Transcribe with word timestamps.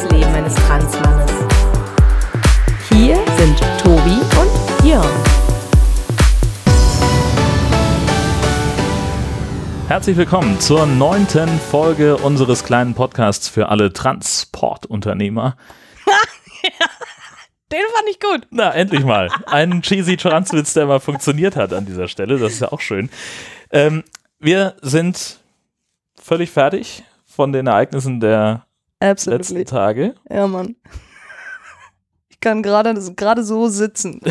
das 0.00 0.12
Leben 0.12 0.34
eines 0.34 0.54
Transmannes. 0.54 1.30
Hier 2.90 3.16
sind 3.36 3.58
Tobi 3.82 4.18
und 4.40 4.86
Jörn. 4.86 5.06
Herzlich 9.88 10.16
willkommen 10.16 10.58
zur 10.60 10.86
neunten 10.86 11.48
Folge 11.58 12.16
unseres 12.16 12.64
kleinen 12.64 12.94
Podcasts 12.94 13.48
für 13.48 13.68
alle 13.68 13.92
Transportunternehmer. 13.92 15.56
Den 17.72 17.82
fand 17.94 18.08
ich 18.08 18.20
gut. 18.20 18.46
Na, 18.50 18.72
endlich 18.72 19.04
mal. 19.04 19.28
Ein 19.46 19.82
cheesy 19.82 20.16
Transwitz, 20.16 20.72
der 20.72 20.86
mal 20.86 21.00
funktioniert 21.00 21.56
hat 21.56 21.72
an 21.72 21.84
dieser 21.84 22.08
Stelle. 22.08 22.38
Das 22.38 22.52
ist 22.52 22.60
ja 22.60 22.72
auch 22.72 22.80
schön. 22.80 23.10
Ähm, 23.70 24.04
wir 24.38 24.76
sind 24.80 25.40
völlig 26.20 26.50
fertig 26.50 27.04
von 27.26 27.52
den 27.52 27.66
Ereignissen 27.66 28.20
der 28.20 28.66
letzten 29.00 29.32
Absolutely. 29.32 29.64
Tage. 29.64 30.14
Ja, 30.28 30.46
Mann. 30.46 30.76
Ich 32.28 32.40
kann 32.40 32.62
gerade 32.62 32.94
gerade 33.16 33.42
so 33.44 33.68
sitzen. 33.68 34.20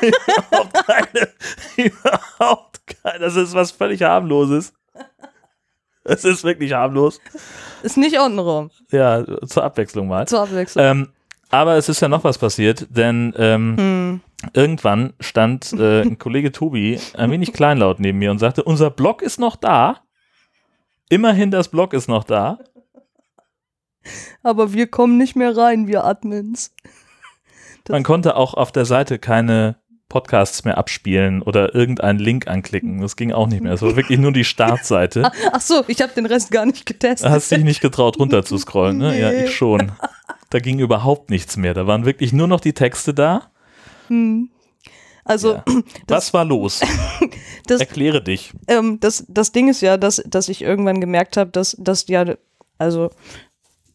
Überhaupt 0.00 0.86
keine, 0.86 1.28
überhaupt 1.76 2.80
keine. 3.02 3.18
Das 3.18 3.36
ist 3.36 3.52
was 3.54 3.70
völlig 3.70 4.02
harmloses. 4.02 4.72
Es 6.04 6.24
ist 6.24 6.44
wirklich 6.44 6.72
harmlos. 6.72 7.20
Ist 7.82 7.98
nicht 7.98 8.18
untenrum. 8.18 8.70
Ja, 8.90 9.24
zur 9.46 9.64
Abwechslung 9.64 10.08
mal. 10.08 10.26
Zur 10.26 10.40
Abwechslung. 10.40 10.84
Ähm, 10.84 11.08
aber 11.50 11.74
es 11.76 11.88
ist 11.90 12.00
ja 12.00 12.08
noch 12.08 12.24
was 12.24 12.38
passiert, 12.38 12.86
denn 12.90 13.34
ähm, 13.36 13.76
Hm. 13.76 14.20
irgendwann 14.54 15.12
stand 15.20 15.72
äh, 15.74 16.02
ein 16.02 16.18
Kollege 16.18 16.52
Tobi 16.52 16.98
ein 17.14 17.30
wenig 17.30 17.52
kleinlaut 17.52 18.00
neben 18.00 18.18
mir 18.18 18.30
und 18.30 18.38
sagte, 18.38 18.62
unser 18.62 18.90
Blog 18.90 19.20
ist 19.20 19.38
noch 19.38 19.56
da. 19.56 19.98
Immerhin 21.10 21.50
das 21.50 21.68
Blog 21.68 21.92
ist 21.92 22.08
noch 22.08 22.24
da. 22.24 22.58
Aber 24.42 24.72
wir 24.72 24.86
kommen 24.86 25.16
nicht 25.18 25.36
mehr 25.36 25.56
rein, 25.56 25.86
wir 25.86 26.04
Admins. 26.04 26.72
Das- 27.84 27.92
Man 27.94 28.02
konnte 28.02 28.36
auch 28.36 28.54
auf 28.54 28.72
der 28.72 28.84
Seite 28.84 29.18
keine 29.18 29.76
Podcasts 30.08 30.64
mehr 30.64 30.76
abspielen 30.76 31.40
oder 31.40 31.72
irgendeinen 31.74 32.18
Link 32.18 32.48
anklicken. 32.48 33.00
Das 33.00 33.14
ging 33.14 33.32
auch 33.32 33.46
nicht 33.46 33.62
mehr. 33.62 33.72
Es 33.74 33.82
war 33.82 33.94
wirklich 33.94 34.18
nur 34.18 34.32
die 34.32 34.42
Startseite. 34.44 35.30
Ach 35.52 35.60
so, 35.60 35.84
ich 35.86 36.00
habe 36.02 36.12
den 36.14 36.26
Rest 36.26 36.50
gar 36.50 36.66
nicht 36.66 36.84
getestet. 36.84 37.30
Hast 37.30 37.50
dich 37.52 37.62
nicht 37.62 37.80
getraut, 37.80 38.18
runter 38.18 38.44
zu 38.44 38.58
scrollen, 38.58 38.98
ne? 38.98 39.18
Ja, 39.20 39.30
Nee. 39.30 39.44
ich 39.44 39.54
schon. 39.54 39.92
Da 40.50 40.58
ging 40.58 40.80
überhaupt 40.80 41.30
nichts 41.30 41.56
mehr. 41.56 41.74
Da 41.74 41.86
waren 41.86 42.04
wirklich 42.06 42.32
nur 42.32 42.48
noch 42.48 42.58
die 42.60 42.72
Texte 42.72 43.14
da. 43.14 43.52
Hm. 44.08 44.50
Also, 45.24 45.54
Ja. 45.54 45.64
Was 46.08 46.34
war 46.34 46.44
los? 46.44 46.80
das, 47.68 47.78
Erkläre 47.80 48.20
dich. 48.20 48.52
ähm, 48.66 48.98
das, 48.98 49.24
das 49.28 49.52
Ding 49.52 49.68
ist 49.68 49.80
ja, 49.80 49.96
dass, 49.96 50.20
dass 50.26 50.48
ich 50.48 50.62
irgendwann 50.62 51.00
gemerkt 51.00 51.36
habe, 51.36 51.52
dass, 51.52 51.76
dass 51.78 52.08
ja, 52.08 52.24
also, 52.78 53.10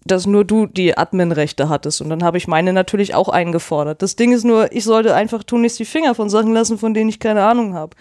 dass 0.06 0.28
nur 0.28 0.46
du 0.46 0.68
die 0.68 0.98
Admin-Rechte 0.98 1.68
hattest. 1.68 2.00
Und 2.02 2.10
dann 2.10 2.24
habe 2.24 2.38
ich 2.38 2.48
meine 2.48 2.74
natürlich 2.74 3.16
auch 3.16 3.28
eingefordert. 3.28 4.02
Das 4.02 4.16
Ding 4.16 4.32
ist 4.32 4.44
nur, 4.44 4.72
ich 4.72 4.84
sollte 4.84 5.16
einfach 5.16 5.44
tunlichst 5.44 5.80
die 5.80 5.86
Finger 5.86 6.14
von 6.14 6.30
Sachen 6.30 6.54
lassen, 6.54 6.78
von 6.78 6.94
denen 6.94 7.10
ich 7.10 7.20
keine 7.20 7.44
Ahnung 7.44 7.74
habe. 7.74 7.96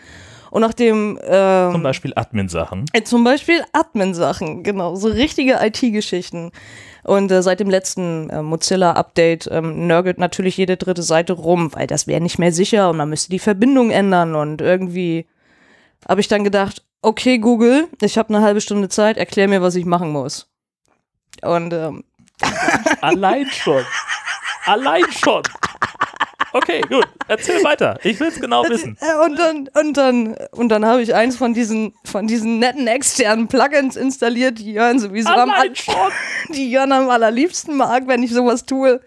Und 0.51 0.61
nachdem. 0.61 1.19
Ähm, 1.25 1.73
Zum 1.73 1.83
Beispiel 1.83 2.13
Admin-Sachen. 2.15 2.85
Äh, 2.93 3.03
Zum 3.03 3.25
Beispiel 3.25 3.65
Admin-Sachen, 3.73 4.63
genau, 4.63 4.95
so 4.95 5.09
richtige 5.09 5.59
IT-Geschichten. 5.61 6.53
Und 7.03 7.31
äh, 7.33 7.43
seit 7.43 7.59
dem 7.59 7.71
letzten 7.71 8.31
äh, 8.31 8.43
Mozilla-Update 8.43 9.49
ähm, 9.51 9.87
nörgelt 9.87 10.19
natürlich 10.19 10.57
jede 10.57 10.77
dritte 10.77 11.03
Seite 11.03 11.33
rum, 11.33 11.71
weil 11.75 11.87
das 11.87 12.07
wäre 12.07 12.21
nicht 12.21 12.39
mehr 12.39 12.53
sicher 12.53 12.89
und 12.89 12.99
man 12.99 13.09
müsste 13.09 13.31
die 13.31 13.41
Verbindung 13.41 13.91
ändern. 13.91 14.37
Und 14.37 14.61
irgendwie 14.61 15.27
habe 16.09 16.21
ich 16.21 16.29
dann 16.29 16.45
gedacht, 16.45 16.85
okay, 17.03 17.39
Google, 17.39 17.89
ich 18.01 18.17
habe 18.17 18.33
eine 18.33 18.45
halbe 18.45 18.61
Stunde 18.61 18.89
Zeit, 18.89 19.17
erklär 19.17 19.49
mir, 19.49 19.61
was 19.61 19.75
ich 19.75 19.87
machen 19.87 20.13
muss. 20.13 20.54
Und 21.45 21.73
ähm, 21.73 22.05
Allein 23.01 23.47
schon. 23.51 23.85
Allein 24.67 25.05
schon. 25.13 25.43
Okay, 26.53 26.83
gut. 26.83 27.07
Erzähl 27.27 27.65
weiter. 27.65 27.99
Ich 28.05 28.21
will 28.21 28.29
es 28.29 28.41
genau 28.41 28.63
wissen. 28.69 28.97
Äh, 29.01 29.25
Und 29.25 29.37
dann, 29.37 29.69
und 29.75 29.97
dann, 29.97 30.37
und 30.53 30.69
dann 30.69 30.87
habe 30.87 31.03
ich 31.03 31.13
eins 31.13 31.37
von 31.37 31.53
diesen, 31.53 31.95
von 32.05 32.29
diesen 32.29 32.61
netten 32.61 32.87
externen 32.87 33.49
Plugins 33.49 33.97
installiert, 33.97 34.59
die 34.59 34.73
Jörn 34.73 35.01
sowieso 35.01 35.31
am, 35.31 35.51
schon. 35.75 35.95
die 36.51 36.71
Jörn 36.71 36.93
am 36.93 37.11
allerliebsten 37.11 37.77
mag, 37.77 38.07
wenn 38.07 38.23
ich 38.23 38.33
sowas 38.33 38.65
tue. 38.65 39.01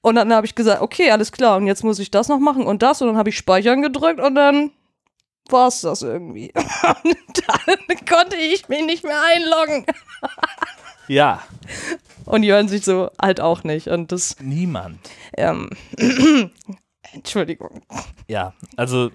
Und 0.00 0.14
dann 0.14 0.32
habe 0.32 0.46
ich 0.46 0.54
gesagt, 0.54 0.80
okay, 0.80 1.10
alles 1.10 1.32
klar, 1.32 1.56
und 1.56 1.66
jetzt 1.66 1.82
muss 1.82 1.98
ich 1.98 2.12
das 2.12 2.28
noch 2.28 2.38
machen 2.38 2.64
und 2.64 2.82
das. 2.82 3.02
Und 3.02 3.08
dann 3.08 3.16
habe 3.16 3.30
ich 3.30 3.36
Speichern 3.36 3.82
gedrückt 3.82 4.20
und 4.20 4.36
dann 4.36 4.70
war 5.48 5.68
es 5.68 5.80
das 5.80 6.02
irgendwie. 6.02 6.52
Und 7.04 7.16
dann 7.48 8.06
konnte 8.08 8.36
ich 8.36 8.68
mich 8.68 8.84
nicht 8.84 9.04
mehr 9.04 9.20
einloggen. 9.34 9.86
Ja, 11.08 11.42
Und 12.24 12.42
Jörn 12.42 12.68
sich 12.68 12.84
so 12.84 13.10
halt 13.20 13.40
auch 13.40 13.62
nicht. 13.64 13.88
Und 13.88 14.10
das, 14.12 14.36
niemand. 14.40 14.98
ähm, 15.36 15.70
Entschuldigung, 17.12 17.82
Ja, 18.28 18.52
also 18.76 19.06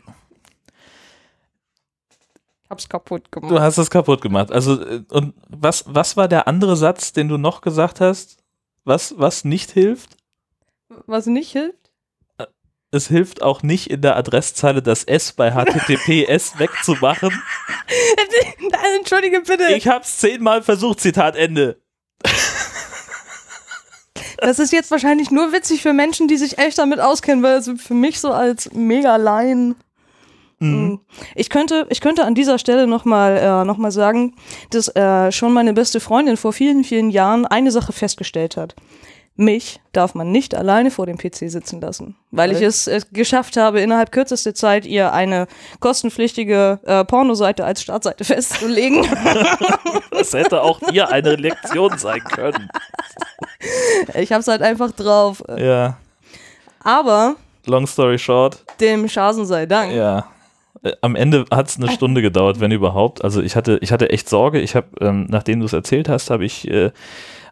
ich 2.63 2.69
hab's 2.69 2.88
kaputt 2.88 3.31
gemacht. 3.31 3.52
du 3.52 3.59
hast 3.59 3.78
es 3.78 3.90
kaputt 3.90 4.22
gemacht. 4.22 4.52
Also 4.52 4.81
äh, 4.81 5.03
und 5.09 5.34
was 5.50 5.84
was 5.88 6.16
war 6.16 6.28
der 6.29 6.47
andere 6.47 6.78
Satz, 6.78 7.12
den 7.12 7.28
du 7.28 7.38
noch 7.38 7.59
gesagt 7.62 8.00
hast? 8.00 8.38
Was 8.85 9.13
was 9.18 9.44
nicht 9.44 9.72
hilft? 9.72 10.16
Was 11.06 11.25
nicht 11.25 11.52
hilft? 11.52 11.75
Es 12.94 13.08
hilft 13.08 13.41
auch 13.41 13.62
nicht 13.63 13.90
in 13.90 14.02
der 14.02 14.18
Adresszeile 14.18 14.81
das 14.81 15.03
S 15.06 15.31
bei 15.34 15.52
HTTPS 15.52 16.59
wegzumachen. 16.59 17.31
Entschuldige 18.97 19.41
bitte. 19.41 19.73
Ich 19.75 19.88
hab's 19.88 20.18
zehnmal 20.18 20.62
versucht. 20.62 21.00
Zitat 21.00 21.35
Ende. 21.35 21.80
Das 24.41 24.57
ist 24.57 24.73
jetzt 24.73 24.89
wahrscheinlich 24.89 25.29
nur 25.29 25.53
witzig 25.53 25.83
für 25.83 25.93
Menschen, 25.93 26.27
die 26.27 26.35
sich 26.35 26.57
echt 26.57 26.79
damit 26.79 26.99
auskennen, 26.99 27.43
weil 27.43 27.53
also 27.53 27.75
für 27.75 27.93
mich 27.93 28.19
so 28.19 28.31
als 28.31 28.73
mega 28.73 29.15
Laien. 29.17 29.75
Mhm. 30.57 30.99
Ich 31.35 31.49
könnte, 31.49 31.85
ich 31.89 32.01
könnte 32.01 32.25
an 32.25 32.33
dieser 32.33 32.57
Stelle 32.57 32.87
nochmal 32.87 33.37
äh, 33.37 33.65
noch 33.65 33.77
mal 33.77 33.91
sagen, 33.91 34.35
dass 34.71 34.87
äh, 34.95 35.31
schon 35.31 35.53
meine 35.53 35.73
beste 35.73 35.99
Freundin 35.99 36.37
vor 36.37 36.53
vielen, 36.53 36.83
vielen 36.83 37.11
Jahren 37.11 37.45
eine 37.45 37.71
Sache 37.71 37.93
festgestellt 37.93 38.57
hat. 38.57 38.75
Mich 39.37 39.79
darf 39.93 40.13
man 40.13 40.31
nicht 40.31 40.53
alleine 40.55 40.91
vor 40.91 41.05
dem 41.05 41.17
PC 41.17 41.49
sitzen 41.49 41.79
lassen, 41.81 42.15
weil 42.31 42.51
ich 42.51 42.61
es 42.61 42.87
äh, 42.87 42.99
geschafft 43.11 43.55
habe, 43.57 43.79
innerhalb 43.81 44.11
kürzester 44.11 44.53
Zeit 44.53 44.85
ihr 44.85 45.13
eine 45.13 45.47
kostenpflichtige 45.79 46.79
äh, 46.83 47.05
Pornoseite 47.05 47.63
als 47.65 47.81
Startseite 47.81 48.23
festzulegen. 48.25 49.05
Das 50.11 50.33
hätte 50.33 50.61
auch 50.61 50.79
dir 50.79 51.09
eine 51.09 51.35
Lektion 51.35 51.97
sein 51.97 52.19
können. 52.23 52.69
ich 54.13 54.31
habe 54.31 54.41
es 54.41 54.47
halt 54.47 54.61
einfach 54.61 54.91
drauf. 54.91 55.41
Ja. 55.57 55.97
Aber 56.83 57.35
Long 57.65 57.87
story 57.87 58.19
short. 58.19 58.63
dem 58.79 59.07
Schasen 59.07 59.45
sei 59.45 59.65
Dank. 59.65 59.93
Ja. 59.93 60.27
Äh, 60.83 60.91
Am 61.01 61.15
Ende 61.15 61.45
hat 61.49 61.69
es 61.69 61.77
eine 61.77 61.89
Stunde 61.91 62.21
gedauert, 62.21 62.59
wenn 62.59 62.71
überhaupt. 62.71 63.23
Also 63.23 63.41
ich 63.41 63.55
hatte, 63.55 63.79
ich 63.81 63.91
hatte 63.91 64.09
echt 64.11 64.29
Sorge. 64.29 64.59
Ich 64.59 64.75
habe, 64.75 64.87
ähm, 64.99 65.25
nachdem 65.29 65.59
du 65.59 65.65
es 65.65 65.73
erzählt 65.73 66.07
hast, 66.09 66.29
habe 66.29 66.45
ich 66.45 66.69
äh, 66.69 66.91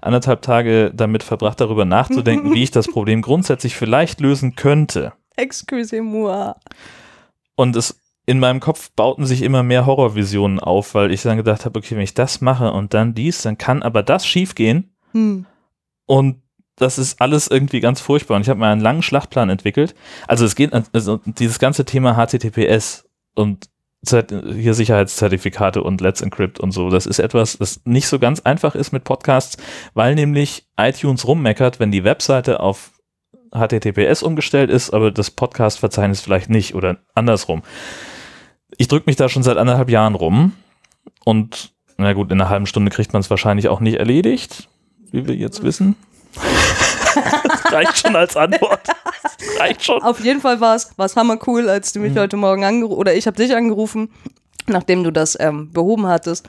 anderthalb 0.01 0.41
Tage 0.41 0.91
damit 0.93 1.23
verbracht, 1.23 1.59
darüber 1.61 1.85
nachzudenken, 1.85 2.51
wie 2.53 2.63
ich 2.63 2.71
das 2.71 2.87
Problem 2.87 3.21
grundsätzlich 3.21 3.75
vielleicht 3.75 4.19
lösen 4.19 4.55
könnte. 4.55 5.13
Excusez-moi. 5.35 6.53
Und 7.55 7.75
es 7.75 7.99
in 8.25 8.39
meinem 8.39 8.59
Kopf 8.59 8.91
bauten 8.91 9.25
sich 9.25 9.41
immer 9.41 9.63
mehr 9.63 9.87
Horrorvisionen 9.87 10.59
auf, 10.59 10.93
weil 10.93 11.11
ich 11.11 11.23
dann 11.23 11.37
gedacht 11.37 11.65
habe, 11.65 11.79
okay, 11.79 11.95
wenn 11.95 12.03
ich 12.03 12.13
das 12.13 12.41
mache 12.41 12.71
und 12.71 12.93
dann 12.93 13.15
dies, 13.15 13.41
dann 13.41 13.57
kann 13.57 13.81
aber 13.81 14.03
das 14.03 14.25
schiefgehen. 14.25 14.93
Hm. 15.13 15.47
Und 16.05 16.41
das 16.75 16.97
ist 16.97 17.19
alles 17.21 17.47
irgendwie 17.47 17.79
ganz 17.79 18.01
furchtbar. 18.01 18.35
Und 18.35 18.43
ich 18.43 18.49
habe 18.49 18.59
mal 18.59 18.71
einen 18.71 18.81
langen 18.81 19.01
Schlachtplan 19.01 19.49
entwickelt. 19.49 19.95
Also 20.27 20.45
es 20.45 20.55
geht, 20.55 20.71
also 20.93 21.19
dieses 21.25 21.59
ganze 21.59 21.85
Thema 21.85 22.15
HTTPS 22.15 23.09
und 23.35 23.69
hier 24.07 24.73
Sicherheitszertifikate 24.73 25.83
und 25.83 25.99
Let's 25.99 26.21
Encrypt 26.21 26.59
und 26.59 26.71
so, 26.71 26.89
das 26.89 27.05
ist 27.05 27.19
etwas, 27.19 27.57
das 27.57 27.81
nicht 27.85 28.07
so 28.07 28.17
ganz 28.17 28.39
einfach 28.39 28.75
ist 28.75 28.93
mit 28.93 29.03
Podcasts, 29.03 29.57
weil 29.93 30.15
nämlich 30.15 30.67
iTunes 30.77 31.27
rummeckert, 31.27 31.79
wenn 31.79 31.91
die 31.91 32.05
Webseite 32.05 32.61
auf 32.61 32.91
HTTPS 33.51 34.23
umgestellt 34.23 34.69
ist, 34.69 34.91
aber 34.91 35.11
das 35.11 35.31
Podcast-Verzeichnis 35.31 36.21
vielleicht 36.21 36.49
nicht 36.49 36.75
oder 36.75 36.97
andersrum. 37.13 37.63
Ich 38.77 38.87
drücke 38.87 39.07
mich 39.07 39.15
da 39.15 39.27
schon 39.27 39.43
seit 39.43 39.57
anderthalb 39.57 39.89
Jahren 39.89 40.15
rum 40.15 40.53
und 41.25 41.73
na 41.97 42.13
gut, 42.13 42.31
in 42.31 42.39
einer 42.39 42.49
halben 42.49 42.67
Stunde 42.67 42.91
kriegt 42.91 43.11
man 43.11 43.19
es 43.19 43.29
wahrscheinlich 43.29 43.67
auch 43.67 43.81
nicht 43.81 43.97
erledigt, 43.99 44.69
wie 45.11 45.27
wir 45.27 45.35
jetzt 45.35 45.63
wissen. 45.63 45.97
das 47.69 47.73
reicht 47.73 47.97
schon 47.99 48.15
als 48.15 48.35
Antwort. 48.37 48.81
Das 48.87 49.59
reicht 49.59 49.85
schon. 49.85 50.01
Auf 50.01 50.19
jeden 50.23 50.41
Fall 50.41 50.59
war 50.59 50.75
es 50.75 50.91
war's 50.97 51.15
hammer 51.15 51.37
cool, 51.47 51.69
als 51.69 51.93
du 51.93 51.99
mich 51.99 52.13
Mhm. 52.13 52.19
heute 52.19 52.37
Morgen 52.37 52.63
angerufen 52.63 52.97
oder 52.99 53.13
ich 53.15 53.27
habe 53.27 53.37
dich 53.37 53.55
angerufen 53.55 54.09
nachdem 54.67 55.03
du 55.03 55.09
das 55.11 55.35
ähm, 55.39 55.71
behoben 55.71 56.05
hattest 56.05 56.47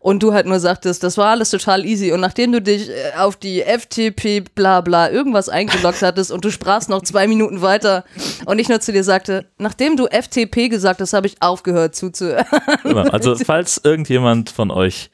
und 0.00 0.22
du 0.22 0.32
halt 0.32 0.46
nur 0.46 0.58
sagtest, 0.58 1.02
das 1.02 1.18
war 1.18 1.26
alles 1.26 1.50
total 1.50 1.84
easy 1.84 2.12
und 2.12 2.20
nachdem 2.20 2.50
du 2.50 2.62
dich 2.62 2.88
äh, 2.88 3.18
auf 3.18 3.36
die 3.36 3.60
FTP 3.62 4.40
bla 4.54 4.80
bla 4.80 5.10
irgendwas 5.10 5.50
eingeloggt 5.50 6.00
hattest 6.00 6.32
und 6.32 6.42
du 6.46 6.50
sprachst 6.50 6.88
noch 6.88 7.02
zwei 7.02 7.26
Minuten 7.26 7.60
weiter 7.60 8.04
und 8.46 8.58
ich 8.58 8.70
nur 8.70 8.80
zu 8.80 8.90
dir 8.90 9.04
sagte, 9.04 9.50
nachdem 9.58 9.98
du 9.98 10.06
FTP 10.06 10.70
gesagt 10.70 11.02
hast, 11.02 11.12
habe 11.12 11.26
ich 11.26 11.42
aufgehört 11.42 11.94
zuzuhören. 11.94 12.46
Genau. 12.84 13.02
Also 13.02 13.36
falls 13.44 13.78
irgendjemand 13.84 14.48
von 14.48 14.70
euch 14.70 15.10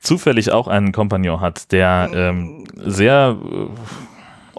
zufällig 0.00 0.52
auch 0.52 0.68
einen 0.68 0.92
Kompagnon 0.92 1.40
hat, 1.40 1.72
der 1.72 2.08
ähm, 2.14 2.64
sehr 2.76 3.36
äh, 3.36 3.66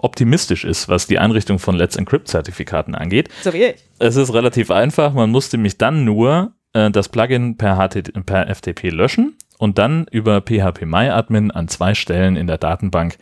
optimistisch 0.02 0.64
ist, 0.64 0.88
was 0.88 1.06
die 1.06 1.18
Einrichtung 1.18 1.58
von 1.58 1.74
Let's 1.76 1.96
Encrypt-Zertifikaten 1.96 2.94
angeht. 2.94 3.28
So 3.42 3.52
wie 3.52 3.64
ich. 3.64 3.74
Es 3.98 4.16
ist 4.16 4.32
relativ 4.34 4.70
einfach. 4.70 5.14
Man 5.14 5.30
musste 5.30 5.56
mich 5.58 5.78
dann 5.78 6.04
nur 6.04 6.52
äh, 6.72 6.90
das 6.90 7.08
Plugin 7.08 7.56
per, 7.56 7.76
HT, 7.76 8.24
per 8.26 8.54
FTP 8.54 8.90
löschen 8.90 9.36
und 9.58 9.78
dann 9.78 10.06
über 10.10 10.40
PHP-MyAdmin 10.40 11.50
an 11.50 11.68
zwei 11.68 11.94
Stellen 11.94 12.36
in 12.36 12.46
der 12.46 12.58
Datenbank 12.58 13.16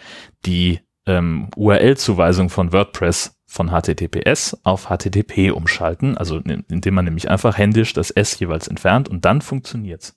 die 0.47 0.81
ähm, 1.06 1.49
URL-Zuweisung 1.56 2.49
von 2.49 2.73
WordPress 2.73 3.37
von 3.47 3.71
HTTPS 3.71 4.56
auf 4.62 4.87
HTTP 4.87 5.50
umschalten, 5.50 6.17
also 6.17 6.37
indem 6.37 6.94
man 6.94 7.05
nämlich 7.05 7.29
einfach 7.29 7.59
händisch 7.59 7.93
das 7.93 8.11
S 8.11 8.38
jeweils 8.38 8.69
entfernt 8.69 9.09
und 9.09 9.25
dann 9.25 9.43
funktioniert's. 9.43 10.17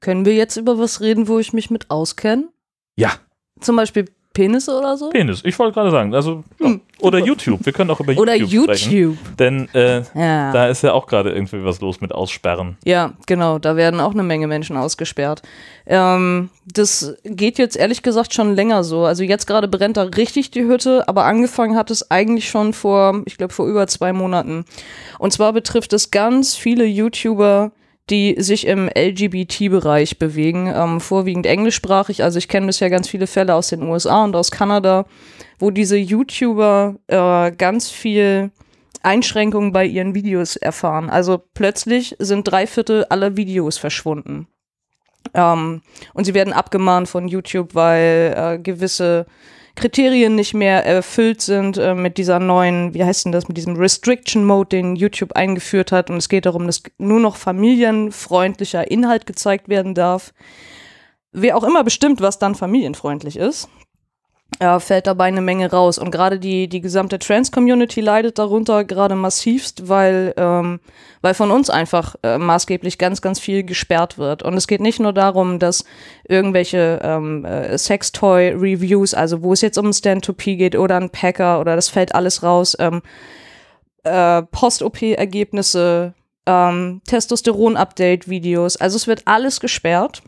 Können 0.00 0.24
wir 0.24 0.34
jetzt 0.34 0.56
über 0.56 0.78
was 0.78 1.00
reden, 1.00 1.28
wo 1.28 1.38
ich 1.38 1.52
mich 1.52 1.70
mit 1.70 1.90
auskenne? 1.90 2.48
Ja, 2.96 3.12
Zum 3.60 3.76
Beispiel 3.76 4.06
Penisse 4.32 4.78
oder 4.78 4.96
so? 4.96 5.10
Penis. 5.10 5.42
Ich 5.44 5.58
wollte 5.58 5.74
gerade 5.74 5.90
sagen, 5.90 6.14
also 6.14 6.44
ja. 6.60 6.66
Hm, 6.66 6.80
oder. 7.00 7.18
YouTube. 7.18 7.64
Wir 7.66 7.72
können 7.72 7.90
auch 7.90 7.98
über 8.00 8.16
Oder 8.16 8.34
YouTube, 8.36 8.64
sprechen, 8.64 8.92
YouTube. 8.92 9.36
denn 9.38 9.68
äh, 9.74 10.02
Ja. 10.14 10.52
da 10.52 10.68
ist 10.68 10.82
ja 10.82 10.92
auch 10.92 11.06
gerade 11.06 11.30
irgendwie 11.30 11.64
was 11.64 11.80
los 11.80 12.00
mit 12.00 12.12
Aussperren. 12.12 12.76
Ja, 12.84 13.14
genau, 13.26 13.58
da 13.58 13.74
werden 13.76 14.00
auch 14.00 14.12
eine 14.12 14.22
Menge 14.22 14.46
Menschen 14.46 14.76
ausgesperrt. 14.76 15.42
Ähm, 15.86 16.50
das 16.66 17.14
geht 17.24 17.58
jetzt 17.58 17.76
ehrlich 17.76 18.02
gesagt 18.02 18.32
schon 18.34 18.54
länger 18.54 18.84
so. 18.84 19.04
Also 19.04 19.24
jetzt 19.24 19.46
gerade 19.46 19.66
brennt 19.66 19.96
da 19.96 20.02
richtig 20.04 20.50
die 20.52 20.64
Hütte, 20.64 21.08
aber 21.08 21.24
angefangen 21.24 21.76
hat 21.76 21.90
es 21.90 22.10
eigentlich 22.10 22.48
schon 22.48 22.72
vor, 22.72 23.22
ich 23.26 23.36
glaube, 23.36 23.52
vor 23.52 23.66
über 23.66 23.86
zwei 23.88 24.12
Monaten. 24.12 24.64
Und 25.18 25.32
zwar 25.32 25.52
betrifft 25.52 25.92
es 25.92 26.10
ganz 26.10 26.54
viele 26.54 26.84
YouTuber, 26.84 27.72
die 28.10 28.34
sich 28.38 28.66
im 28.66 28.88
LGBT-Bereich 28.88 30.18
bewegen, 30.18 30.72
ähm, 30.74 31.00
vorwiegend 31.00 31.46
englischsprachig. 31.46 32.22
Also 32.22 32.38
ich 32.38 32.48
kenne 32.48 32.66
bisher 32.66 32.90
ganz 32.90 33.08
viele 33.08 33.26
Fälle 33.26 33.54
aus 33.54 33.68
den 33.68 33.82
USA 33.82 34.24
und 34.24 34.34
aus 34.34 34.50
Kanada, 34.50 35.06
wo 35.58 35.70
diese 35.70 35.96
YouTuber 35.96 36.96
äh, 37.06 37.52
ganz 37.52 37.88
viel 37.90 38.50
Einschränkungen 39.02 39.72
bei 39.72 39.86
ihren 39.86 40.14
Videos 40.14 40.56
erfahren. 40.56 41.08
Also 41.08 41.40
plötzlich 41.54 42.16
sind 42.18 42.44
drei 42.44 42.66
Viertel 42.66 43.04
aller 43.04 43.36
Videos 43.36 43.78
verschwunden. 43.78 44.48
Ähm, 45.34 45.82
und 46.12 46.24
sie 46.24 46.34
werden 46.34 46.52
abgemahnt 46.52 47.08
von 47.08 47.28
YouTube, 47.28 47.74
weil 47.74 48.34
äh, 48.36 48.58
gewisse 48.58 49.26
Kriterien 49.80 50.34
nicht 50.34 50.52
mehr 50.52 50.84
erfüllt 50.84 51.40
sind 51.40 51.78
äh, 51.78 51.94
mit 51.94 52.18
dieser 52.18 52.38
neuen, 52.38 52.92
wie 52.92 53.02
heißt 53.02 53.24
denn 53.24 53.32
das, 53.32 53.48
mit 53.48 53.56
diesem 53.56 53.76
Restriction 53.76 54.44
Mode, 54.44 54.68
den 54.68 54.94
YouTube 54.94 55.32
eingeführt 55.32 55.90
hat. 55.90 56.10
Und 56.10 56.18
es 56.18 56.28
geht 56.28 56.44
darum, 56.44 56.66
dass 56.66 56.82
nur 56.98 57.18
noch 57.18 57.36
familienfreundlicher 57.36 58.90
Inhalt 58.90 59.24
gezeigt 59.24 59.70
werden 59.70 59.94
darf. 59.94 60.34
Wer 61.32 61.56
auch 61.56 61.64
immer 61.64 61.82
bestimmt, 61.82 62.20
was 62.20 62.38
dann 62.38 62.54
familienfreundlich 62.54 63.36
ist, 63.36 63.70
äh, 64.58 64.80
fällt 64.80 65.06
dabei 65.06 65.26
eine 65.26 65.40
Menge 65.40 65.70
raus. 65.70 65.98
Und 65.98 66.10
gerade 66.10 66.38
die, 66.38 66.68
die 66.68 66.80
gesamte 66.80 67.18
Trans-Community 67.18 68.00
leidet 68.00 68.38
darunter 68.38 68.84
gerade 68.84 69.14
massivst, 69.14 69.88
weil, 69.88 70.34
ähm, 70.36 70.80
weil 71.22 71.34
von 71.34 71.50
uns 71.50 71.70
einfach 71.70 72.16
äh, 72.22 72.38
maßgeblich 72.38 72.98
ganz, 72.98 73.22
ganz 73.22 73.38
viel 73.38 73.62
gesperrt 73.62 74.18
wird. 74.18 74.42
Und 74.42 74.54
es 74.54 74.66
geht 74.66 74.80
nicht 74.80 75.00
nur 75.00 75.12
darum, 75.12 75.58
dass 75.58 75.84
irgendwelche 76.28 77.00
ähm, 77.02 77.44
äh, 77.44 77.78
Sextoy-Reviews, 77.78 79.14
also 79.14 79.42
wo 79.42 79.52
es 79.52 79.60
jetzt 79.60 79.78
um 79.78 79.92
Stand-to-P 79.92 80.56
geht 80.56 80.76
oder 80.76 80.96
ein 80.96 81.10
Packer 81.10 81.60
oder 81.60 81.76
das 81.76 81.88
fällt 81.88 82.14
alles 82.14 82.42
raus, 82.42 82.76
ähm, 82.78 83.02
äh, 84.02 84.42
Post-OP-Ergebnisse, 84.42 86.14
ähm, 86.46 87.02
Testosteron-Update-Videos, 87.06 88.76
also 88.78 88.96
es 88.96 89.06
wird 89.06 89.22
alles 89.26 89.60
gesperrt 89.60 90.22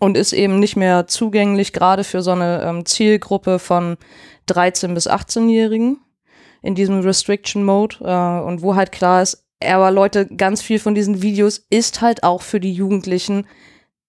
und 0.00 0.16
ist 0.16 0.32
eben 0.32 0.58
nicht 0.58 0.76
mehr 0.76 1.06
zugänglich, 1.06 1.72
gerade 1.72 2.04
für 2.04 2.22
so 2.22 2.32
eine 2.32 2.62
ähm, 2.62 2.86
Zielgruppe 2.86 3.58
von 3.58 3.96
13- 4.48 4.94
bis 4.94 5.08
18-Jährigen 5.08 5.98
in 6.62 6.74
diesem 6.74 7.00
Restriction 7.00 7.64
Mode 7.64 7.96
äh, 8.00 8.46
und 8.46 8.62
wo 8.62 8.74
halt 8.74 8.92
klar 8.92 9.22
ist, 9.22 9.46
aber 9.62 9.90
Leute, 9.90 10.26
ganz 10.26 10.60
viel 10.62 10.78
von 10.78 10.94
diesen 10.94 11.22
Videos 11.22 11.64
ist 11.70 12.00
halt 12.02 12.22
auch 12.22 12.42
für 12.42 12.60
die 12.60 12.72
Jugendlichen, 12.72 13.46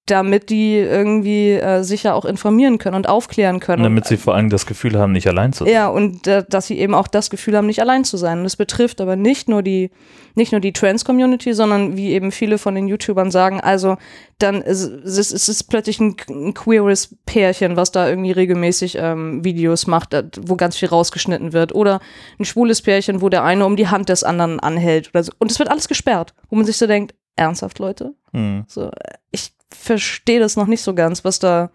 damit 0.07 0.49
die 0.49 0.75
irgendwie 0.75 1.51
äh, 1.51 1.83
sicher 1.83 2.15
auch 2.15 2.25
informieren 2.25 2.77
können 2.77 2.95
und 2.95 3.09
aufklären 3.09 3.59
können. 3.59 3.83
Damit 3.83 4.05
sie 4.05 4.17
vor 4.17 4.35
allem 4.35 4.49
das 4.49 4.65
Gefühl 4.65 4.97
haben, 4.97 5.11
nicht 5.11 5.27
allein 5.27 5.53
zu 5.53 5.65
sein. 5.65 5.73
Ja, 5.73 5.89
und 5.89 6.25
äh, 6.27 6.43
dass 6.47 6.67
sie 6.67 6.79
eben 6.79 6.93
auch 6.93 7.07
das 7.07 7.29
Gefühl 7.29 7.55
haben, 7.55 7.67
nicht 7.67 7.81
allein 7.81 8.03
zu 8.05 8.17
sein. 8.17 8.39
Und 8.39 8.43
das 8.45 8.55
betrifft 8.55 9.01
aber 9.01 9.15
nicht 9.15 9.49
nur 9.49 9.61
die, 9.61 9.91
nicht 10.35 10.53
nur 10.53 10.61
die 10.61 10.71
Trans-Community, 10.71 11.53
sondern 11.53 11.97
wie 11.97 12.11
eben 12.11 12.31
viele 12.31 12.57
von 12.57 12.73
den 12.73 12.87
YouTubern 12.87 13.31
sagen, 13.31 13.59
also 13.59 13.97
dann 14.39 14.61
ist 14.61 14.83
es, 14.83 15.31
es 15.31 15.49
ist 15.49 15.63
plötzlich 15.65 15.99
ein, 15.99 16.15
ein 16.29 16.53
queeres 16.53 17.15
Pärchen, 17.25 17.75
was 17.75 17.91
da 17.91 18.07
irgendwie 18.07 18.31
regelmäßig 18.31 18.97
ähm, 18.99 19.43
Videos 19.43 19.87
macht, 19.87 20.13
äh, 20.13 20.23
wo 20.41 20.55
ganz 20.55 20.77
viel 20.77 20.87
rausgeschnitten 20.87 21.51
wird. 21.51 21.75
Oder 21.75 21.99
ein 22.39 22.45
schwules 22.45 22.81
Pärchen, 22.81 23.21
wo 23.21 23.29
der 23.29 23.43
eine 23.43 23.65
um 23.65 23.75
die 23.75 23.89
Hand 23.89 24.09
des 24.09 24.23
anderen 24.23 24.59
anhält 24.59 25.09
oder 25.09 25.23
so. 25.23 25.33
Und 25.37 25.51
es 25.51 25.59
wird 25.59 25.69
alles 25.69 25.89
gesperrt, 25.89 26.33
wo 26.49 26.55
man 26.55 26.65
sich 26.65 26.77
so 26.77 26.87
denkt, 26.87 27.13
ernsthaft, 27.35 27.79
Leute? 27.79 28.13
Hm. 28.31 28.63
So, 28.67 28.87
äh, 28.87 29.17
ich 29.31 29.51
verstehe 29.71 30.39
das 30.39 30.55
noch 30.55 30.67
nicht 30.67 30.81
so 30.81 30.93
ganz, 30.93 31.23
was 31.23 31.39
da, 31.39 31.69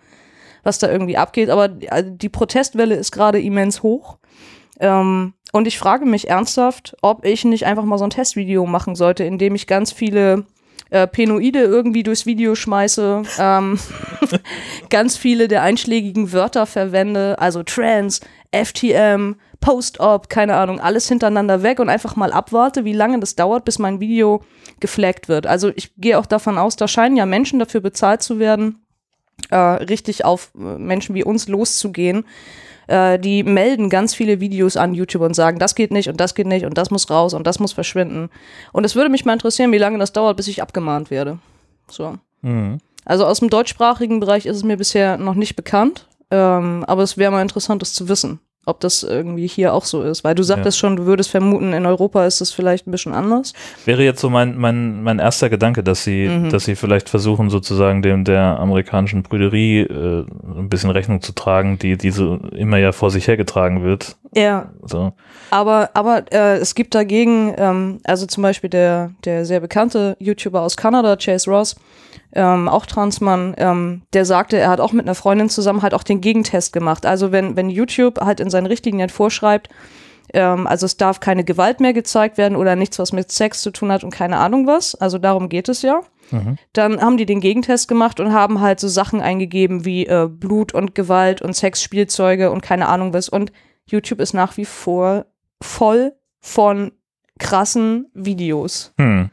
was 0.62 0.78
da 0.78 0.90
irgendwie 0.90 1.16
abgeht. 1.16 1.50
Aber 1.50 1.68
die, 1.68 1.90
also 1.90 2.10
die 2.10 2.28
Protestwelle 2.28 2.94
ist 2.94 3.12
gerade 3.12 3.40
immens 3.40 3.82
hoch. 3.82 4.18
Ähm, 4.80 5.34
und 5.52 5.66
ich 5.66 5.78
frage 5.78 6.06
mich 6.06 6.28
ernsthaft, 6.30 6.96
ob 7.02 7.24
ich 7.24 7.44
nicht 7.44 7.66
einfach 7.66 7.84
mal 7.84 7.98
so 7.98 8.04
ein 8.04 8.10
Testvideo 8.10 8.66
machen 8.66 8.94
sollte, 8.94 9.24
in 9.24 9.38
dem 9.38 9.54
ich 9.54 9.66
ganz 9.66 9.92
viele 9.92 10.46
äh, 10.90 11.06
Penoide 11.06 11.60
irgendwie 11.60 12.02
durchs 12.02 12.26
Video 12.26 12.54
schmeiße, 12.54 13.22
ähm, 13.38 13.78
ganz 14.90 15.16
viele 15.16 15.48
der 15.48 15.62
einschlägigen 15.62 16.32
Wörter 16.32 16.66
verwende, 16.66 17.38
also 17.38 17.62
Trans, 17.62 18.20
FTM, 18.50 19.36
Post-Op, 19.62 20.28
keine 20.28 20.56
Ahnung, 20.56 20.78
alles 20.78 21.08
hintereinander 21.08 21.62
weg 21.62 21.78
und 21.80 21.88
einfach 21.88 22.16
mal 22.16 22.32
abwarte, 22.32 22.84
wie 22.84 22.92
lange 22.92 23.18
das 23.20 23.36
dauert, 23.36 23.64
bis 23.64 23.78
mein 23.78 24.00
Video 24.00 24.42
geflaggt 24.80 25.28
wird. 25.28 25.46
Also 25.46 25.70
ich 25.74 25.94
gehe 25.96 26.18
auch 26.18 26.26
davon 26.26 26.58
aus, 26.58 26.76
da 26.76 26.86
scheinen 26.86 27.16
ja 27.16 27.24
Menschen 27.24 27.58
dafür 27.58 27.80
bezahlt 27.80 28.22
zu 28.22 28.38
werden, 28.38 28.84
äh, 29.50 29.56
richtig 29.56 30.26
auf 30.26 30.50
äh, 30.54 30.78
Menschen 30.78 31.14
wie 31.14 31.24
uns 31.24 31.48
loszugehen. 31.48 32.26
Äh, 32.88 33.18
die 33.18 33.44
melden 33.44 33.88
ganz 33.88 34.14
viele 34.14 34.40
Videos 34.40 34.76
an 34.76 34.92
YouTube 34.92 35.22
und 35.22 35.34
sagen, 35.34 35.58
das 35.58 35.74
geht 35.74 35.92
nicht 35.92 36.08
und 36.08 36.20
das 36.20 36.34
geht 36.34 36.46
nicht 36.46 36.66
und 36.66 36.76
das 36.76 36.90
muss 36.90 37.08
raus 37.08 37.32
und 37.32 37.46
das 37.46 37.58
muss 37.58 37.72
verschwinden. 37.72 38.28
Und 38.72 38.84
es 38.84 38.94
würde 38.94 39.08
mich 39.08 39.24
mal 39.24 39.32
interessieren, 39.32 39.72
wie 39.72 39.78
lange 39.78 39.98
das 39.98 40.12
dauert, 40.12 40.36
bis 40.36 40.48
ich 40.48 40.60
abgemahnt 40.60 41.10
werde. 41.10 41.38
So. 41.88 42.18
Mhm. 42.42 42.78
Also 43.04 43.24
aus 43.24 43.38
dem 43.38 43.48
deutschsprachigen 43.48 44.20
Bereich 44.20 44.46
ist 44.46 44.56
es 44.56 44.64
mir 44.64 44.76
bisher 44.76 45.16
noch 45.18 45.34
nicht 45.34 45.56
bekannt, 45.56 46.06
ähm, 46.30 46.84
aber 46.86 47.02
es 47.02 47.16
wäre 47.16 47.32
mal 47.32 47.42
interessant, 47.42 47.82
das 47.82 47.92
zu 47.92 48.08
wissen, 48.08 48.40
ob 48.64 48.78
das 48.80 49.02
irgendwie 49.02 49.46
hier 49.48 49.74
auch 49.74 49.84
so 49.84 50.02
ist. 50.02 50.22
Weil 50.22 50.34
du 50.34 50.42
sagtest 50.44 50.78
schon, 50.78 50.96
du 50.96 51.04
würdest 51.06 51.30
vermuten, 51.30 51.72
in 51.72 51.84
Europa 51.84 52.24
ist 52.26 52.40
es 52.40 52.52
vielleicht 52.52 52.86
ein 52.86 52.92
bisschen 52.92 53.12
anders. 53.12 53.52
Wäre 53.84 54.04
jetzt 54.04 54.20
so 54.20 54.30
mein, 54.30 54.56
mein, 54.56 55.02
mein 55.02 55.18
erster 55.18 55.50
Gedanke, 55.50 55.82
dass 55.82 56.04
sie, 56.04 56.28
Mhm. 56.28 56.50
dass 56.50 56.64
sie 56.64 56.76
vielleicht 56.76 57.08
versuchen, 57.08 57.50
sozusagen 57.50 58.02
dem 58.02 58.24
der 58.24 58.60
amerikanischen 58.60 59.22
Brüderie 59.24 59.80
äh, 59.80 60.24
ein 60.56 60.68
bisschen 60.68 60.90
Rechnung 60.90 61.22
zu 61.22 61.32
tragen, 61.32 61.78
die 61.78 61.96
diese 61.96 62.38
immer 62.52 62.76
ja 62.78 62.92
vor 62.92 63.10
sich 63.10 63.26
hergetragen 63.26 63.82
wird. 63.82 64.16
Ja, 64.34 64.70
So. 64.86 65.12
Aber, 65.50 65.90
aber 65.94 66.22
äh, 66.32 66.56
es 66.56 66.74
gibt 66.74 66.94
dagegen, 66.94 67.52
ähm, 67.58 67.98
also 68.04 68.26
zum 68.26 68.42
Beispiel 68.42 68.70
der, 68.70 69.10
der 69.24 69.44
sehr 69.44 69.60
bekannte 69.60 70.16
YouTuber 70.20 70.60
aus 70.62 70.76
Kanada, 70.76 71.16
Chase 71.16 71.50
Ross, 71.50 71.76
ähm, 72.34 72.68
auch 72.68 72.86
Transmann, 72.86 73.54
ähm, 73.58 74.02
der 74.12 74.24
sagte, 74.24 74.56
er 74.58 74.70
hat 74.70 74.80
auch 74.80 74.92
mit 74.92 75.06
einer 75.06 75.14
Freundin 75.14 75.48
zusammen 75.48 75.82
halt 75.82 75.94
auch 75.94 76.02
den 76.02 76.20
Gegentest 76.20 76.72
gemacht. 76.72 77.04
Also 77.06 77.32
wenn, 77.32 77.56
wenn 77.56 77.70
YouTube 77.70 78.20
halt 78.20 78.40
in 78.40 78.50
seinen 78.50 78.66
Richtlinien 78.66 79.10
vorschreibt, 79.10 79.68
ähm, 80.32 80.66
also 80.66 80.86
es 80.86 80.96
darf 80.96 81.20
keine 81.20 81.44
Gewalt 81.44 81.80
mehr 81.80 81.92
gezeigt 81.92 82.38
werden 82.38 82.56
oder 82.56 82.76
nichts, 82.76 82.98
was 82.98 83.12
mit 83.12 83.30
Sex 83.30 83.60
zu 83.60 83.70
tun 83.70 83.92
hat 83.92 84.04
und 84.04 84.10
keine 84.10 84.38
Ahnung 84.38 84.66
was, 84.66 84.94
also 84.94 85.18
darum 85.18 85.48
geht 85.48 85.68
es 85.68 85.82
ja. 85.82 86.00
Mhm. 86.30 86.56
Dann 86.72 87.00
haben 87.00 87.18
die 87.18 87.26
den 87.26 87.40
Gegentest 87.40 87.88
gemacht 87.88 88.18
und 88.18 88.32
haben 88.32 88.60
halt 88.60 88.80
so 88.80 88.88
Sachen 88.88 89.20
eingegeben 89.20 89.84
wie 89.84 90.06
äh, 90.06 90.28
Blut 90.30 90.72
und 90.72 90.94
Gewalt 90.94 91.42
und 91.42 91.54
Sexspielzeuge 91.54 92.50
und 92.50 92.62
keine 92.62 92.88
Ahnung 92.88 93.12
was. 93.12 93.28
Und 93.28 93.52
YouTube 93.84 94.20
ist 94.20 94.32
nach 94.32 94.56
wie 94.56 94.64
vor 94.64 95.26
voll 95.60 96.14
von 96.40 96.92
krassen 97.38 98.06
Videos. 98.14 98.94
Hm. 98.98 99.30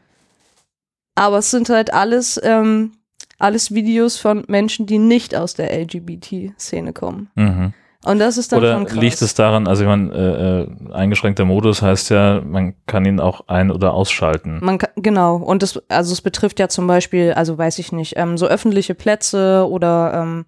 Aber 1.20 1.36
es 1.36 1.50
sind 1.50 1.68
halt 1.68 1.92
alles, 1.92 2.40
ähm, 2.42 2.92
alles 3.38 3.74
Videos 3.74 4.16
von 4.16 4.42
Menschen, 4.48 4.86
die 4.86 4.96
nicht 4.96 5.36
aus 5.36 5.52
der 5.52 5.70
LGBT-Szene 5.78 6.94
kommen. 6.94 7.28
Mhm. 7.34 7.74
Und 8.06 8.18
das 8.18 8.38
ist 8.38 8.52
dann 8.52 8.60
Oder 8.60 8.72
schon 8.72 8.86
krass. 8.86 8.96
liegt 8.96 9.20
es 9.20 9.34
daran, 9.34 9.68
also 9.68 9.82
ich 9.82 9.88
meine, 9.88 10.10
äh, 10.14 10.90
äh, 10.90 10.94
eingeschränkter 10.94 11.44
Modus 11.44 11.82
heißt 11.82 12.08
ja, 12.08 12.40
man 12.40 12.72
kann 12.86 13.04
ihn 13.04 13.20
auch 13.20 13.42
ein- 13.48 13.70
oder 13.70 13.92
ausschalten. 13.92 14.60
Man 14.62 14.78
kann, 14.78 14.88
genau, 14.96 15.36
und 15.36 15.62
das, 15.62 15.82
also 15.90 16.10
es 16.14 16.22
betrifft 16.22 16.58
ja 16.58 16.70
zum 16.70 16.86
Beispiel, 16.86 17.34
also 17.34 17.58
weiß 17.58 17.78
ich 17.80 17.92
nicht, 17.92 18.14
ähm, 18.16 18.38
so 18.38 18.46
öffentliche 18.46 18.94
Plätze 18.94 19.68
oder 19.68 20.14
ähm, 20.14 20.46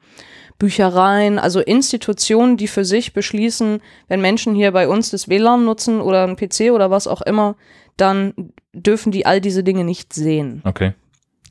Büchereien, 0.59 1.39
also 1.39 1.61
Institutionen, 1.61 2.57
die 2.57 2.69
für 2.69 2.87
sich 2.87 3.13
beschließen, 3.13 3.83
wenn 4.09 4.23
Menschen 4.23 4.55
hier 4.55 4.73
bei 4.73 4.89
uns 4.89 5.11
das 5.11 5.29
WLAN 5.29 5.67
nutzen 5.67 6.01
oder 6.01 6.25
ein 6.25 6.37
PC 6.37 6.73
oder 6.73 6.91
was 6.91 7.07
auch 7.07 7.21
immer, 7.21 7.57
dann 7.97 8.53
dürfen 8.73 9.13
die 9.13 9.27
all 9.27 9.41
diese 9.41 9.65
Dinge 9.65 9.85
nicht 9.85 10.13
sehen. 10.13 10.63
Okay. 10.65 10.95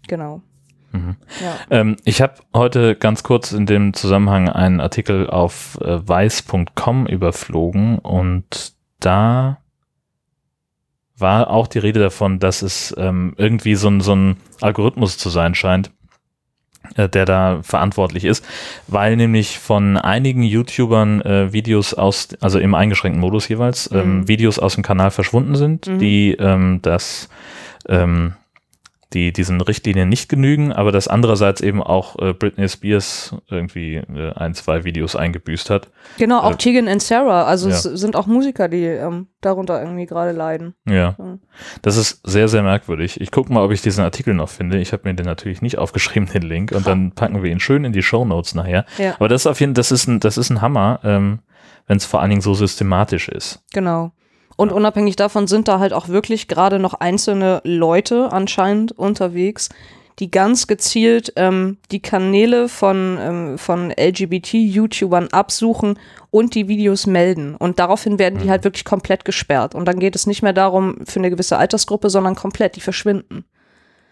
Genau. 0.08 0.42
Mhm. 0.92 1.16
Ja. 1.42 1.56
Ähm, 1.70 1.98
ich 2.04 2.22
habe 2.22 2.36
heute 2.54 2.96
ganz 2.96 3.24
kurz 3.24 3.52
in 3.52 3.66
dem 3.66 3.94
Zusammenhang 3.94 4.50
einen 4.50 4.82
Artikel 4.82 5.30
auf 5.30 5.80
äh, 5.82 6.08
weiß.com 6.08 7.08
überflogen 7.08 8.00
und 8.00 8.74
da 9.00 9.58
war 11.18 11.50
auch 11.50 11.68
die 11.68 11.80
Rede 11.80 12.00
davon, 12.00 12.40
dass 12.40 12.62
es 12.62 12.94
ähm, 12.98 13.34
irgendwie 13.38 13.76
so 13.76 13.90
ein, 13.90 14.02
so 14.02 14.16
ein 14.16 14.38
Algorithmus 14.60 15.18
zu 15.18 15.30
sein 15.30 15.56
scheint, 15.56 15.92
der 16.98 17.26
da 17.26 17.60
verantwortlich 17.64 18.26
ist, 18.26 18.46
weil 18.88 19.16
nämlich 19.16 19.60
von 19.60 19.98
einigen 19.98 20.44
YouTubern 20.44 21.22
äh, 21.22 21.54
Videos 21.54 21.94
aus, 21.94 22.30
also 22.42 22.60
im 22.60 22.76
eingeschränkten 22.76 23.22
Modus 23.22 23.48
jeweils, 23.48 23.90
ähm, 23.94 24.20
Mhm. 24.20 24.28
Videos 24.28 24.60
aus 24.60 24.74
dem 24.76 24.84
Kanal 24.84 25.12
verschwunden 25.12 25.56
sind, 25.56 25.88
Mhm. 25.88 26.00
die 26.00 26.32
ähm, 26.40 26.80
das 26.82 27.30
ähm, 27.88 28.34
die 29.14 29.34
diesen 29.34 29.60
Richtlinien 29.60 30.08
nicht 30.08 30.30
genügen, 30.30 30.72
aber 30.72 30.92
dass 30.92 31.08
andererseits 31.08 31.62
eben 31.62 31.84
auch 31.84 32.18
äh, 32.20 32.34
Britney 32.34 32.68
Spears 32.70 33.36
irgendwie 33.50 33.96
äh, 33.96 34.34
ein, 34.36 34.54
zwei 34.54 34.84
Videos 34.84 35.16
eingebüßt 35.16 35.70
hat. 35.70 35.90
Genau, 36.18 36.40
auch 36.40 36.54
Äh, 36.54 36.58
Tegan 36.58 36.88
and 36.88 37.02
Sarah, 37.02 37.44
also 37.44 37.70
ja. 37.70 37.76
es 37.76 37.84
sind 37.84 38.16
auch 38.16 38.28
Musiker, 38.28 38.68
die 38.68 38.86
ähm, 38.86 39.28
darunter 39.42 39.82
irgendwie 39.82 40.06
gerade 40.06 40.32
leiden. 40.32 40.76
Ja, 40.88 41.16
das 41.82 41.98
ist 41.98 42.22
sehr, 42.26 42.48
sehr 42.48 42.64
merkwürdig. 42.64 43.20
Ich 43.20 43.32
gucke 43.32 43.52
mal, 43.52 43.64
ob 43.64 43.72
ich 43.72 43.82
diesen 43.82 44.04
Artikel 44.04 44.34
noch 44.34 44.50
finde. 44.50 44.80
Ich 44.80 44.94
habe 44.94 45.08
mir 45.08 45.16
den 45.16 45.26
natürlich 45.26 45.62
nicht 45.62 45.78
aufgeschrieben, 45.78 46.30
den 46.32 46.44
Link, 46.44 46.72
und 46.72 46.88
dann 46.88 47.12
packen 47.12 47.44
wir 47.44 47.52
ihn 47.52 47.60
schön 47.60 47.84
in 47.84 47.94
die 47.94 48.04
Show 48.04 48.26
Notes 48.26 48.56
nachher. 48.56 48.86
Ja. 48.98 49.16
Aber 49.16 49.28
das 49.28 49.42
ist 49.42 49.48
auf 49.48 49.60
jeden 49.60 49.74
das 49.74 49.92
ist 49.92 50.08
ein, 50.08 50.20
das 50.20 50.38
ist 50.38 50.50
ein 50.50 50.62
Hammer, 50.62 51.00
ähm, 51.04 51.40
wenn 51.88 51.98
es 51.98 52.06
vor 52.06 52.22
allen 52.22 52.30
Dingen 52.30 52.42
so 52.42 52.54
systematisch 52.54 53.28
ist. 53.28 53.64
Genau. 53.74 54.12
Und 54.62 54.72
unabhängig 54.72 55.16
davon 55.16 55.48
sind 55.48 55.68
da 55.68 55.80
halt 55.80 55.92
auch 55.92 56.08
wirklich 56.08 56.48
gerade 56.48 56.78
noch 56.78 56.94
einzelne 56.94 57.62
Leute 57.64 58.32
anscheinend 58.32 58.92
unterwegs, 58.92 59.70
die 60.20 60.30
ganz 60.30 60.68
gezielt 60.68 61.34
ähm, 61.36 61.78
die 61.92 62.00
Kanäle 62.00 62.70
von, 62.70 63.18
ähm, 63.20 63.58
von 63.58 63.90
LGBT-YouTubern 63.90 65.30
absuchen 65.30 65.98
und 66.30 66.54
die 66.54 66.68
Videos 66.68 67.08
melden. 67.08 67.56
Und 67.56 67.80
daraufhin 67.80 68.20
werden 68.20 68.38
die 68.38 68.46
Mhm. 68.46 68.50
halt 68.52 68.64
wirklich 68.64 68.86
komplett 68.86 69.26
gesperrt. 69.26 69.74
Und 69.74 69.86
dann 69.86 69.98
geht 69.98 70.16
es 70.16 70.28
nicht 70.28 70.44
mehr 70.44 70.54
darum 70.54 70.98
für 71.08 71.18
eine 71.20 71.32
gewisse 71.32 71.58
Altersgruppe, 71.58 72.12
sondern 72.12 72.36
komplett, 72.36 72.76
die 72.76 72.82
verschwinden. 72.82 73.46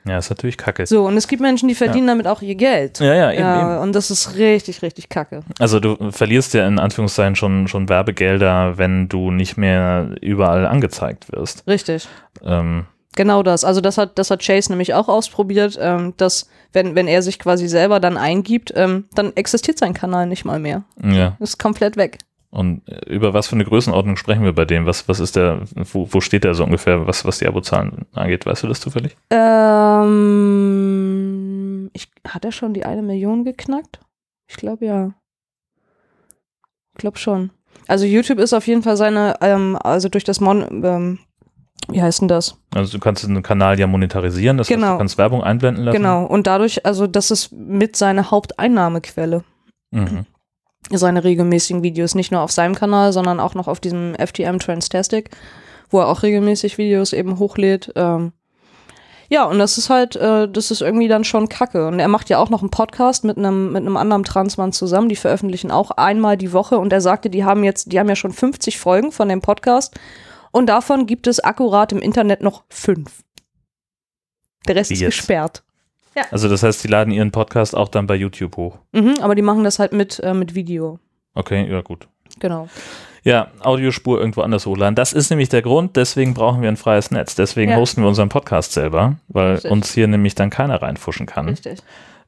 Ja, 0.06 0.18
ist 0.18 0.30
natürlich 0.30 0.58
kacke. 0.58 0.86
So, 0.86 1.06
und 1.06 1.18
es 1.18 1.28
gibt 1.28 1.42
Menschen, 1.42 1.68
die 1.68 1.76
verdienen 1.76 2.08
damit 2.08 2.26
auch 2.28 2.42
ihr 2.42 2.56
Geld. 2.56 3.00
Ja, 3.00 3.14
ja, 3.14 3.32
eben, 3.32 3.42
Ja, 3.42 3.74
eben. 3.76 3.82
und 3.84 3.94
das 3.94 4.10
ist 4.12 4.36
richtig, 4.38 4.82
richtig 4.82 5.10
kacke. 5.10 5.42
Also 5.60 5.80
du 5.80 6.12
verlierst 6.12 6.54
ja 6.54 6.68
in 6.68 6.80
Anführungszeichen 6.80 7.36
schon, 7.36 7.68
schon 7.68 7.90
Werbegelder, 7.90 8.78
wenn 8.78 9.10
du 9.10 9.32
nicht 9.32 9.58
mehr 9.58 10.16
überall 10.22 10.66
angezeigt 10.66 11.32
wirst. 11.32 11.68
Richtig. 11.68 12.08
Ähm, 12.44 12.86
Genau 13.16 13.44
das. 13.44 13.66
Also 13.66 13.82
das 13.82 13.98
hat, 13.98 14.18
das 14.20 14.30
hat 14.32 14.46
Chase 14.46 14.72
nämlich 14.72 14.94
auch 14.94 15.10
ausprobiert, 15.10 15.78
ähm, 15.82 16.14
dass 16.18 16.48
wenn, 16.72 16.96
wenn 16.96 17.08
er 17.08 17.22
sich 17.22 17.40
quasi 17.40 17.68
selber 17.68 18.00
dann 18.00 18.18
eingibt, 18.18 18.72
ähm, 18.76 19.06
dann 19.14 19.36
existiert 19.36 19.80
sein 19.80 19.94
Kanal 19.94 20.28
nicht 20.28 20.46
mal 20.46 20.60
mehr. 20.60 20.84
ja. 21.04 21.36
Ist 21.40 21.58
komplett 21.58 21.98
weg. 21.98 22.20
Und 22.52 22.88
äh, 22.90 23.06
über 23.14 23.34
was 23.34 23.48
für 23.48 23.56
eine 23.56 23.64
Größenordnung 23.66 24.18
sprechen 24.18 24.44
wir 24.44 24.54
bei 24.54 24.66
dem? 24.66 24.86
Was, 24.88 25.08
was 25.08 25.20
ist 25.20 25.36
der, 25.36 25.62
wo, 25.76 26.08
wo 26.12 26.20
steht 26.22 26.44
der 26.44 26.56
so 26.56 26.64
ungefähr, 26.64 27.06
was, 27.06 27.24
was 27.26 27.38
die 27.40 27.48
Abozahlen 27.48 28.06
angeht? 28.14 28.46
Weißt 28.46 28.64
du 28.64 28.68
das 28.68 28.80
zufällig? 28.80 29.16
Ähm, 30.20 31.90
ich, 31.94 32.10
hat 32.28 32.46
er 32.46 32.52
schon 32.52 32.74
die 32.74 32.86
eine 32.86 33.02
Million 33.02 33.44
geknackt? 33.46 34.00
Ich 34.48 34.56
glaube 34.58 34.86
ja. 34.86 35.14
Ich 36.94 37.00
glaube 37.00 37.18
schon. 37.18 37.52
Also 37.88 38.06
YouTube 38.06 38.40
ist 38.40 38.54
auf 38.54 38.68
jeden 38.68 38.84
Fall 38.84 38.98
seine, 38.98 39.36
ähm, 39.42 39.78
also 39.84 40.10
durch 40.10 40.24
das 40.24 40.40
Mon, 40.42 40.84
ähm, 40.84 41.20
wie 41.88 42.02
heißt 42.02 42.22
denn 42.22 42.28
das? 42.28 42.58
Also 42.74 42.92
du 42.98 43.00
kannst 43.00 43.24
den 43.24 43.42
Kanal 43.44 43.80
ja 43.80 43.88
monetarisieren, 43.88 44.58
das 44.58 44.68
heißt, 44.70 44.76
Genau. 44.76 44.94
du 44.94 44.98
kannst 44.98 45.18
Werbung 45.18 45.44
einblenden 45.44 45.84
lassen. 45.86 45.98
Genau. 45.98 46.26
Und 46.26 46.46
dadurch, 46.48 46.86
also 46.86 47.08
das 47.08 47.32
ist 47.32 47.52
mit 47.52 47.96
seine 47.96 48.32
Haupteinnahmequelle. 48.32 49.44
Mhm. 49.92 50.26
Seine 50.98 51.24
regelmäßigen 51.24 51.84
Videos, 51.84 52.16
nicht 52.16 52.32
nur 52.32 52.42
auf 52.42 52.52
seinem 52.52 52.76
Kanal, 52.76 53.14
sondern 53.14 53.40
auch 53.40 53.54
noch 53.54 53.68
auf 53.68 53.80
diesem 53.80 54.16
FTM 54.16 54.60
Transtastic, 54.60 55.30
wo 55.90 56.00
er 56.00 56.08
auch 56.08 56.24
regelmäßig 56.24 56.78
Videos 56.78 57.14
eben 57.14 57.40
hochlädt. 57.40 57.92
Ähm, 57.96 58.34
ja, 59.32 59.46
und 59.46 59.60
das 59.60 59.78
ist 59.78 59.92
halt, 59.92 60.16
äh, 60.16 60.50
das 60.50 60.72
ist 60.72 60.82
irgendwie 60.82 61.08
dann 61.08 61.24
schon 61.24 61.50
kacke. 61.50 61.88
Und 61.88 62.00
er 62.00 62.08
macht 62.08 62.30
ja 62.30 62.40
auch 62.40 62.50
noch 62.50 62.62
einen 62.62 62.72
Podcast 62.72 63.24
mit 63.24 63.38
einem, 63.38 63.72
mit 63.72 63.84
einem 63.84 63.96
anderen 63.96 64.24
Transmann 64.24 64.72
zusammen, 64.72 65.08
die 65.08 65.16
veröffentlichen 65.16 65.70
auch 65.70 65.92
einmal 65.92 66.36
die 66.36 66.52
Woche 66.52 66.80
und 66.80 66.92
er 66.92 67.02
sagte, 67.02 67.30
die 67.30 67.46
haben 67.46 67.64
jetzt, 67.64 67.92
die 67.92 68.00
haben 68.00 68.10
ja 68.10 68.16
schon 68.16 68.34
50 68.34 68.80
Folgen 68.80 69.12
von 69.12 69.30
dem 69.30 69.42
Podcast 69.42 70.00
und 70.52 70.68
davon 70.68 71.06
gibt 71.06 71.28
es 71.28 71.40
akkurat 71.40 71.92
im 71.92 72.00
Internet 72.00 72.42
noch 72.42 72.64
fünf. 72.70 73.24
Der 74.68 74.76
Rest 74.76 74.90
Wie 74.90 74.96
ist 74.96 75.02
jetzt? 75.02 75.16
gesperrt. 75.18 75.64
Also 76.32 76.50
das 76.50 76.64
heißt, 76.64 76.84
die 76.84 76.88
laden 76.88 77.12
ihren 77.14 77.32
Podcast 77.32 77.76
auch 77.76 77.88
dann 77.90 78.08
bei 78.08 78.16
YouTube 78.16 78.56
hoch. 78.58 78.78
Mhm, 78.92 79.16
aber 79.22 79.36
die 79.36 79.42
machen 79.42 79.64
das 79.64 79.80
halt 79.80 79.94
mit, 79.94 80.20
äh, 80.20 80.34
mit 80.34 80.56
Video. 80.56 81.00
Okay, 81.34 81.70
ja 81.70 81.82
gut. 81.82 82.08
Genau. 82.40 82.68
Ja, 83.24 83.48
Audiospur 83.60 84.20
irgendwo 84.20 84.42
anders 84.42 84.66
hochladen. 84.66 84.96
Das 84.96 85.12
ist 85.14 85.30
nämlich 85.30 85.50
der 85.50 85.62
Grund, 85.62 85.96
deswegen 85.98 86.34
brauchen 86.34 86.62
wir 86.62 86.70
ein 86.70 86.78
freies 86.78 87.12
Netz. 87.12 87.36
Deswegen 87.36 87.72
Ja. 87.72 87.78
hosten 87.78 88.02
wir 88.02 88.08
unseren 88.08 88.30
Podcast 88.30 88.72
selber, 88.72 89.18
weil 89.28 89.54
Richtig. 89.54 89.72
uns 89.72 89.94
hier 89.94 90.08
nämlich 90.08 90.36
dann 90.36 90.50
keiner 90.50 90.82
reinfuschen 90.82 91.26
kann. 91.26 91.50
Richtig. 91.50 91.80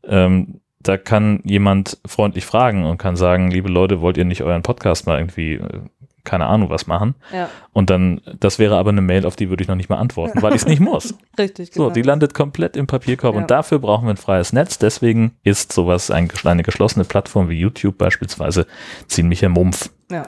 Ähm, 0.03 0.60
da 0.79 0.98
kann 0.98 1.41
jemand 1.45 1.98
freundlich 2.05 2.45
fragen 2.45 2.86
und 2.86 2.98
kann 2.98 3.15
sagen, 3.15 3.51
liebe 3.51 3.69
Leute, 3.69 4.01
wollt 4.01 4.17
ihr 4.17 4.25
nicht 4.25 4.41
euren 4.43 4.63
Podcast 4.63 5.05
mal 5.07 5.19
irgendwie, 5.19 5.53
äh, 5.53 5.79
keine 6.23 6.45
Ahnung, 6.45 6.69
was 6.69 6.87
machen? 6.87 7.15
Ja, 7.33 7.49
Und 7.73 7.89
dann, 7.89 8.21
das 8.39 8.59
wäre 8.59 8.77
aber 8.77 8.89
eine 8.91 9.01
Mail, 9.01 9.25
auf 9.25 9.35
die 9.35 9.49
würde 9.49 9.61
ich 9.63 9.67
noch 9.67 9.75
nicht 9.75 9.89
mal 9.89 9.97
antworten, 9.97 10.41
weil 10.41 10.53
ich 10.53 10.61
es 10.61 10.67
nicht 10.67 10.79
muss. 10.79 11.13
richtig. 11.37 11.73
So, 11.73 11.83
genau. 11.83 11.93
die 11.93 12.01
landet 12.01 12.33
komplett 12.33 12.75
im 12.77 12.87
Papierkorb 12.87 13.35
Ja. 13.35 13.41
und 13.41 13.51
dafür 13.51 13.79
brauchen 13.79 14.05
wir 14.05 14.13
ein 14.13 14.17
freies 14.17 14.53
Netz. 14.53 14.77
Deswegen 14.77 15.33
ist 15.43 15.71
sowas, 15.73 16.11
ein, 16.11 16.29
eine 16.43 16.63
geschlossene 16.63 17.05
Plattform 17.05 17.49
wie 17.49 17.59
YouTube 17.59 17.97
beispielsweise, 17.97 18.67
ziemlicher 19.07 19.49
Mumpf. 19.49 19.89
Ja. 20.11 20.27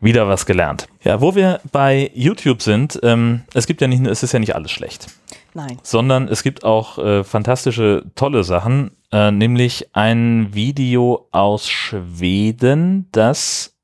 Wieder 0.00 0.26
was 0.26 0.46
gelernt. 0.46 0.88
Ja, 1.04 1.20
wo 1.20 1.36
wir 1.36 1.60
bei 1.70 2.10
YouTube 2.14 2.60
sind, 2.60 2.98
ähm, 3.04 3.42
es 3.54 3.66
gibt 3.68 3.80
ja 3.80 3.86
nicht, 3.86 4.04
es 4.04 4.22
ist 4.24 4.32
ja 4.32 4.40
nicht 4.40 4.56
alles 4.56 4.72
schlecht, 4.72 5.06
Nein. 5.54 5.78
sondern 5.84 6.26
es 6.26 6.42
gibt 6.42 6.64
auch 6.64 6.98
äh, 6.98 7.22
fantastische, 7.22 8.04
tolle 8.16 8.42
Sachen, 8.42 8.90
äh, 9.12 9.30
nämlich 9.30 9.90
ein 9.92 10.48
Video 10.54 11.28
aus 11.30 11.68
Schweden, 11.68 13.08
das 13.12 13.76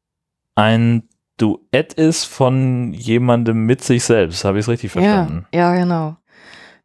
ein 0.57 1.08
Duett 1.39 1.95
ist 1.95 2.25
von 2.25 2.93
jemandem 2.93 3.65
mit 3.65 3.83
sich 3.83 4.05
selbst. 4.05 4.45
Habe 4.45 4.59
ich 4.59 4.65
es 4.65 4.69
richtig 4.69 4.93
verstanden? 4.93 5.47
Ja, 5.53 5.75
ja, 5.75 5.81
genau. 5.81 6.17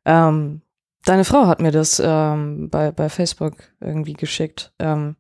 Ähm, 0.05 0.62
deine 1.05 1.25
Frau 1.25 1.48
hat 1.48 1.62
mir 1.62 1.72
das 1.72 2.01
ähm, 2.03 2.69
bei, 2.69 2.91
bei 2.91 3.10
Facebook 3.10 3.55
irgendwie 3.81 4.13
geschickt. 4.13 4.72
Ähm, 4.79 5.15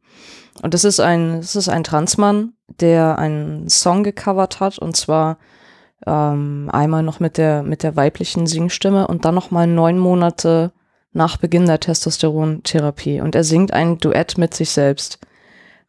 und 0.61 0.73
das 0.73 0.83
ist 0.83 0.99
ein, 0.99 1.37
das 1.41 1.55
ist 1.55 1.69
ein 1.69 1.83
Transmann, 1.83 2.53
der 2.67 3.17
einen 3.17 3.69
Song 3.69 4.03
gecovert 4.03 4.59
hat 4.59 4.77
und 4.77 4.95
zwar 4.95 5.37
ähm, 6.05 6.69
einmal 6.71 7.03
noch 7.03 7.19
mit 7.19 7.37
der, 7.37 7.63
mit 7.63 7.83
der 7.83 7.95
weiblichen 7.95 8.47
Singstimme 8.47 9.07
und 9.07 9.25
dann 9.25 9.35
nochmal 9.35 9.67
neun 9.67 9.97
Monate 9.97 10.73
nach 11.11 11.37
Beginn 11.37 11.65
der 11.65 11.79
Testosterontherapie. 11.79 13.21
Und 13.21 13.35
er 13.35 13.43
singt 13.43 13.71
ein 13.73 13.97
Duett 13.99 14.37
mit 14.37 14.53
sich 14.53 14.71
selbst. 14.71 15.19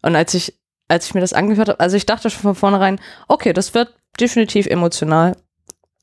Und 0.03 0.17
als 0.17 0.35
ich, 0.35 0.59
als 0.89 1.07
ich 1.07 1.15
mir 1.15 1.21
das 1.21 1.33
angehört 1.33 1.69
habe, 1.69 1.81
also 1.81 1.97
ich 1.97 2.07
dachte 2.07 2.31
schon 2.31 2.43
von 2.43 2.55
vornherein, 2.55 3.01
okay, 3.29 3.53
das 3.53 3.75
wird 3.75 3.95
definitiv 4.21 4.67
emotional, 4.67 5.37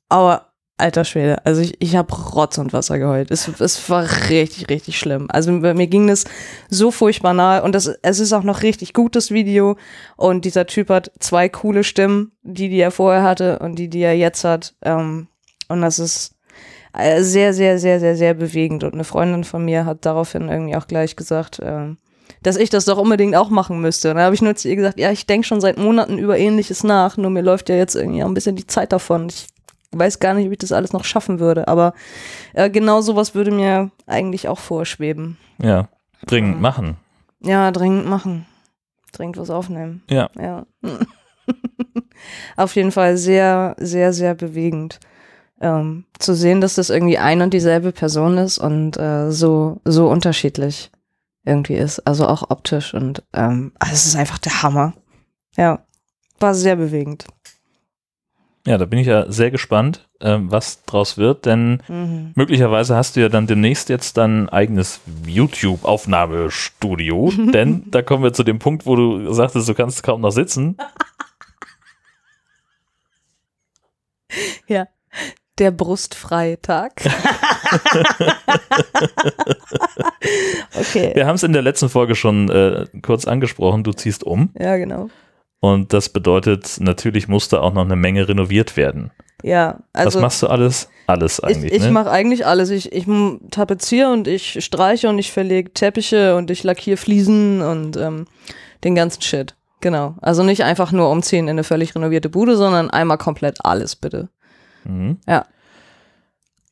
aber 0.09 0.51
alter 0.77 1.05
Schwede, 1.05 1.45
also 1.45 1.61
ich, 1.61 1.79
ich 1.79 1.95
habe 1.95 2.13
Rotz 2.13 2.57
und 2.57 2.73
Wasser 2.73 2.97
geheult. 2.97 3.29
Es, 3.29 3.47
es 3.47 3.89
war 3.89 4.03
richtig, 4.29 4.67
richtig 4.69 4.97
schlimm. 4.97 5.27
Also 5.29 5.51
mir 5.51 5.87
ging 5.87 6.07
das 6.07 6.25
so 6.69 6.91
furchtbar 6.91 7.33
nahe 7.33 7.61
und 7.61 7.73
das, 7.73 7.87
es 8.01 8.19
ist 8.19 8.33
auch 8.33 8.43
noch 8.43 8.63
richtig 8.63 8.93
gutes 8.93 9.31
Video 9.31 9.77
und 10.17 10.43
dieser 10.43 10.65
Typ 10.65 10.89
hat 10.89 11.11
zwei 11.19 11.47
coole 11.49 11.83
Stimmen, 11.83 12.31
die, 12.41 12.69
die 12.69 12.79
er 12.79 12.91
vorher 12.91 13.23
hatte 13.23 13.59
und 13.59 13.75
die, 13.75 13.89
die 13.89 14.01
er 14.01 14.17
jetzt 14.17 14.43
hat. 14.43 14.73
Ähm, 14.81 15.27
und 15.69 15.81
das 15.81 15.99
ist 15.99 16.35
äh, 16.93 17.21
sehr, 17.21 17.53
sehr, 17.53 17.79
sehr, 17.79 17.99
sehr, 17.99 18.15
sehr 18.15 18.33
bewegend. 18.33 18.83
Und 18.83 18.93
eine 18.93 19.03
Freundin 19.03 19.43
von 19.43 19.63
mir 19.63 19.85
hat 19.85 20.05
daraufhin 20.05 20.49
irgendwie 20.49 20.75
auch 20.75 20.87
gleich 20.87 21.15
gesagt, 21.15 21.61
ähm, 21.63 21.97
dass 22.43 22.55
ich 22.57 22.69
das 22.69 22.85
doch 22.85 22.97
unbedingt 22.97 23.35
auch 23.35 23.49
machen 23.49 23.81
müsste. 23.81 24.09
Und 24.11 24.17
da 24.17 24.23
habe 24.23 24.35
ich 24.35 24.41
nur 24.41 24.55
zu 24.55 24.67
ihr 24.69 24.75
gesagt, 24.75 24.99
ja, 24.99 25.11
ich 25.11 25.25
denke 25.27 25.47
schon 25.47 25.61
seit 25.61 25.77
Monaten 25.77 26.17
über 26.17 26.37
Ähnliches 26.37 26.83
nach, 26.83 27.17
nur 27.17 27.29
mir 27.29 27.41
läuft 27.43 27.69
ja 27.69 27.75
jetzt 27.75 27.95
irgendwie 27.95 28.23
auch 28.23 28.27
ein 28.27 28.33
bisschen 28.33 28.55
die 28.55 28.67
Zeit 28.67 28.91
davon. 28.91 29.27
Ich 29.29 29.47
weiß 29.91 30.19
gar 30.19 30.33
nicht, 30.33 30.45
ob 30.47 30.51
ich 30.53 30.57
das 30.59 30.71
alles 30.71 30.93
noch 30.93 31.03
schaffen 31.03 31.39
würde, 31.39 31.67
aber 31.67 31.93
äh, 32.53 32.69
genau 32.69 33.01
sowas 33.01 33.35
würde 33.35 33.51
mir 33.51 33.91
eigentlich 34.07 34.47
auch 34.47 34.59
vorschweben. 34.59 35.37
Ja. 35.61 35.89
Dringend 36.25 36.55
Mhm. 36.57 36.61
machen. 36.61 36.97
Ja, 37.41 37.71
dringend 37.71 38.05
machen. 38.07 38.45
dringend 39.11 39.37
was 39.37 39.49
aufnehmen. 39.49 40.03
Ja. 40.09 40.29
Ja. 40.39 40.65
Auf 42.57 42.75
jeden 42.75 42.91
Fall 42.91 43.17
sehr, 43.17 43.75
sehr, 43.79 44.13
sehr 44.13 44.35
bewegend. 44.35 44.99
Ähm, 45.59 46.05
zu 46.17 46.33
sehen, 46.33 46.61
dass 46.61 46.75
das 46.75 46.89
irgendwie 46.89 47.17
ein 47.17 47.41
und 47.41 47.53
dieselbe 47.53 47.91
Person 47.91 48.37
ist 48.37 48.57
und 48.57 48.97
äh, 48.97 49.31
so, 49.31 49.79
so 49.85 50.07
unterschiedlich 50.09 50.91
irgendwie 51.45 51.75
ist. 51.75 51.99
Also 52.07 52.27
auch 52.27 52.49
optisch 52.49 52.93
und 52.93 53.23
ähm, 53.33 53.71
also 53.79 53.93
es 53.93 54.05
ist 54.05 54.15
einfach 54.15 54.37
der 54.37 54.63
Hammer. 54.63 54.93
Ja. 55.57 55.79
War 56.39 56.53
sehr 56.55 56.75
bewegend. 56.75 57.25
Ja, 58.67 58.77
da 58.77 58.85
bin 58.85 58.99
ich 58.99 59.07
ja 59.07 59.31
sehr 59.31 59.49
gespannt, 59.49 60.07
ähm, 60.19 60.51
was 60.51 60.83
draus 60.85 61.17
wird, 61.17 61.47
denn 61.47 61.81
Mhm. 61.87 62.33
möglicherweise 62.35 62.95
hast 62.95 63.15
du 63.15 63.21
ja 63.21 63.29
dann 63.29 63.47
demnächst 63.47 63.89
jetzt 63.89 64.17
dein 64.17 64.49
eigenes 64.49 64.99
YouTube-Aufnahmestudio, 65.25 67.31
denn 67.53 67.89
da 67.89 68.03
kommen 68.03 68.23
wir 68.23 68.33
zu 68.33 68.43
dem 68.43 68.59
Punkt, 68.59 68.85
wo 68.85 68.95
du 68.95 69.33
sagtest, 69.33 69.67
du 69.67 69.73
kannst 69.73 70.03
kaum 70.03 70.21
noch 70.21 70.29
sitzen. 70.31 70.77
Ja. 74.67 74.87
Der 75.61 75.69
Brustfreitag. 75.69 76.93
okay. 80.73 81.11
Wir 81.13 81.27
haben 81.27 81.35
es 81.35 81.43
in 81.43 81.53
der 81.53 81.61
letzten 81.61 81.87
Folge 81.87 82.15
schon 82.15 82.49
äh, 82.49 82.87
kurz 83.03 83.27
angesprochen, 83.27 83.83
du 83.83 83.93
ziehst 83.93 84.23
um 84.23 84.49
Ja, 84.59 84.77
genau. 84.77 85.09
und 85.59 85.93
das 85.93 86.09
bedeutet, 86.09 86.77
natürlich 86.79 87.27
musste 87.27 87.61
auch 87.61 87.75
noch 87.75 87.85
eine 87.85 87.95
Menge 87.95 88.27
renoviert 88.27 88.75
werden. 88.75 89.11
Ja, 89.43 89.81
also. 89.93 90.15
was 90.15 90.21
machst 90.23 90.41
du 90.41 90.47
alles? 90.47 90.89
Alles 91.05 91.39
eigentlich, 91.39 91.71
ich 91.71 91.77
ich 91.77 91.85
ne? 91.85 91.91
mache 91.91 92.09
eigentlich 92.09 92.43
alles. 92.47 92.71
Ich, 92.71 92.91
ich 92.91 93.05
tapeziere 93.51 94.11
und 94.11 94.27
ich 94.27 94.65
streiche 94.65 95.09
und 95.09 95.19
ich 95.19 95.31
verlege 95.31 95.71
Teppiche 95.73 96.37
und 96.37 96.49
ich 96.49 96.63
lackiere 96.63 96.97
Fliesen 96.97 97.61
und 97.61 97.97
ähm, 97.97 98.25
den 98.83 98.95
ganzen 98.95 99.21
Shit. 99.21 99.53
Genau. 99.79 100.15
Also 100.23 100.41
nicht 100.41 100.63
einfach 100.63 100.91
nur 100.91 101.11
umziehen 101.11 101.45
in 101.45 101.51
eine 101.51 101.63
völlig 101.63 101.93
renovierte 101.93 102.29
Bude, 102.29 102.57
sondern 102.57 102.89
einmal 102.89 103.19
komplett 103.19 103.63
alles, 103.63 103.95
bitte. 103.95 104.29
Mhm. 104.83 105.19
Ja. 105.27 105.45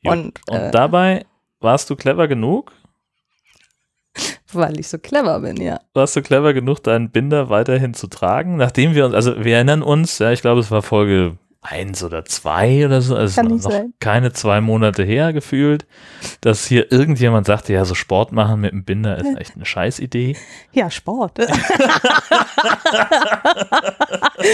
Gut. 0.03 0.11
Und, 0.13 0.49
Und 0.49 0.57
äh, 0.57 0.71
dabei 0.71 1.25
warst 1.59 1.89
du 1.89 1.95
clever 1.95 2.27
genug? 2.27 2.71
Weil 4.51 4.79
ich 4.79 4.87
so 4.87 4.97
clever 4.97 5.39
bin, 5.41 5.57
ja. 5.57 5.79
Warst 5.93 6.15
du 6.15 6.21
clever 6.21 6.53
genug, 6.53 6.81
deinen 6.81 7.11
Binder 7.11 7.49
weiterhin 7.49 7.93
zu 7.93 8.07
tragen? 8.07 8.57
Nachdem 8.57 8.95
wir 8.95 9.05
uns, 9.05 9.13
also 9.13 9.43
wir 9.43 9.55
erinnern 9.55 9.83
uns, 9.83 10.17
ja, 10.19 10.31
ich 10.31 10.41
glaube, 10.41 10.59
es 10.59 10.71
war 10.71 10.81
Folge 10.81 11.37
eins 11.61 12.03
oder 12.03 12.23
zwei 12.25 12.85
oder 12.85 13.01
so, 13.01 13.15
also 13.15 13.41
noch, 13.41 13.59
sein. 13.59 13.93
keine 13.99 14.31
zwei 14.31 14.61
Monate 14.61 15.03
her 15.03 15.33
gefühlt, 15.33 15.85
dass 16.41 16.65
hier 16.65 16.89
irgendjemand 16.91 17.47
sagte, 17.47 17.73
ja, 17.73 17.83
so 17.83 17.95
Sport 17.95 18.31
machen 18.31 18.61
mit 18.61 18.71
dem 18.71 18.85
Binder 18.85 19.17
ist 19.17 19.37
echt 19.37 19.55
eine 19.55 19.65
Scheißidee. 19.65 20.37
Ja, 20.71 20.89
Sport. 20.89 21.37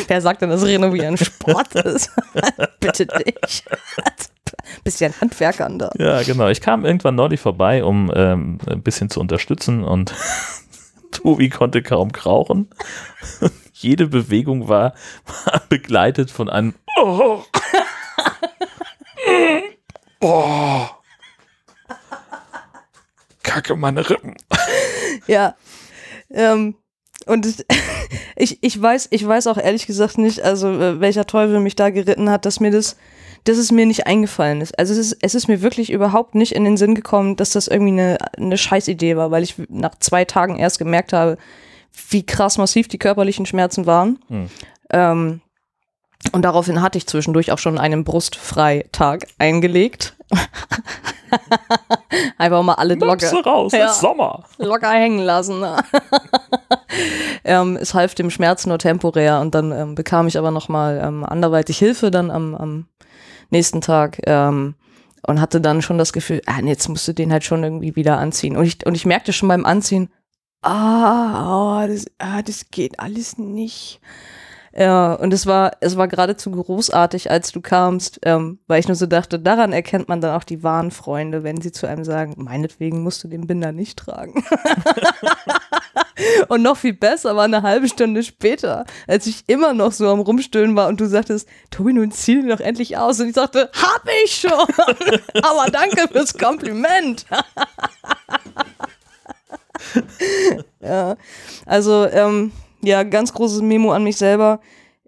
Wer 0.07 0.21
sagt 0.21 0.41
denn, 0.41 0.49
dass 0.49 0.65
Renovieren 0.65 1.15
Sport 1.17 1.75
ist? 1.75 2.09
Bitte 2.79 3.07
nicht. 3.23 3.65
Bisschen 4.83 5.13
Handwerkern 5.21 5.77
da. 5.77 5.91
Ja, 5.97 6.23
genau. 6.23 6.47
Ich 6.49 6.61
kam 6.61 6.85
irgendwann 6.85 7.15
neulich 7.15 7.39
vorbei, 7.39 7.83
um 7.83 8.11
ähm, 8.15 8.57
ein 8.67 8.81
bisschen 8.81 9.09
zu 9.09 9.19
unterstützen 9.19 9.83
und 9.83 10.13
Tobi 11.11 11.49
konnte 11.49 11.81
kaum 11.81 12.11
krauchen. 12.11 12.69
Jede 13.73 14.07
Bewegung 14.07 14.67
war, 14.67 14.93
war 15.25 15.61
begleitet 15.69 16.31
von 16.31 16.49
einem 16.49 16.73
Oh. 16.97 17.43
oh. 20.21 20.87
Kacke, 23.43 23.75
meine 23.75 24.09
Rippen. 24.09 24.35
Ja. 25.27 25.55
Ähm, 26.31 26.75
und 27.25 27.65
ich, 28.35 28.61
ich 28.61 28.81
weiß, 28.81 29.07
ich 29.11 29.25
weiß 29.25 29.47
auch 29.47 29.57
ehrlich 29.57 29.87
gesagt 29.87 30.17
nicht, 30.17 30.41
also 30.41 30.69
äh, 30.69 30.99
welcher 30.99 31.25
Teufel 31.25 31.59
mich 31.59 31.75
da 31.75 31.89
geritten 31.89 32.29
hat, 32.29 32.45
dass 32.45 32.59
mir 32.59 32.71
das, 32.71 32.97
dass 33.43 33.57
es 33.57 33.71
mir 33.71 33.85
nicht 33.85 34.07
eingefallen 34.07 34.61
ist. 34.61 34.77
Also 34.77 34.93
es 34.93 34.99
ist, 34.99 35.17
es 35.21 35.35
ist 35.35 35.47
mir 35.47 35.61
wirklich 35.61 35.91
überhaupt 35.91 36.35
nicht 36.35 36.53
in 36.53 36.63
den 36.63 36.77
Sinn 36.77 36.95
gekommen, 36.95 37.35
dass 37.35 37.51
das 37.51 37.67
irgendwie 37.67 37.93
eine, 37.93 38.17
eine 38.37 38.57
Scheißidee 38.57 39.15
war, 39.17 39.31
weil 39.31 39.43
ich 39.43 39.55
nach 39.69 39.95
zwei 39.99 40.25
Tagen 40.25 40.57
erst 40.57 40.79
gemerkt 40.79 41.13
habe, 41.13 41.37
wie 42.09 42.25
krass 42.25 42.57
massiv 42.57 42.87
die 42.87 42.99
körperlichen 42.99 43.45
Schmerzen 43.45 43.85
waren. 43.85 44.19
Hm. 44.27 44.49
Ähm, 44.89 45.41
und 46.31 46.41
daraufhin 46.43 46.81
hatte 46.81 46.97
ich 46.97 47.07
zwischendurch 47.07 47.51
auch 47.51 47.57
schon 47.59 47.77
einen 47.77 48.03
Brustfreitag 48.03 49.27
eingelegt. 49.37 50.15
Einfach 52.37 52.63
mal 52.63 52.73
alle 52.75 52.95
locker, 52.95 53.07
Möpse 53.07 53.43
raus, 53.43 53.73
Ja. 53.73 53.87
ist 53.87 53.99
Sommer. 53.99 54.43
locker 54.57 54.89
hängen 54.91 55.19
lassen. 55.19 55.59
ne? 55.59 55.77
ähm, 57.43 57.77
es 57.79 57.93
half 57.93 58.15
dem 58.15 58.29
Schmerz 58.29 58.65
nur 58.65 58.79
temporär 58.79 59.39
und 59.41 59.53
dann 59.55 59.71
ähm, 59.71 59.95
bekam 59.95 60.27
ich 60.27 60.37
aber 60.37 60.51
nochmal 60.51 61.01
ähm, 61.03 61.23
anderweitig 61.23 61.77
Hilfe 61.77 62.11
dann 62.11 62.31
am, 62.31 62.55
am 62.55 62.87
nächsten 63.49 63.81
Tag 63.81 64.19
ähm, 64.25 64.75
und 65.27 65.41
hatte 65.41 65.59
dann 65.61 65.81
schon 65.81 65.97
das 65.97 66.13
Gefühl, 66.13 66.41
ah, 66.45 66.61
nee, 66.61 66.69
jetzt 66.71 66.87
musst 66.87 67.07
du 67.07 67.13
den 67.13 67.31
halt 67.31 67.43
schon 67.43 67.63
irgendwie 67.63 67.95
wieder 67.95 68.17
anziehen. 68.17 68.55
Und 68.55 68.65
ich, 68.65 68.85
und 68.85 68.95
ich 68.95 69.05
merkte 69.05 69.33
schon 69.33 69.49
beim 69.49 69.65
Anziehen, 69.65 70.09
ah, 70.61 71.81
oh, 71.83 71.87
das, 71.87 72.05
ah, 72.19 72.41
das 72.41 72.69
geht 72.71 72.99
alles 72.99 73.37
nicht. 73.37 73.99
Ja, 74.77 75.13
und 75.13 75.31
es 75.31 75.45
war, 75.45 75.71
es 75.79 75.95
war 75.95 76.09
geradezu 76.09 76.51
großartig, 76.51 77.31
als 77.31 77.53
du 77.53 77.61
kamst, 77.61 78.19
ähm, 78.23 78.59
weil 78.67 78.81
ich 78.81 78.89
nur 78.89 78.95
so 78.95 79.05
dachte, 79.05 79.39
daran 79.39 79.71
erkennt 79.71 80.09
man 80.09 80.19
dann 80.19 80.35
auch 80.35 80.43
die 80.43 80.63
wahren 80.63 80.91
Freunde, 80.91 81.43
wenn 81.43 81.61
sie 81.61 81.71
zu 81.71 81.87
einem 81.87 82.03
sagen, 82.03 82.33
meinetwegen 82.37 83.01
musst 83.01 83.23
du 83.23 83.29
den 83.29 83.47
Binder 83.47 83.71
nicht 83.71 83.97
tragen. 83.97 84.43
und 86.49 86.61
noch 86.61 86.75
viel 86.75 86.91
besser 86.91 87.37
war 87.37 87.45
eine 87.45 87.61
halbe 87.61 87.87
Stunde 87.87 88.21
später, 88.21 88.83
als 89.07 89.27
ich 89.27 89.45
immer 89.47 89.73
noch 89.73 89.93
so 89.93 90.09
am 90.09 90.19
Rumstöhnen 90.19 90.75
war 90.75 90.89
und 90.89 90.99
du 90.99 91.05
sagtest, 91.05 91.47
Tobi, 91.71 91.93
nun 91.93 92.11
zieh 92.11 92.35
den 92.35 92.49
doch 92.49 92.59
endlich 92.59 92.97
aus. 92.97 93.21
Und 93.21 93.29
ich 93.29 93.35
sagte, 93.35 93.71
hab 93.81 94.03
ich 94.25 94.35
schon, 94.35 94.51
aber 95.41 95.71
danke 95.71 96.09
fürs 96.11 96.37
Kompliment. 96.37 97.25
ja, 100.81 101.15
also, 101.65 102.05
ähm, 102.07 102.51
ja, 102.85 103.03
ganz 103.03 103.33
großes 103.33 103.61
Memo 103.61 103.91
an 103.91 104.03
mich 104.03 104.17
selber. 104.17 104.59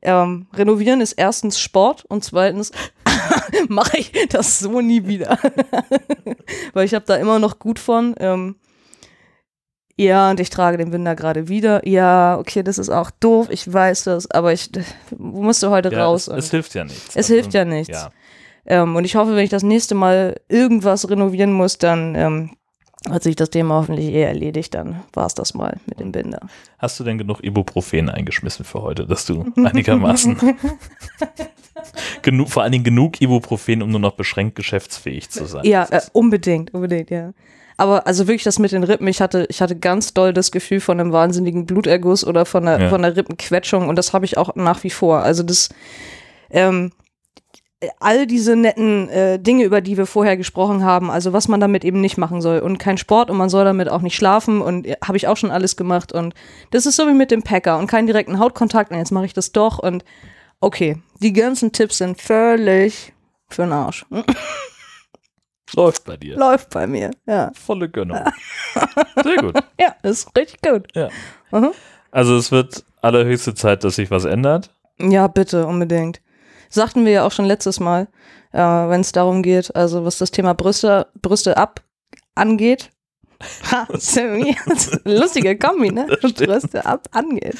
Ähm, 0.02 0.48
renovieren 0.54 1.02
ist 1.02 1.14
erstens 1.14 1.60
Sport 1.60 2.06
und 2.06 2.24
zweitens 2.24 2.72
mache 3.68 3.98
ich 3.98 4.12
das 4.30 4.60
so 4.60 4.80
nie 4.82 5.08
wieder. 5.08 5.38
Weil 6.74 6.86
ich 6.86 6.94
habe 6.94 7.06
da 7.06 7.16
immer 7.16 7.40
noch 7.40 7.58
gut 7.60 7.80
von. 7.80 8.14
Ähm, 8.20 8.56
ja, 10.00 10.30
und 10.30 10.40
ich 10.40 10.52
trage 10.52 10.78
den 10.78 10.92
Binder 10.92 11.16
gerade 11.16 11.48
wieder. 11.48 11.86
Ja, 11.88 12.38
okay, 12.38 12.62
das 12.62 12.78
ist 12.78 12.90
auch 12.90 13.10
doof, 13.10 13.48
ich 13.50 13.72
weiß 13.72 14.04
das, 14.04 14.30
aber 14.30 14.54
ich 14.54 14.70
musste 15.18 15.72
heute 15.72 15.90
Ja, 15.92 16.06
raus. 16.06 16.28
es, 16.28 16.46
es 16.46 16.52
hilft 16.52 16.76
ja 16.76 16.84
nichts. 16.84 17.16
Es 17.16 17.28
hilft 17.28 17.54
ja 17.56 17.66
nichts. 17.66 17.90
Ja. 17.98 18.12
ähm, 18.68 18.96
und 18.96 19.06
ich 19.06 19.16
hoffe, 19.16 19.36
wenn 19.36 19.44
ich 19.44 19.50
das 19.50 19.64
nächste 19.64 19.96
Mal 19.96 20.40
irgendwas 20.50 21.10
renovieren 21.10 21.52
muss, 21.52 21.80
dann 21.80 22.14
ähm, 22.14 22.52
hat 23.12 23.24
sich 23.24 23.36
das 23.36 23.50
Thema 23.50 23.76
hoffentlich 23.76 24.08
eh 24.08 24.24
erledigt. 24.24 24.74
Dann 24.74 25.04
war 25.14 25.26
es 25.26 25.34
das 25.34 25.54
mal 25.54 25.78
mit 25.86 26.00
dem 26.00 26.12
Binder. 26.12 26.40
Hast 26.80 27.00
du 27.00 27.04
denn 27.04 27.18
genug 27.18 27.44
Ibuprofen 27.44 28.10
eingeschmissen 28.10 28.66
für 28.66 28.82
heute, 28.82 29.06
dass 29.06 29.26
du 29.26 29.46
einigermaßen 29.56 30.38
genug, 32.22 32.50
vor 32.50 32.64
allen 32.64 32.72
Dingen 32.72 32.84
genug 32.84 33.22
Ibuprofen, 33.22 33.82
um 33.82 33.90
nur 33.92 34.00
noch 34.00 34.14
beschränkt 34.14 34.56
geschäftsfähig 34.56 35.30
zu 35.30 35.46
sein? 35.46 35.64
Ja, 35.66 35.88
äh, 35.90 36.02
unbedingt, 36.14 36.74
unbedingt, 36.74 37.10
ja. 37.10 37.34
Aber 37.80 38.08
also 38.08 38.28
wirklich 38.28 38.44
das 38.44 38.58
mit 38.58 38.72
den 38.72 38.84
Rippen, 38.84 39.08
ich 39.08 39.22
hatte, 39.22 39.46
ich 39.50 39.62
hatte 39.62 39.76
ganz 39.78 40.14
doll 40.14 40.34
das 40.34 40.52
Gefühl 40.52 40.80
von 40.80 41.00
einem 41.00 41.12
wahnsinnigen 41.12 41.68
Bluterguss 41.68 42.26
oder 42.26 42.46
von 42.46 42.68
einer, 42.68 42.84
Ja. 42.86 42.90
von 42.90 43.06
einer 43.06 43.16
Rippenquetschung 43.16 43.88
und 43.88 43.96
das 43.98 44.14
habe 44.14 44.26
ich 44.26 44.38
auch 44.38 44.56
nach 44.56 44.84
wie 44.84 44.90
vor. 44.90 45.20
Also 45.22 45.44
das, 45.44 45.70
ähm, 46.50 46.92
all 48.00 48.26
diese 48.26 48.56
netten 48.56 49.08
äh, 49.10 49.40
Dinge, 49.40 49.64
über 49.64 49.82
die 49.82 49.98
wir 49.98 50.08
vorher 50.08 50.36
gesprochen 50.36 50.84
haben, 50.84 51.12
also 51.12 51.32
was 51.34 51.48
man 51.48 51.60
damit 51.60 51.86
eben 51.86 52.02
nicht 52.02 52.18
machen 52.18 52.42
soll 52.42 52.60
und 52.60 52.80
kein 52.80 52.98
Sport 52.98 53.30
und 53.30 53.38
man 53.38 53.50
soll 53.50 53.66
damit 53.66 53.90
auch 53.90 54.02
nicht 54.02 54.16
schlafen 54.16 54.62
und 54.62 54.88
äh, 54.88 54.98
habe 55.04 55.18
ich 55.18 55.28
auch 55.28 55.38
schon 55.38 55.52
alles 55.52 55.78
gemacht 55.78 56.12
und 56.12 56.34
das 56.72 56.86
ist 56.88 56.96
so 56.96 57.08
wie 57.08 57.14
mit 57.14 57.30
dem 57.30 57.44
Packer 57.44 57.78
und 57.78 57.88
keinen 57.88 58.08
direkten 58.08 58.40
Hautkontakt 58.40 58.92
und 58.92 58.98
jetzt 58.98 59.12
mache 59.12 59.26
ich 59.26 59.34
das 59.34 59.52
doch 59.52 59.78
und 59.78 60.04
okay, 60.60 60.98
die 61.22 61.34
ganzen 61.34 61.72
Tipps 61.72 62.00
sind 62.00 62.20
völlig 62.20 63.14
für 63.48 63.64
den 63.64 63.74
Arsch. 63.74 64.06
läuft 65.76 66.06
bei 66.06 66.18
dir. 66.18 66.36
Läuft 66.36 66.72
bei 66.72 66.88
mir, 66.88 67.12
ja. 67.28 67.52
Volle 67.54 67.90
Gönnung. 67.90 68.18
Sehr 69.24 69.36
gut. 69.38 69.56
Ja, 69.80 69.96
ist 70.02 70.36
richtig 70.36 70.62
gut. 70.62 70.88
Ja. 70.96 71.10
Mhm. 71.52 71.72
Also 72.10 72.38
es 72.38 72.52
wird 72.52 72.84
allerhöchste 73.02 73.54
Zeit, 73.54 73.84
dass 73.84 73.98
sich 73.98 74.10
was 74.10 74.26
ändert. 74.26 74.74
Ja, 74.98 75.28
bitte, 75.28 75.68
unbedingt. 75.68 76.22
Sagten 76.70 77.06
wir 77.06 77.12
ja 77.12 77.26
auch 77.26 77.32
schon 77.32 77.46
letztes 77.46 77.80
Mal, 77.80 78.08
äh, 78.52 78.60
wenn 78.60 79.02
es 79.02 79.12
darum 79.12 79.44
geht, 79.44 79.76
also 79.76 80.06
was 80.06 80.18
das 80.18 80.32
Thema 80.32 80.54
Brüste, 80.54 81.08
Brüste 81.22 81.58
ab 81.58 81.82
angeht. 82.36 82.90
Ha, 83.72 83.88
lustige 85.04 85.60
Kombi, 85.60 85.92
ne? 85.92 86.08
Brüste 86.22 86.84
ab 86.84 87.08
angeht. 87.12 87.58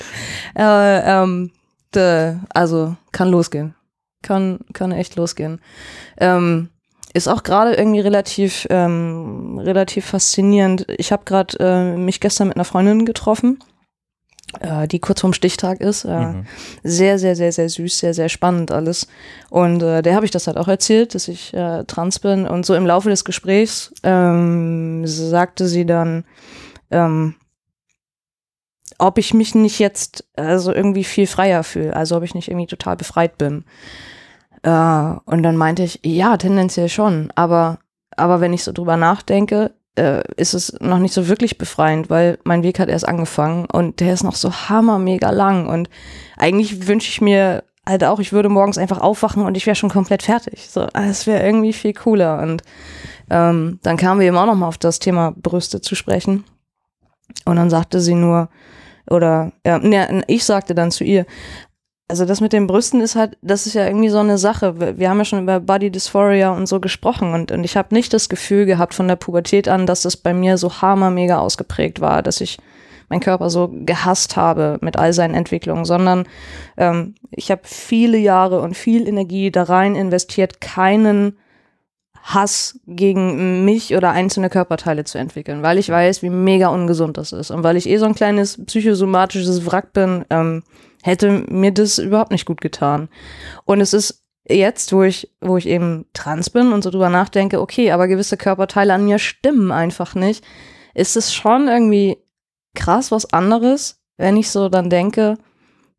Äh, 0.58 1.22
ähm, 1.22 1.52
de, 1.94 2.38
also 2.50 2.96
kann 3.12 3.30
losgehen. 3.30 3.76
Kann, 4.24 4.60
kann 4.74 4.92
echt 4.92 5.16
losgehen. 5.18 5.62
Ähm, 6.18 6.70
ist 7.14 7.28
auch 7.28 7.44
gerade 7.44 7.76
irgendwie 7.76 8.00
relativ, 8.00 8.66
ähm, 8.72 9.60
relativ 9.60 10.08
faszinierend. 10.08 10.88
Ich 10.98 11.12
habe 11.12 11.26
gerade 11.26 11.58
äh, 11.60 11.96
mich 11.96 12.20
gestern 12.22 12.48
mit 12.48 12.58
einer 12.58 12.66
Freundin 12.66 13.06
getroffen 13.06 13.60
äh, 14.60 14.88
die 14.88 15.00
kurz 15.00 15.22
vorm 15.22 15.34
Stichtag 15.34 15.82
ist. 15.82 16.06
Äh, 16.06 16.18
Mhm. 16.18 16.46
Sehr, 16.84 17.20
sehr, 17.20 17.36
sehr, 17.36 17.52
sehr 17.52 17.70
süß, 17.70 18.00
sehr, 18.00 18.14
sehr 18.14 18.30
spannend 18.30 18.72
alles. 18.72 19.08
Und 19.50 19.84
äh, 19.84 20.02
der 20.02 20.16
habe 20.16 20.26
ich 20.26 20.32
das 20.32 20.48
halt 20.48 20.58
auch 20.58 20.68
erzählt, 20.68 21.16
dass 21.16 21.28
ich 21.28 21.54
äh, 21.54 21.84
trans 21.86 22.20
bin. 22.20 22.48
Und 22.48 22.66
so 22.66 22.76
im 22.76 22.86
Laufe 22.86 23.10
des 23.10 23.26
Gesprächs 23.26 23.94
ähm, 24.04 25.06
sagte 25.06 25.68
sie 25.68 25.86
dann, 25.86 26.24
ähm, 26.92 27.36
ob 28.98 29.18
ich 29.18 29.34
mich 29.34 29.54
nicht 29.54 29.80
jetzt 29.80 30.26
also 30.36 30.74
irgendwie 30.74 31.04
viel 31.04 31.28
freier 31.28 31.64
fühle, 31.64 31.96
also 31.96 32.18
ob 32.18 32.24
ich 32.24 32.34
nicht 32.34 32.48
irgendwie 32.48 32.68
total 32.68 32.96
befreit 32.98 33.38
bin. 33.38 33.66
Äh, 34.64 34.70
und 34.70 35.44
dann 35.44 35.58
meinte 35.58 35.84
ich, 35.84 36.00
ja, 36.04 36.38
tendenziell 36.38 36.90
schon, 36.90 37.32
aber, 37.36 37.80
aber 38.16 38.42
wenn 38.42 38.54
ich 38.54 38.64
so 38.64 38.72
drüber 38.72 38.98
nachdenke, 38.98 39.72
äh, 39.98 40.24
ist 40.36 40.54
es 40.54 40.78
noch 40.80 41.00
nicht 41.00 41.14
so 41.14 41.28
wirklich 41.28 41.58
befreiend, 41.58 42.10
weil 42.10 42.38
mein 42.44 42.64
Weg 42.64 42.80
hat 42.80 42.90
erst 42.90 43.08
angefangen 43.08 43.66
und 43.66 44.00
der 44.00 44.14
ist 44.14 44.24
noch 44.24 44.36
so 44.36 44.52
hammermega 44.52 45.32
lang. 45.32 45.68
Und 45.68 45.90
eigentlich 46.38 46.88
wünsche 46.88 47.10
ich 47.10 47.22
mir 47.22 47.64
halt 47.86 48.04
auch, 48.04 48.20
ich 48.20 48.34
würde 48.34 48.50
morgens 48.50 48.78
einfach 48.78 49.00
aufwachen 49.00 49.44
und 49.44 49.56
ich 49.56 49.66
wäre 49.66 49.76
schon 49.76 49.90
komplett 49.90 50.24
fertig. 50.24 50.68
So, 50.70 50.88
es 50.94 51.26
wäre 51.26 51.44
irgendwie 51.44 51.74
viel 51.74 51.94
cooler. 51.94 52.42
Und 52.42 52.62
ähm, 53.30 53.80
dann 53.84 53.98
kamen 53.98 54.20
wir 54.20 54.28
eben 54.28 54.38
auch 54.38 54.46
noch 54.46 54.56
mal 54.56 54.68
auf 54.68 54.78
das 54.78 55.00
Thema 55.00 55.34
Brüste 55.36 55.82
zu 55.82 55.96
sprechen. 55.96 56.44
Und 57.46 57.56
dann 57.56 57.70
sagte 57.70 58.00
sie 58.00 58.16
nur, 58.16 58.50
oder 59.10 59.54
ja, 59.66 59.80
ne, 59.80 60.24
ich 60.28 60.44
sagte 60.44 60.76
dann 60.76 60.92
zu 60.92 61.04
ihr, 61.04 61.26
also 62.10 62.26
das 62.26 62.40
mit 62.40 62.54
den 62.54 62.68
Brüsten 62.68 63.02
ist 63.02 63.16
halt, 63.16 63.38
das 63.42 63.68
ist 63.68 63.74
ja 63.74 63.86
irgendwie 63.86 64.10
so 64.10 64.20
eine 64.20 64.38
Sache. 64.38 64.98
Wir 64.98 65.10
haben 65.10 65.18
ja 65.18 65.26
schon 65.26 65.44
über 65.44 65.60
Body 65.60 65.92
Dysphoria 65.92 66.52
und 66.52 66.68
so 66.68 66.80
gesprochen 66.80 67.34
und, 67.34 67.52
und 67.52 67.64
ich 67.64 67.76
habe 67.76 67.94
nicht 67.94 68.14
das 68.14 68.30
Gefühl 68.30 68.66
gehabt 68.66 68.94
von 68.94 69.08
der 69.08 69.18
Pubertät 69.18 69.68
an, 69.68 69.86
dass 69.86 70.04
das 70.04 70.16
bei 70.16 70.34
mir 70.34 70.58
so 70.58 70.82
hammermega 70.82 71.38
ausgeprägt 71.38 72.00
war, 72.00 72.24
dass 72.24 72.40
ich 72.40 72.60
meinen 73.10 73.20
Körper 73.20 73.50
so 73.50 73.70
gehasst 73.86 74.38
habe 74.38 74.78
mit 74.82 74.98
all 74.98 75.14
seinen 75.14 75.34
Entwicklungen, 75.34 75.86
sondern 75.86 76.26
ähm, 76.78 77.16
ich 77.32 77.52
habe 77.52 77.62
viele 77.64 78.18
Jahre 78.18 78.62
und 78.62 78.76
viel 78.76 79.08
Energie 79.08 79.52
da 79.52 79.64
rein 79.64 79.96
investiert, 79.96 80.62
keinen 80.62 81.38
Hass 82.24 82.80
gegen 82.86 83.64
mich 83.64 83.96
oder 83.96 84.12
einzelne 84.12 84.50
Körperteile 84.50 85.06
zu 85.06 85.18
entwickeln, 85.18 85.64
weil 85.64 85.78
ich 85.78 85.90
weiß, 85.90 86.22
wie 86.24 86.30
mega 86.30 86.68
ungesund 86.68 87.18
das 87.18 87.32
ist 87.32 87.52
und 87.52 87.64
weil 87.64 87.78
ich 87.78 87.88
eh 87.88 87.98
so 87.98 88.06
ein 88.06 88.16
kleines 88.16 88.64
psychosomatisches 88.66 89.66
Wrack 89.66 89.94
bin, 89.94 90.26
ähm, 90.30 90.64
hätte 91.08 91.46
mir 91.50 91.72
das 91.72 92.00
überhaupt 92.00 92.32
nicht 92.32 92.46
gut 92.46 92.60
getan. 92.60 93.08
Und 93.64 93.80
es 93.80 93.94
ist 93.94 94.26
jetzt, 94.46 94.92
wo 94.92 95.04
ich, 95.04 95.34
wo 95.40 95.56
ich 95.56 95.66
eben 95.66 96.06
trans 96.12 96.50
bin 96.50 96.74
und 96.74 96.84
so 96.84 96.90
drüber 96.90 97.10
nachdenke, 97.10 97.62
okay, 97.62 97.92
aber 97.92 98.10
gewisse 98.10 98.36
Körperteile 98.36 98.94
an 98.94 99.06
mir 99.06 99.18
stimmen 99.18 99.72
einfach 99.72 100.16
nicht, 100.16 100.44
ist 100.94 101.16
es 101.16 101.34
schon 101.34 101.70
irgendwie 101.70 102.18
krass 102.76 103.10
was 103.10 103.32
anderes, 103.32 104.02
wenn 104.18 104.36
ich 104.36 104.52
so 104.52 104.68
dann 104.68 104.90
denke, 104.90 105.38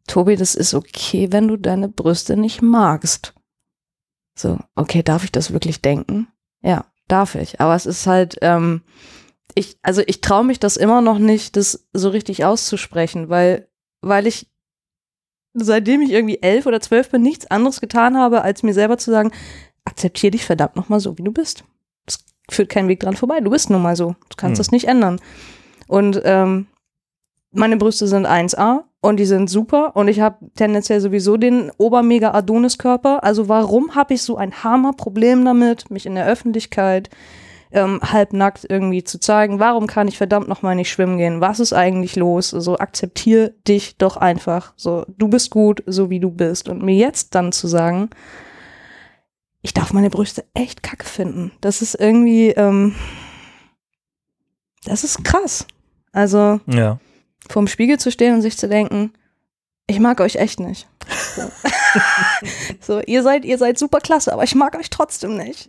Tobi, 0.07 0.37
das 0.37 0.55
ist 0.55 0.75
okay, 0.75 1.33
wenn 1.33 1.49
du 1.49 1.57
deine 1.57 1.89
Brüste 1.89 2.37
nicht 2.37 2.61
magst. 2.61 3.35
So, 4.39 4.59
okay, 4.75 5.03
darf 5.03 5.25
ich 5.25 5.33
das 5.33 5.53
wirklich 5.53 5.81
denken? 5.81 6.29
Ja, 6.63 6.85
darf 7.09 7.35
ich. 7.35 7.61
Aber 7.61 7.75
es 7.75 7.87
ist 7.87 8.07
halt, 8.07 8.37
ähm, 8.43 8.83
ich, 9.55 9.79
also 9.83 10.03
ich 10.07 10.21
traue 10.21 10.45
mich 10.45 10.61
das 10.61 10.77
immer 10.77 11.01
noch 11.01 11.19
nicht, 11.19 11.57
das 11.57 11.89
so 11.95 12.11
richtig 12.11 12.45
auszusprechen, 12.45 13.31
weil, 13.31 13.69
weil 14.03 14.27
ich 14.27 14.49
seitdem 15.65 16.01
ich 16.03 16.11
irgendwie 16.11 16.43
elf 16.43 16.67
oder 16.67 16.81
zwölf 16.81 17.11
bin, 17.11 17.23
nichts 17.23 17.51
anderes 17.51 17.81
getan 17.81 18.17
habe, 18.17 18.43
als 18.43 18.63
mir 18.63 18.75
selber 18.75 18.99
zu 18.99 19.11
sagen, 19.11 19.33
akzeptier 19.85 20.31
dich 20.31 20.45
verdammt 20.45 20.77
nochmal 20.77 21.01
so, 21.01 21.17
wie 21.19 21.23
du 21.23 21.33
bist. 21.33 21.65
Es 22.07 22.19
führt 22.51 22.69
kein 22.69 22.89
Weg 22.89 23.01
dran 23.01 23.17
vorbei. 23.17 23.41
Du 23.41 23.51
bist 23.51 23.71
nun 23.71 23.83
mal 23.83 23.97
so. 23.97 24.17
Du 24.29 24.37
kannst 24.37 24.59
Hm. 24.59 24.61
das 24.61 24.71
nicht 24.71 24.87
ändern. 24.89 25.21
Und 25.87 26.21
ähm, 26.25 26.67
meine 27.51 27.77
Brüste 27.77 28.07
sind 28.07 28.27
1A 28.27 28.85
und 29.01 29.17
die 29.19 29.25
sind 29.25 29.49
super 29.49 29.97
und 29.97 30.09
ich 30.09 30.21
habe 30.21 30.37
tendenziell 30.57 31.01
sowieso 31.01 31.37
den 31.37 31.71
obermega 31.79 32.33
Adonis-Körper. 32.33 33.25
Also 33.25 33.49
warum 33.49 33.95
habe 33.95 34.15
ich 34.15 34.23
so 34.23 34.37
ein 34.37 34.63
Hammer-Problem 34.65 35.45
damit, 35.45 35.91
mich 35.91 36.05
in 36.05 36.15
der 36.15 36.27
Öffentlichkeit 36.27 37.09
ähm, 37.73 38.01
halbnackt 38.03 38.67
irgendwie 38.69 39.05
zu 39.05 39.19
zeigen? 39.21 39.59
Warum 39.61 39.87
kann 39.87 40.09
ich 40.09 40.17
verdammt 40.19 40.49
nochmal 40.49 40.75
nicht 40.75 40.91
schwimmen 40.91 41.19
gehen? 41.19 41.41
Was 41.41 41.61
ist 41.61 41.73
eigentlich 41.73 42.17
los? 42.17 42.51
So 42.51 42.79
akzeptier 42.79 43.51
dich 43.67 43.97
doch 43.99 44.17
einfach. 44.17 44.73
So, 44.77 45.05
du 45.19 45.29
bist 45.29 45.51
gut, 45.51 45.83
so 45.87 46.11
wie 46.11 46.21
du 46.21 46.31
bist. 46.31 46.69
Und 46.69 46.83
mir 46.83 46.95
jetzt 46.97 47.35
dann 47.35 47.53
zu 47.53 47.67
sagen, 47.69 48.11
ich 49.63 49.75
darf 49.75 49.93
meine 49.93 50.11
Brüste 50.11 50.45
echt 50.55 50.83
kacke 50.83 51.05
finden. 51.05 51.53
Das 51.61 51.83
ist 51.83 51.95
irgendwie, 51.95 52.51
ähm, 52.51 52.95
das 54.85 55.05
ist 55.05 55.25
krass. 55.25 55.67
Also 56.13 56.61
Ja. 56.67 56.99
vorm 57.49 57.67
Spiegel 57.67 57.99
zu 57.99 58.11
stehen 58.11 58.35
und 58.35 58.43
sich 58.43 58.57
zu 58.57 58.69
denken, 58.69 59.13
ich 59.87 60.01
mag 60.01 60.21
euch 60.21 60.37
echt 60.37 60.61
nicht. 60.61 60.89
So, 61.35 61.43
so 62.81 63.01
ihr 63.07 63.23
seid, 63.23 63.45
ihr 63.45 63.59
seid 63.59 63.79
super 63.79 64.01
klasse, 64.01 64.33
aber 64.33 64.45
ich 64.45 64.55
mag 64.55 64.77
euch 64.77 64.91
trotzdem 64.91 65.37
nicht. 65.37 65.69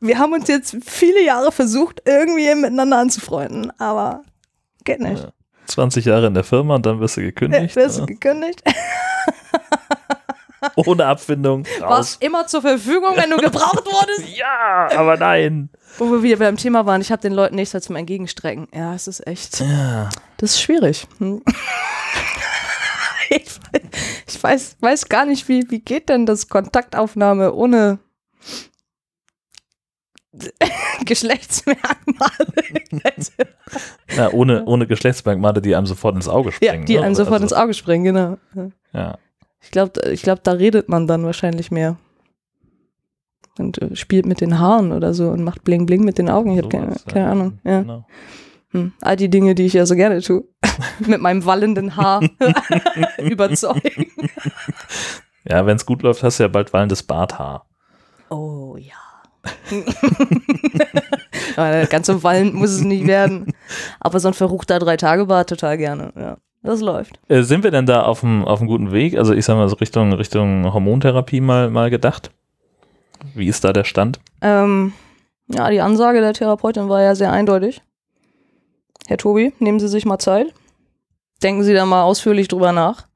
Wir 0.00 0.18
haben 0.18 0.32
uns 0.32 0.48
jetzt 0.48 0.76
viele 0.84 1.24
Jahre 1.24 1.52
versucht, 1.52 2.02
irgendwie 2.04 2.54
miteinander 2.54 2.98
anzufreunden, 2.98 3.72
aber 3.78 4.22
geht 4.84 5.00
nicht. 5.00 5.22
Ja. 5.22 5.32
20 5.66 6.04
Jahre 6.06 6.26
in 6.26 6.34
der 6.34 6.44
Firma 6.44 6.76
und 6.76 6.86
dann 6.86 7.00
wirst 7.00 7.16
du 7.16 7.20
gekündigt. 7.20 7.76
Wirst 7.76 7.98
ja. 7.98 8.06
gekündigt? 8.06 8.62
Ohne 10.74 11.06
Abfindung. 11.06 11.66
Warst 11.80 12.14
Raus. 12.14 12.18
immer 12.20 12.46
zur 12.46 12.62
Verfügung, 12.62 13.16
wenn 13.16 13.30
du 13.30 13.36
gebraucht 13.42 13.84
wurdest. 13.84 14.36
Ja, 14.36 14.88
aber 14.96 15.16
nein. 15.16 15.70
Wo 15.98 16.10
wir 16.10 16.22
wieder 16.22 16.36
beim 16.36 16.56
Thema 16.56 16.86
waren, 16.86 17.00
ich 17.00 17.12
habe 17.12 17.22
den 17.22 17.32
Leuten 17.32 17.56
nichts 17.56 17.78
zum 17.80 17.96
Entgegenstrecken. 17.96 18.68
Ja, 18.74 18.94
es 18.94 19.08
ist 19.08 19.26
echt. 19.26 19.60
Ja. 19.60 20.08
Das 20.38 20.52
ist 20.52 20.60
schwierig. 20.60 21.06
Hm. 21.18 21.42
ich 23.30 23.46
weiß, 23.46 23.82
ich 24.26 24.42
weiß, 24.42 24.76
weiß 24.80 25.08
gar 25.08 25.26
nicht, 25.26 25.48
wie, 25.48 25.70
wie 25.70 25.80
geht 25.80 26.08
denn 26.08 26.26
das 26.26 26.48
Kontaktaufnahme 26.48 27.52
ohne 27.52 27.98
Geschlechtsmerkmale? 31.04 32.46
ja 34.16 34.30
ohne, 34.32 34.64
ohne 34.66 34.86
Geschlechtsmerkmale, 34.86 35.62
die 35.62 35.74
einem 35.74 35.86
sofort 35.86 36.14
ins 36.16 36.28
Auge 36.28 36.50
ja, 36.60 36.70
springen. 36.70 36.86
die 36.86 36.96
ne? 36.96 37.02
einem 37.02 37.14
sofort 37.14 37.42
Also, 37.42 37.44
ins 37.44 37.52
Auge 37.52 37.74
springen, 37.74 38.04
genau. 38.04 38.36
Ja. 38.92 39.18
Ich 39.60 39.70
glaube, 39.70 40.00
ich 40.10 40.22
glaub, 40.22 40.42
da 40.44 40.52
redet 40.52 40.88
man 40.88 41.06
dann 41.06 41.24
wahrscheinlich 41.24 41.70
mehr. 41.70 41.96
Und 43.58 43.78
äh, 43.82 43.96
spielt 43.96 44.26
mit 44.26 44.40
den 44.40 44.58
Haaren 44.58 44.92
oder 44.92 45.14
so 45.14 45.28
und 45.30 45.42
macht 45.42 45.64
Bling 45.64 45.86
Bling 45.86 46.04
mit 46.04 46.18
den 46.18 46.30
Augen. 46.30 46.52
Ich 46.52 46.58
habe 46.58 46.68
keine, 46.68 46.94
keine 47.06 47.30
Ahnung. 47.30 47.58
Ja. 47.64 47.80
Genau. 47.80 48.06
Hm. 48.70 48.92
All 49.00 49.16
die 49.16 49.30
Dinge, 49.30 49.54
die 49.54 49.64
ich 49.64 49.72
ja 49.72 49.86
so 49.86 49.96
gerne 49.96 50.20
tue. 50.20 50.44
mit 51.00 51.20
meinem 51.20 51.44
wallenden 51.44 51.96
Haar 51.96 52.22
überzeugen. 53.18 54.06
Ja, 55.44 55.64
wenn 55.64 55.76
es 55.76 55.86
gut 55.86 56.02
läuft, 56.02 56.22
hast 56.22 56.38
du 56.38 56.44
ja 56.44 56.48
bald 56.48 56.72
wallendes 56.72 57.02
Barthaar. 57.02 57.66
Oh 58.28 58.76
ja. 58.78 59.07
Aber 61.56 61.86
ganz 61.86 62.06
so 62.06 62.22
wallend 62.22 62.54
muss 62.54 62.70
es 62.70 62.82
nicht 62.82 63.06
werden. 63.06 63.52
Aber 64.00 64.20
so 64.20 64.28
ein 64.28 64.34
verruchter 64.34 64.78
Drei-Tage-Bart 64.78 65.48
total 65.48 65.76
gerne. 65.76 66.12
Ja, 66.16 66.36
das 66.62 66.80
läuft. 66.80 67.18
Äh, 67.28 67.42
sind 67.42 67.64
wir 67.64 67.70
denn 67.70 67.86
da 67.86 68.02
auf 68.02 68.20
dem 68.20 68.44
auf 68.44 68.60
einem 68.60 68.68
guten 68.68 68.92
Weg? 68.92 69.16
Also 69.16 69.34
ich 69.34 69.44
sag 69.44 69.56
mal 69.56 69.68
so 69.68 69.76
Richtung, 69.76 70.12
Richtung 70.12 70.72
Hormontherapie 70.72 71.40
mal, 71.40 71.70
mal 71.70 71.90
gedacht. 71.90 72.30
Wie 73.34 73.48
ist 73.48 73.64
da 73.64 73.72
der 73.72 73.84
Stand? 73.84 74.20
Ähm, 74.40 74.92
ja, 75.48 75.68
die 75.70 75.80
Ansage 75.80 76.20
der 76.20 76.34
Therapeutin 76.34 76.88
war 76.88 77.02
ja 77.02 77.14
sehr 77.14 77.32
eindeutig. 77.32 77.82
Herr 79.06 79.16
Tobi, 79.16 79.52
nehmen 79.58 79.80
Sie 79.80 79.88
sich 79.88 80.04
mal 80.04 80.18
Zeit. 80.18 80.52
Denken 81.42 81.62
Sie 81.62 81.74
da 81.74 81.86
mal 81.86 82.02
ausführlich 82.02 82.48
drüber 82.48 82.72
nach. 82.72 83.07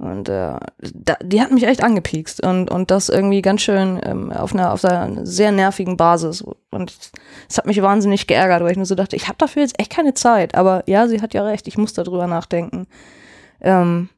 Und 0.00 0.30
äh, 0.30 0.58
da, 0.78 1.16
die 1.22 1.42
hat 1.42 1.50
mich 1.50 1.64
echt 1.64 1.84
angepiekst 1.84 2.42
und, 2.42 2.70
und 2.70 2.90
das 2.90 3.10
irgendwie 3.10 3.42
ganz 3.42 3.60
schön 3.60 4.00
ähm, 4.02 4.32
auf, 4.32 4.54
einer, 4.54 4.72
auf 4.72 4.82
einer 4.82 5.26
sehr 5.26 5.52
nervigen 5.52 5.98
Basis. 5.98 6.42
Und 6.70 7.12
es 7.48 7.58
hat 7.58 7.66
mich 7.66 7.82
wahnsinnig 7.82 8.26
geärgert, 8.26 8.62
weil 8.62 8.70
ich 8.70 8.78
nur 8.78 8.86
so 8.86 8.94
dachte, 8.94 9.14
ich 9.14 9.28
habe 9.28 9.36
dafür 9.36 9.60
jetzt 9.60 9.78
echt 9.78 9.92
keine 9.92 10.14
Zeit. 10.14 10.54
Aber 10.54 10.82
ja, 10.86 11.06
sie 11.06 11.20
hat 11.20 11.34
ja 11.34 11.44
recht, 11.44 11.68
ich 11.68 11.76
muss 11.76 11.92
darüber 11.92 12.26
nachdenken. 12.26 12.86
Ähm, 13.60 14.08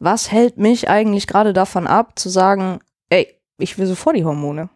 was 0.00 0.30
hält 0.30 0.58
mich 0.58 0.90
eigentlich 0.90 1.26
gerade 1.26 1.54
davon 1.54 1.86
ab, 1.86 2.18
zu 2.18 2.28
sagen, 2.28 2.80
ey, 3.08 3.26
ich 3.56 3.78
will 3.78 3.86
sofort 3.86 4.16
die 4.16 4.26
Hormone. 4.26 4.68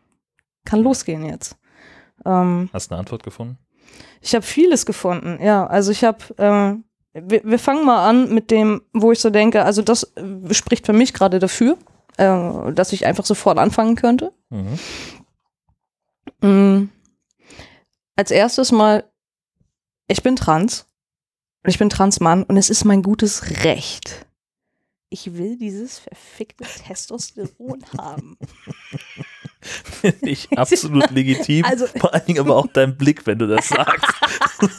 Kann 0.65 0.81
losgehen 0.81 1.27
jetzt. 1.27 1.57
Ähm, 2.25 2.71
Hast 2.73 2.91
du 2.91 2.95
eine 2.95 3.01
Antwort 3.01 3.23
gefunden? 3.23 3.59
ich 4.21 4.35
habe 4.35 4.45
vieles 4.45 4.87
gefunden, 4.87 5.39
ja. 5.43 5.67
Also 5.67 5.93
ich 5.93 6.05
habe, 6.05 6.19
äh, 6.39 6.75
wir, 7.23 7.43
wir 7.45 7.59
fangen 7.59 7.85
mal 7.85 8.09
an 8.09 8.33
mit 8.33 8.51
dem, 8.51 8.83
wo 8.93 9.13
ich 9.13 9.21
so 9.21 9.31
denke, 9.31 9.65
also 9.65 9.83
das 9.83 10.13
äh, 10.17 10.55
spricht 10.55 10.87
für 10.87 10.93
mich 10.93 11.13
gerade 11.13 11.39
dafür, 11.39 11.79
äh, 12.17 12.73
dass 12.73 12.93
ich 12.93 13.07
einfach 13.07 13.25
sofort 13.25 13.59
anfangen 13.59 13.97
könnte. 13.97 14.33
Mhm. 14.51 14.79
Mm. 16.41 16.91
Als 18.17 18.31
erstes 18.31 18.73
mal, 18.73 19.05
ich 20.09 20.23
bin 20.23 20.37
trans. 20.37 20.87
Und 21.67 21.71
Ich 21.71 21.79
bin 21.79 21.91
Transmann 21.91 22.45
und 22.45 22.57
es 22.57 22.71
ist 22.71 22.85
mein 22.85 23.03
gutes 23.03 23.65
Recht. 23.65 24.25
Ich 25.11 25.35
will 25.35 25.57
dieses 25.57 25.99
verfickte 25.99 26.65
Testosteron 26.65 27.85
haben. 27.99 28.39
Finde 30.01 30.29
ich 30.31 30.49
absolut 30.57 31.11
legitim. 31.11 31.65
Also- 31.65 31.87
Vor 31.99 32.13
allen 32.15 32.25
Dingen 32.27 32.41
aber 32.41 32.57
auch 32.57 32.67
dein 32.73 32.97
Blick, 32.97 33.27
wenn 33.27 33.39
du 33.39 33.47
das 33.47 33.69
sagst. 33.69 34.07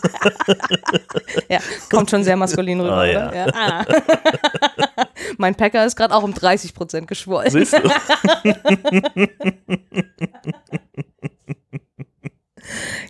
Ja, 1.50 1.60
kommt 1.89 2.10
schon 2.10 2.23
sehr 2.23 2.36
maskulin 2.36 2.82
rüber, 2.82 2.97
Ah, 2.97 3.06
ja. 3.06 3.34
Ja. 3.34 3.47
Ah. 3.54 3.86
mein 5.38 5.56
Packer 5.56 5.86
ist 5.86 5.95
gerade 5.95 6.13
auch 6.13 6.23
um 6.23 6.34
30 6.34 6.73
Prozent 6.73 7.08
geschwollen. 7.08 7.50
Siehst 7.52 7.73
du? 7.73 7.89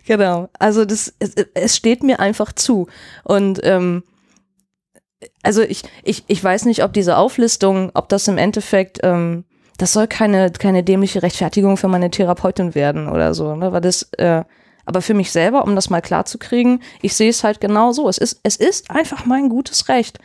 Genau. 0.06 0.48
Also 0.58 0.84
das, 0.84 1.14
es, 1.18 1.34
es 1.54 1.76
steht 1.76 2.02
mir 2.02 2.20
einfach 2.20 2.52
zu. 2.52 2.86
Und 3.24 3.60
ähm, 3.64 4.04
also 5.42 5.62
ich, 5.62 5.82
ich, 6.04 6.24
ich 6.28 6.42
weiß 6.42 6.64
nicht, 6.66 6.84
ob 6.84 6.92
diese 6.92 7.16
Auflistung, 7.16 7.90
ob 7.94 8.08
das 8.08 8.28
im 8.28 8.38
Endeffekt, 8.38 9.00
ähm, 9.02 9.44
das 9.78 9.92
soll 9.92 10.08
keine, 10.08 10.50
keine 10.50 10.82
dämliche 10.82 11.22
Rechtfertigung 11.22 11.76
für 11.76 11.88
meine 11.88 12.10
Therapeutin 12.10 12.74
werden 12.74 13.08
oder 13.08 13.32
so, 13.32 13.54
ne? 13.56 13.72
Weil 13.72 13.80
das, 13.80 14.10
äh, 14.18 14.44
aber 14.84 15.02
für 15.02 15.14
mich 15.14 15.30
selber, 15.30 15.64
um 15.64 15.74
das 15.74 15.88
mal 15.88 16.00
klar 16.00 16.24
zu 16.24 16.38
kriegen, 16.38 16.80
ich 17.00 17.14
sehe 17.14 17.30
es 17.30 17.44
halt 17.44 17.60
genau 17.60 17.92
so. 17.92 18.08
Es 18.08 18.18
ist, 18.18 18.40
es 18.42 18.56
ist 18.56 18.90
einfach 18.90 19.24
mein 19.24 19.48
gutes 19.48 19.88
Recht. 19.88 20.18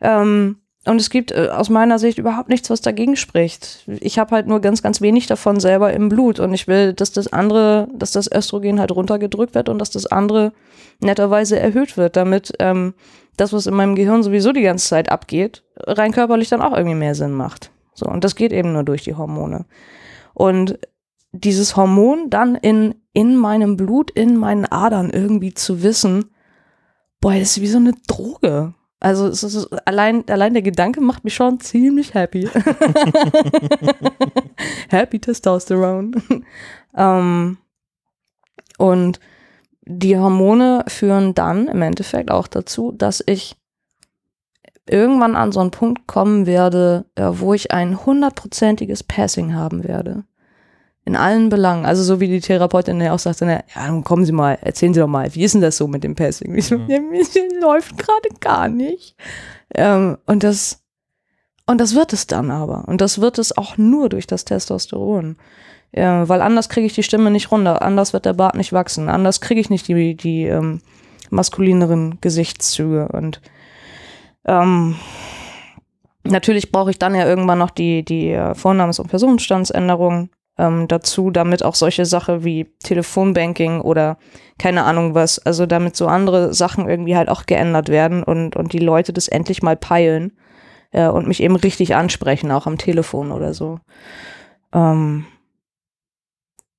Ähm, 0.00 0.56
und 0.84 1.00
es 1.00 1.10
gibt 1.10 1.32
äh, 1.32 1.48
aus 1.48 1.68
meiner 1.68 1.98
Sicht 1.98 2.18
überhaupt 2.18 2.48
nichts, 2.48 2.70
was 2.70 2.80
dagegen 2.80 3.16
spricht. 3.16 3.84
Ich 4.00 4.18
habe 4.18 4.34
halt 4.34 4.46
nur 4.46 4.60
ganz, 4.60 4.82
ganz 4.82 5.00
wenig 5.00 5.26
davon 5.26 5.58
selber 5.58 5.92
im 5.92 6.08
Blut 6.08 6.38
und 6.38 6.54
ich 6.54 6.68
will, 6.68 6.92
dass 6.92 7.12
das 7.12 7.32
andere, 7.32 7.88
dass 7.94 8.12
das 8.12 8.30
Östrogen 8.30 8.78
halt 8.78 8.92
runtergedrückt 8.92 9.54
wird 9.54 9.68
und 9.68 9.78
dass 9.78 9.90
das 9.90 10.06
andere 10.06 10.52
netterweise 11.00 11.58
erhöht 11.58 11.96
wird, 11.96 12.16
damit 12.16 12.52
ähm, 12.60 12.94
das, 13.36 13.52
was 13.52 13.66
in 13.66 13.74
meinem 13.74 13.96
Gehirn 13.96 14.22
sowieso 14.22 14.52
die 14.52 14.62
ganze 14.62 14.88
Zeit 14.88 15.10
abgeht, 15.10 15.64
rein 15.76 16.12
körperlich 16.12 16.48
dann 16.48 16.62
auch 16.62 16.76
irgendwie 16.76 16.96
mehr 16.96 17.14
Sinn 17.16 17.32
macht. 17.32 17.71
So, 17.94 18.06
und 18.06 18.24
das 18.24 18.34
geht 18.34 18.52
eben 18.52 18.72
nur 18.72 18.84
durch 18.84 19.04
die 19.04 19.14
Hormone. 19.14 19.66
Und 20.34 20.78
dieses 21.32 21.76
Hormon 21.76 22.30
dann 22.30 22.54
in, 22.54 22.94
in 23.12 23.36
meinem 23.36 23.76
Blut, 23.76 24.10
in 24.10 24.36
meinen 24.36 24.66
Adern 24.66 25.10
irgendwie 25.10 25.54
zu 25.54 25.82
wissen, 25.82 26.30
boah, 27.20 27.32
das 27.32 27.56
ist 27.56 27.60
wie 27.60 27.68
so 27.68 27.78
eine 27.78 27.94
Droge. 28.06 28.74
Also 29.00 29.26
es 29.26 29.42
ist, 29.42 29.66
allein, 29.86 30.28
allein 30.28 30.52
der 30.52 30.62
Gedanke 30.62 31.00
macht 31.00 31.24
mich 31.24 31.34
schon 31.34 31.58
ziemlich 31.58 32.14
happy. 32.14 32.48
happy 34.90 35.18
Testosteron. 35.18 36.44
ähm, 36.96 37.58
und 38.78 39.20
die 39.84 40.16
Hormone 40.16 40.84
führen 40.86 41.34
dann 41.34 41.66
im 41.66 41.82
Endeffekt 41.82 42.30
auch 42.30 42.46
dazu, 42.46 42.92
dass 42.92 43.22
ich 43.26 43.56
irgendwann 44.88 45.36
an 45.36 45.52
so 45.52 45.60
einen 45.60 45.70
Punkt 45.70 46.06
kommen 46.06 46.46
werde, 46.46 47.04
äh, 47.14 47.28
wo 47.30 47.54
ich 47.54 47.70
ein 47.72 48.04
hundertprozentiges 48.04 49.02
Passing 49.02 49.54
haben 49.54 49.84
werde. 49.84 50.24
In 51.04 51.16
allen 51.16 51.48
Belangen. 51.48 51.84
Also 51.84 52.02
so 52.04 52.20
wie 52.20 52.28
die 52.28 52.40
Therapeutin 52.40 53.00
ja 53.00 53.12
auch 53.12 53.18
sagte, 53.18 53.44
na, 53.44 53.64
ja, 53.74 53.90
nun 53.90 54.04
kommen 54.04 54.24
Sie 54.24 54.30
mal, 54.32 54.56
erzählen 54.60 54.94
Sie 54.94 55.00
doch 55.00 55.08
mal, 55.08 55.34
wie 55.34 55.42
ist 55.42 55.54
denn 55.54 55.60
das 55.60 55.76
so 55.76 55.88
mit 55.88 56.04
dem 56.04 56.14
Passing? 56.14 56.54
Ich 56.54 56.66
so, 56.66 56.78
Mhm. 56.78 56.88
ja, 56.88 57.00
mir 57.00 57.24
läuft 57.60 57.98
gerade 57.98 58.28
gar 58.40 58.68
nicht. 58.68 59.16
Ähm, 59.74 60.18
und 60.26 60.44
das, 60.44 60.80
und 61.66 61.80
das 61.80 61.94
wird 61.96 62.12
es 62.12 62.26
dann 62.28 62.50
aber. 62.52 62.84
Und 62.86 63.00
das 63.00 63.20
wird 63.20 63.38
es 63.38 63.56
auch 63.56 63.76
nur 63.78 64.08
durch 64.10 64.26
das 64.28 64.44
Testosteron. 64.44 65.36
Ja, 65.94 66.28
weil 66.28 66.40
anders 66.40 66.68
kriege 66.68 66.86
ich 66.86 66.94
die 66.94 67.02
Stimme 67.02 67.30
nicht 67.30 67.50
runter, 67.50 67.82
anders 67.82 68.12
wird 68.12 68.24
der 68.24 68.32
Bart 68.32 68.54
nicht 68.54 68.72
wachsen, 68.72 69.08
anders 69.08 69.40
kriege 69.40 69.60
ich 69.60 69.70
nicht 69.70 69.88
die, 69.88 70.16
die 70.16 70.44
ähm, 70.44 70.80
maskulineren 71.30 72.18
Gesichtszüge. 72.20 73.08
Und 73.08 73.40
ähm, 74.46 74.96
natürlich 76.24 76.72
brauche 76.72 76.90
ich 76.90 76.98
dann 76.98 77.14
ja 77.14 77.26
irgendwann 77.26 77.58
noch 77.58 77.70
die, 77.70 78.04
die 78.04 78.30
äh, 78.30 78.54
Vornamens- 78.54 79.00
und 79.00 79.08
Personenstandsänderung 79.08 80.30
ähm, 80.58 80.86
dazu, 80.88 81.30
damit 81.30 81.64
auch 81.64 81.74
solche 81.74 82.04
Sachen 82.04 82.44
wie 82.44 82.66
Telefonbanking 82.82 83.80
oder 83.80 84.18
keine 84.58 84.84
Ahnung 84.84 85.14
was, 85.14 85.38
also 85.38 85.66
damit 85.66 85.96
so 85.96 86.06
andere 86.06 86.52
Sachen 86.54 86.88
irgendwie 86.88 87.16
halt 87.16 87.28
auch 87.28 87.46
geändert 87.46 87.88
werden 87.88 88.22
und, 88.22 88.56
und 88.56 88.72
die 88.72 88.78
Leute 88.78 89.12
das 89.12 89.28
endlich 89.28 89.62
mal 89.62 89.76
peilen 89.76 90.32
äh, 90.90 91.08
und 91.08 91.26
mich 91.26 91.42
eben 91.42 91.56
richtig 91.56 91.94
ansprechen, 91.94 92.50
auch 92.50 92.66
am 92.66 92.78
Telefon 92.78 93.32
oder 93.32 93.54
so. 93.54 93.78
Ähm, 94.72 95.26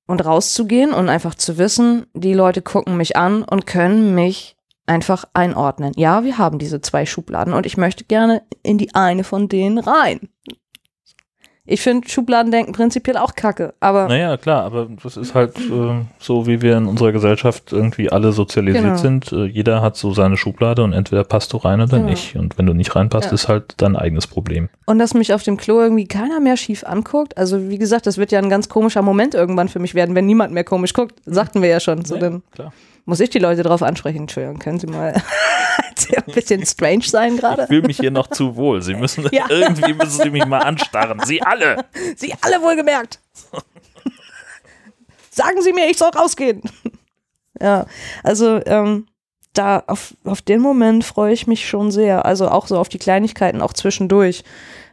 und 0.06 0.24
rauszugehen 0.24 0.92
und 0.92 1.08
einfach 1.08 1.34
zu 1.34 1.58
wissen, 1.58 2.06
die 2.12 2.34
Leute 2.34 2.62
gucken 2.62 2.96
mich 2.96 3.16
an 3.16 3.42
und 3.42 3.66
können 3.66 4.14
mich 4.14 4.53
einfach 4.86 5.24
einordnen. 5.32 5.92
Ja, 5.96 6.24
wir 6.24 6.38
haben 6.38 6.58
diese 6.58 6.80
zwei 6.80 7.06
Schubladen 7.06 7.54
und 7.54 7.66
ich 7.66 7.76
möchte 7.76 8.04
gerne 8.04 8.42
in 8.62 8.78
die 8.78 8.94
eine 8.94 9.24
von 9.24 9.48
denen 9.48 9.78
rein. 9.78 10.28
Ich 11.66 11.80
finde 11.80 12.06
Schubladendenken 12.08 12.74
prinzipiell 12.74 13.16
auch 13.16 13.34
kacke, 13.34 13.72
aber 13.80 14.06
Naja, 14.06 14.36
klar, 14.36 14.64
aber 14.64 14.86
das 15.02 15.16
ist 15.16 15.34
halt 15.34 15.56
äh, 15.58 16.02
so, 16.18 16.46
wie 16.46 16.60
wir 16.60 16.76
in 16.76 16.84
unserer 16.84 17.10
Gesellschaft 17.12 17.72
irgendwie 17.72 18.12
alle 18.12 18.32
sozialisiert 18.32 18.84
Genau. 18.84 18.96
sind. 18.98 19.32
Äh, 19.32 19.46
jeder 19.46 19.80
hat 19.80 19.96
so 19.96 20.12
seine 20.12 20.36
Schublade 20.36 20.82
und 20.84 20.92
entweder 20.92 21.24
passt 21.24 21.54
du 21.54 21.56
rein 21.56 21.80
oder 21.80 21.96
Genau. 21.96 22.10
nicht. 22.10 22.36
Und 22.36 22.58
wenn 22.58 22.66
du 22.66 22.74
nicht 22.74 22.94
reinpasst, 22.94 23.28
Ja. 23.28 23.32
ist 23.32 23.48
halt 23.48 23.72
dein 23.78 23.96
eigenes 23.96 24.26
Problem. 24.26 24.68
Und 24.84 24.98
dass 24.98 25.14
mich 25.14 25.32
auf 25.32 25.42
dem 25.42 25.56
Klo 25.56 25.80
irgendwie 25.80 26.06
keiner 26.06 26.38
mehr 26.38 26.58
schief 26.58 26.84
anguckt. 26.84 27.38
Also 27.38 27.70
wie 27.70 27.78
gesagt, 27.78 28.06
das 28.06 28.18
wird 28.18 28.30
ja 28.30 28.40
ein 28.40 28.50
ganz 28.50 28.68
komischer 28.68 29.00
Moment 29.00 29.34
irgendwann 29.34 29.68
für 29.70 29.78
mich 29.78 29.94
werden, 29.94 30.14
wenn 30.14 30.26
niemand 30.26 30.52
mehr 30.52 30.64
komisch 30.64 30.92
guckt. 30.92 31.14
Sagten 31.24 31.62
wir 31.62 31.70
ja 31.70 31.80
schon. 31.80 32.04
So, 32.04 32.16
Ja, 32.16 32.20
dann 32.20 32.42
klar. 32.54 32.74
muss 33.06 33.20
ich 33.20 33.30
die 33.30 33.38
Leute 33.38 33.62
drauf 33.62 33.82
ansprechen. 33.82 34.18
Entschuldigung, 34.18 34.58
können 34.58 34.78
Sie 34.78 34.86
mal 34.86 35.14
ein 36.26 36.32
bisschen 36.34 36.64
strange 36.66 37.02
sein 37.04 37.34
Ich 37.34 37.40
gerade? 37.40 37.66
fühle 37.66 37.82
mich 37.82 37.98
hier 37.98 38.10
noch 38.10 38.26
zu 38.28 38.56
wohl. 38.56 38.82
Sie 38.82 38.94
müssen 38.94 39.28
Ja. 39.32 39.46
irgendwie 39.48 39.92
müssen 39.92 40.22
Sie 40.22 40.30
mich 40.30 40.46
mal 40.46 40.60
anstarren. 40.60 41.20
Sie 41.24 41.42
alle. 41.42 41.84
Sie 42.16 42.34
alle 42.40 42.60
wohlgemerkt. 42.62 43.20
Sagen 45.30 45.62
Sie 45.62 45.72
mir, 45.72 45.90
ich 45.90 45.98
soll 45.98 46.10
rausgehen. 46.10 46.62
ja, 47.60 47.86
also 48.22 48.60
ähm, 48.66 49.06
da 49.52 49.82
auf, 49.86 50.14
auf 50.24 50.42
den 50.42 50.60
Moment 50.60 51.04
freue 51.04 51.32
ich 51.32 51.46
mich 51.46 51.68
schon 51.68 51.90
sehr. 51.90 52.24
Also 52.24 52.48
auch 52.48 52.66
so 52.66 52.78
auf 52.78 52.88
die 52.88 52.98
Kleinigkeiten, 52.98 53.60
auch 53.60 53.72
zwischendurch. 53.72 54.44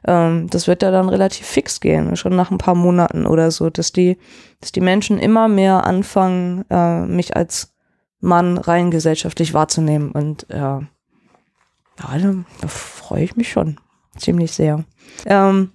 Ähm, 0.06 0.48
das 0.50 0.68
wird 0.68 0.82
ja 0.82 0.90
dann 0.92 1.10
relativ 1.10 1.46
fix 1.46 1.80
gehen, 1.80 2.16
schon 2.16 2.36
nach 2.36 2.50
ein 2.52 2.58
paar 2.58 2.76
Monaten 2.76 3.28
oder 3.28 3.52
so, 3.52 3.70
dass 3.70 3.92
die, 3.92 4.18
dass 4.60 4.72
die 4.72 4.82
Menschen 4.82 5.20
immer 5.20 5.48
mehr 5.48 5.84
anfangen, 5.86 6.66
äh, 6.72 7.02
mich 7.06 7.36
als 7.36 7.71
Mann 8.22 8.58
rein 8.58 8.92
gesellschaftlich 8.92 9.54
wahrzunehmen. 9.54 10.12
Und 10.12 10.50
äh, 10.50 10.58
ja, 10.58 10.88
da, 11.98 12.18
da 12.62 12.68
freue 12.68 13.24
ich 13.24 13.36
mich 13.36 13.52
schon 13.52 13.80
ziemlich 14.18 14.52
sehr. 14.54 14.86
Ähm, 15.26 15.72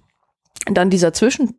dann 0.65 0.89
dieser 0.89 1.13
Zwischen 1.13 1.55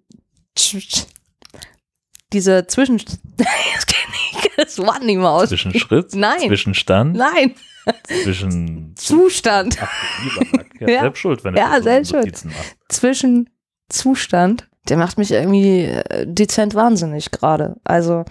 dieser 2.33 2.69
Zwischen 2.69 2.99
das 4.57 4.79
Wort 4.79 5.03
nicht 5.05 5.17
mehr 5.19 5.31
aus. 5.31 5.49
Zwischenschritt, 5.51 6.15
Nein. 6.15 6.41
Zwischenstand, 6.41 7.17
Nein, 7.17 7.55
zwischen 8.23 8.95
Zustand. 8.97 9.79
Ach. 9.81 9.91
Ja, 10.81 10.89
Ja. 10.89 11.01
selbst 11.03 11.19
schuld, 11.19 11.45
wenn 11.45 11.55
du 11.55 11.61
Ja, 11.61 11.77
so 11.77 11.83
selbst 11.85 12.11
schuld. 12.11 12.45
Zwischen 12.89 13.51
Zustand, 13.89 14.69
der 14.89 14.97
macht 14.97 15.19
mich 15.19 15.31
irgendwie 15.31 15.85
äh, 15.85 16.27
dezent 16.27 16.75
wahnsinnig 16.75 17.31
gerade. 17.31 17.77
Also 17.85 18.25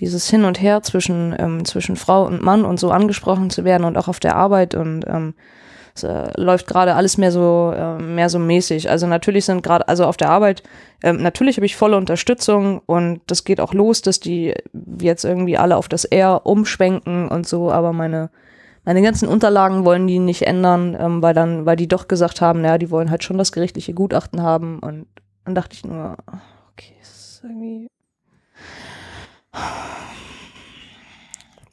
dieses 0.00 0.28
Hin 0.28 0.44
und 0.44 0.60
Her 0.60 0.82
zwischen, 0.82 1.34
ähm, 1.38 1.64
zwischen 1.64 1.96
Frau 1.96 2.26
und 2.26 2.42
Mann 2.42 2.64
und 2.64 2.78
so 2.78 2.90
angesprochen 2.90 3.50
zu 3.50 3.64
werden 3.64 3.84
und 3.84 3.96
auch 3.96 4.08
auf 4.08 4.20
der 4.20 4.36
Arbeit 4.36 4.74
und 4.74 5.04
ähm, 5.06 5.34
es 5.96 6.04
äh, 6.04 6.30
läuft 6.36 6.66
gerade 6.66 6.94
alles 6.94 7.16
mehr 7.16 7.32
so, 7.32 7.72
äh, 7.74 7.98
mehr 7.98 8.28
so 8.28 8.38
mäßig. 8.38 8.90
Also 8.90 9.06
natürlich 9.06 9.46
sind 9.46 9.62
gerade, 9.62 9.88
also 9.88 10.04
auf 10.04 10.18
der 10.18 10.28
Arbeit, 10.28 10.62
ähm, 11.02 11.22
natürlich 11.22 11.56
habe 11.56 11.66
ich 11.66 11.76
volle 11.76 11.96
Unterstützung 11.96 12.82
und 12.84 13.20
das 13.26 13.44
geht 13.44 13.60
auch 13.60 13.72
los, 13.72 14.02
dass 14.02 14.20
die 14.20 14.54
jetzt 15.00 15.24
irgendwie 15.24 15.56
alle 15.56 15.76
auf 15.76 15.88
das 15.88 16.04
R 16.04 16.44
umschwenken 16.44 17.28
und 17.28 17.46
so, 17.46 17.72
aber 17.72 17.94
meine, 17.94 18.30
meine 18.84 19.00
ganzen 19.00 19.26
Unterlagen 19.26 19.86
wollen 19.86 20.06
die 20.06 20.18
nicht 20.18 20.42
ändern, 20.42 20.96
ähm, 21.00 21.22
weil 21.22 21.32
dann, 21.32 21.64
weil 21.64 21.76
die 21.76 21.88
doch 21.88 22.08
gesagt 22.08 22.42
haben, 22.42 22.62
ja, 22.62 22.76
die 22.76 22.90
wollen 22.90 23.10
halt 23.10 23.24
schon 23.24 23.38
das 23.38 23.52
gerichtliche 23.52 23.94
Gutachten 23.94 24.42
haben 24.42 24.80
und 24.80 25.06
dann 25.46 25.54
dachte 25.54 25.74
ich 25.74 25.84
nur, 25.84 26.16
okay, 26.72 26.94
das 26.98 27.08
ist 27.08 27.40
irgendwie. 27.44 27.88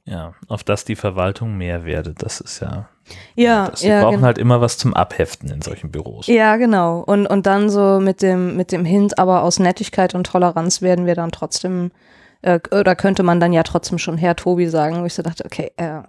Ja, 0.05 0.33
auf 0.47 0.63
das 0.63 0.85
die 0.85 0.95
Verwaltung 0.95 1.57
mehr 1.57 1.85
werde, 1.85 2.13
das 2.13 2.39
ist 2.39 2.59
ja. 2.59 2.87
Ja, 3.35 3.69
das, 3.69 3.79
sie 3.79 3.87
ja, 3.87 4.01
brauchen 4.01 4.17
genau. 4.17 4.27
halt 4.27 4.37
immer 4.37 4.61
was 4.61 4.77
zum 4.77 4.93
Abheften 4.93 5.49
in 5.49 5.61
solchen 5.61 5.91
Büros. 5.91 6.27
Ja, 6.27 6.57
genau. 6.57 6.99
Und, 6.99 7.25
und 7.25 7.45
dann 7.47 7.69
so 7.69 7.99
mit 7.99 8.21
dem, 8.21 8.55
mit 8.55 8.71
dem 8.71 8.85
Hint, 8.85 9.17
aber 9.17 9.41
aus 9.43 9.59
Nettigkeit 9.59 10.13
und 10.13 10.27
Toleranz 10.27 10.81
werden 10.83 11.05
wir 11.07 11.15
dann 11.15 11.31
trotzdem, 11.31 11.91
äh, 12.43 12.59
oder 12.71 12.95
könnte 12.95 13.23
man 13.23 13.39
dann 13.39 13.53
ja 13.53 13.63
trotzdem 13.63 13.97
schon 13.97 14.17
Herr 14.19 14.35
Tobi 14.35 14.67
sagen, 14.67 15.01
wo 15.01 15.05
ich 15.05 15.15
so 15.15 15.23
dachte, 15.23 15.45
okay, 15.45 15.71
äh, 15.77 15.85
Ja. 15.85 16.05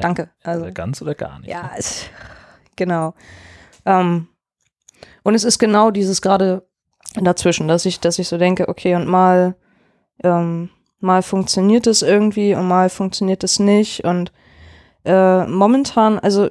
danke. 0.00 0.30
Also, 0.42 0.72
ganz 0.72 1.02
oder 1.02 1.14
gar 1.14 1.40
nicht. 1.40 1.50
ja, 1.50 1.72
es, 1.76 2.06
genau. 2.76 3.12
Ähm, 3.84 4.28
und 5.22 5.34
es 5.34 5.44
ist 5.44 5.58
genau 5.58 5.90
dieses 5.90 6.22
gerade 6.22 6.66
dazwischen, 7.20 7.68
dass 7.68 7.86
ich, 7.86 8.00
dass 8.00 8.18
ich 8.18 8.28
so 8.28 8.38
denke, 8.38 8.68
okay, 8.68 8.94
und 8.94 9.06
mal, 9.06 9.56
ähm, 10.22 10.70
mal 11.00 11.22
funktioniert 11.22 11.86
es 11.86 12.02
irgendwie 12.02 12.54
und 12.54 12.66
mal 12.66 12.88
funktioniert 12.90 13.44
es 13.44 13.58
nicht. 13.58 14.04
Und 14.04 14.32
äh, 15.04 15.46
momentan, 15.46 16.18
also 16.18 16.48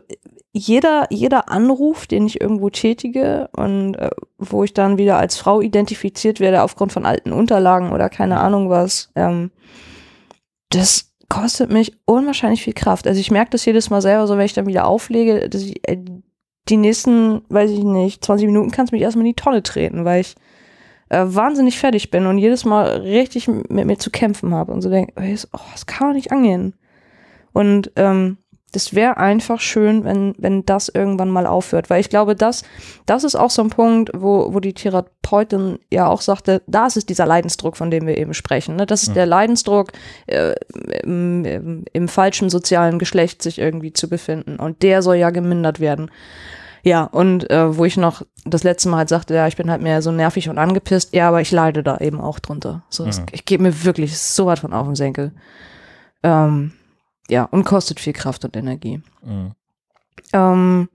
jeder, 0.54 1.08
jeder 1.10 1.50
Anruf, 1.50 2.06
den 2.06 2.28
ich 2.28 2.40
irgendwo 2.40 2.70
tätige 2.70 3.50
und 3.56 3.96
äh, 3.96 4.12
wo 4.38 4.64
ich 4.64 4.74
dann 4.74 4.98
wieder 4.98 5.18
als 5.18 5.36
Frau 5.38 5.62
identifiziert 5.62 6.40
werde 6.40 6.62
aufgrund 6.62 6.94
von 6.94 7.06
alten 7.06 7.34
Unterlagen 7.34 7.92
oder 7.92 8.10
keine 8.10 8.40
Ahnung 8.40 8.70
was, 8.70 9.12
ähm, 9.16 9.52
das 10.70 11.12
kostet 11.28 11.72
mich 11.72 11.94
unwahrscheinlich 12.06 12.64
viel 12.64 12.74
Kraft. 12.74 13.08
Also 13.08 13.20
ich 13.20 13.32
merke 13.32 13.52
das 13.52 13.66
jedes 13.66 13.90
Mal 13.90 14.04
selber, 14.04 14.28
so 14.28 14.38
wenn 14.38 14.46
ich 14.46 14.54
dann 14.54 14.68
wieder 14.68 14.86
auflege, 14.86 15.50
dass 15.50 15.64
ich 15.64 15.88
äh, 15.90 15.98
die 16.70 16.78
nächsten, 16.78 17.42
weiß 17.50 17.72
ich 17.72 17.84
nicht, 17.84 18.24
20 18.24 18.48
Minuten 18.48 18.72
kannst 18.72 18.92
du 18.92 18.96
mich 18.96 19.04
erstmal 19.04 19.26
in 19.26 19.34
die 19.34 19.42
Tonne 19.42 19.64
treten, 19.64 20.06
weil 20.06 20.22
ich 20.22 20.36
äh, 21.10 21.24
wahnsinnig 21.26 21.78
fertig 21.78 22.10
bin 22.12 22.26
und 22.26 22.38
jedes 22.38 22.66
Mal 22.66 23.02
richtig 23.02 23.48
mit 23.48 23.86
mir 23.86 23.98
zu 23.98 24.10
kämpfen 24.10 24.54
habe 24.54 24.72
und 24.72 24.82
so 24.82 24.90
denke, 24.90 25.14
oh, 25.18 25.60
das 25.72 25.86
kann 25.86 26.10
doch 26.10 26.16
nicht 26.16 26.32
angehen. 26.32 26.74
Und 27.52 27.92
ähm, 27.96 28.38
das 28.74 28.94
wäre 28.94 29.18
einfach 29.18 29.62
schön, 29.62 30.04
wenn, 30.04 30.34
wenn 30.38 30.66
das 30.66 30.90
irgendwann 30.90 31.30
mal 31.30 31.46
aufhört. 31.46 31.90
Weil 31.90 32.02
ich 32.02 32.10
glaube, 32.10 32.36
das, 32.36 32.64
das 33.06 33.24
ist 33.24 33.36
auch 33.36 33.52
so 33.52 33.62
ein 33.62 33.70
Punkt, 33.70 34.12
wo, 34.16 34.54
wo 34.54 34.60
die 34.60 34.74
Therapeutin 34.74 35.80
ja 35.92 36.08
auch 36.08 36.22
sagte, 36.22 36.64
das 36.68 36.98
ist 36.98 37.10
dieser 37.10 37.28
Leidensdruck, 37.28 37.78
von 37.78 37.92
dem 37.92 38.08
wir 38.08 38.18
eben 38.18 38.34
sprechen. 38.34 38.76
Ne? 38.76 38.86
Das 38.86 39.04
ist 39.04 39.10
mhm. 39.10 39.14
der 39.14 39.26
Leidensdruck, 39.28 39.92
äh, 40.26 40.56
im, 41.04 41.46
im, 41.46 41.86
im 41.94 42.08
falschen 42.08 42.50
sozialen 42.50 42.98
Geschlecht 42.98 43.44
sich 43.44 43.60
irgendwie 43.60 43.94
zu 43.94 44.10
befinden. 44.10 44.58
Und 44.58 44.82
der 44.82 45.04
soll 45.04 45.18
ja 45.18 45.30
gemindert 45.30 45.80
werden. 45.80 46.10
Ja, 46.82 47.04
und 47.04 47.50
äh, 47.50 47.78
wo 47.78 47.86
ich 47.86 47.96
noch 47.96 48.24
das 48.44 48.64
letzte 48.64 48.90
Mal 48.90 48.98
halt 48.98 49.10
sagte, 49.10 49.36
ja, 49.36 49.48
ich 49.48 49.56
bin 49.56 49.72
halt 49.72 49.82
mehr 49.82 50.02
so 50.02 50.12
nervig 50.12 50.50
und 50.50 50.58
angepisst, 50.58 51.14
ja, 51.14 51.30
aber 51.30 51.40
ich 51.40 51.52
leide 51.52 51.82
da 51.82 51.98
eben 52.00 52.20
auch 52.20 52.40
drunter. 52.40 52.84
So, 52.90 53.04
mhm. 53.04 53.10
es, 53.10 53.22
ich 53.32 53.46
gebe 53.46 53.64
mir 53.64 53.86
wirklich 53.86 54.18
so 54.18 54.48
was 54.48 54.60
von 54.60 54.74
auf 54.74 54.88
den 54.88 54.96
Senkel. 54.96 55.32
Ähm, 56.24 56.74
ja, 57.30 57.46
und 57.46 57.64
kostet 57.64 58.00
viel 58.00 58.14
Kraft 58.14 58.46
und 58.46 58.56
Energie. 58.56 59.02
Mhm. 59.24 59.52
Ähm, 60.34 60.90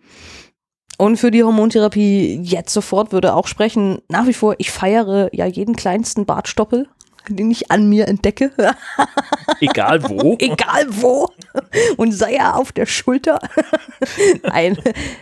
und 0.98 1.16
für 1.16 1.30
die 1.30 1.44
Hormontherapie 1.44 2.40
jetzt 2.42 2.72
sofort 2.72 3.12
würde 3.12 3.34
auch 3.34 3.46
sprechen, 3.46 4.00
nach 4.08 4.26
wie 4.26 4.34
vor, 4.34 4.56
ich 4.58 4.70
feiere 4.70 5.30
ja 5.32 5.46
jeden 5.46 5.76
kleinsten 5.76 6.26
Bartstoppel, 6.26 6.88
den 7.28 7.50
ich 7.50 7.70
an 7.70 7.88
mir 7.88 8.08
entdecke. 8.08 8.50
Egal 9.60 10.02
wo. 10.08 10.36
Egal 10.40 10.86
wo. 10.90 11.28
Und 11.96 12.12
sei 12.12 12.34
er 12.34 12.56
auf 12.56 12.72
der 12.72 12.86
Schulter. 12.86 13.38
Nein. 14.42 14.76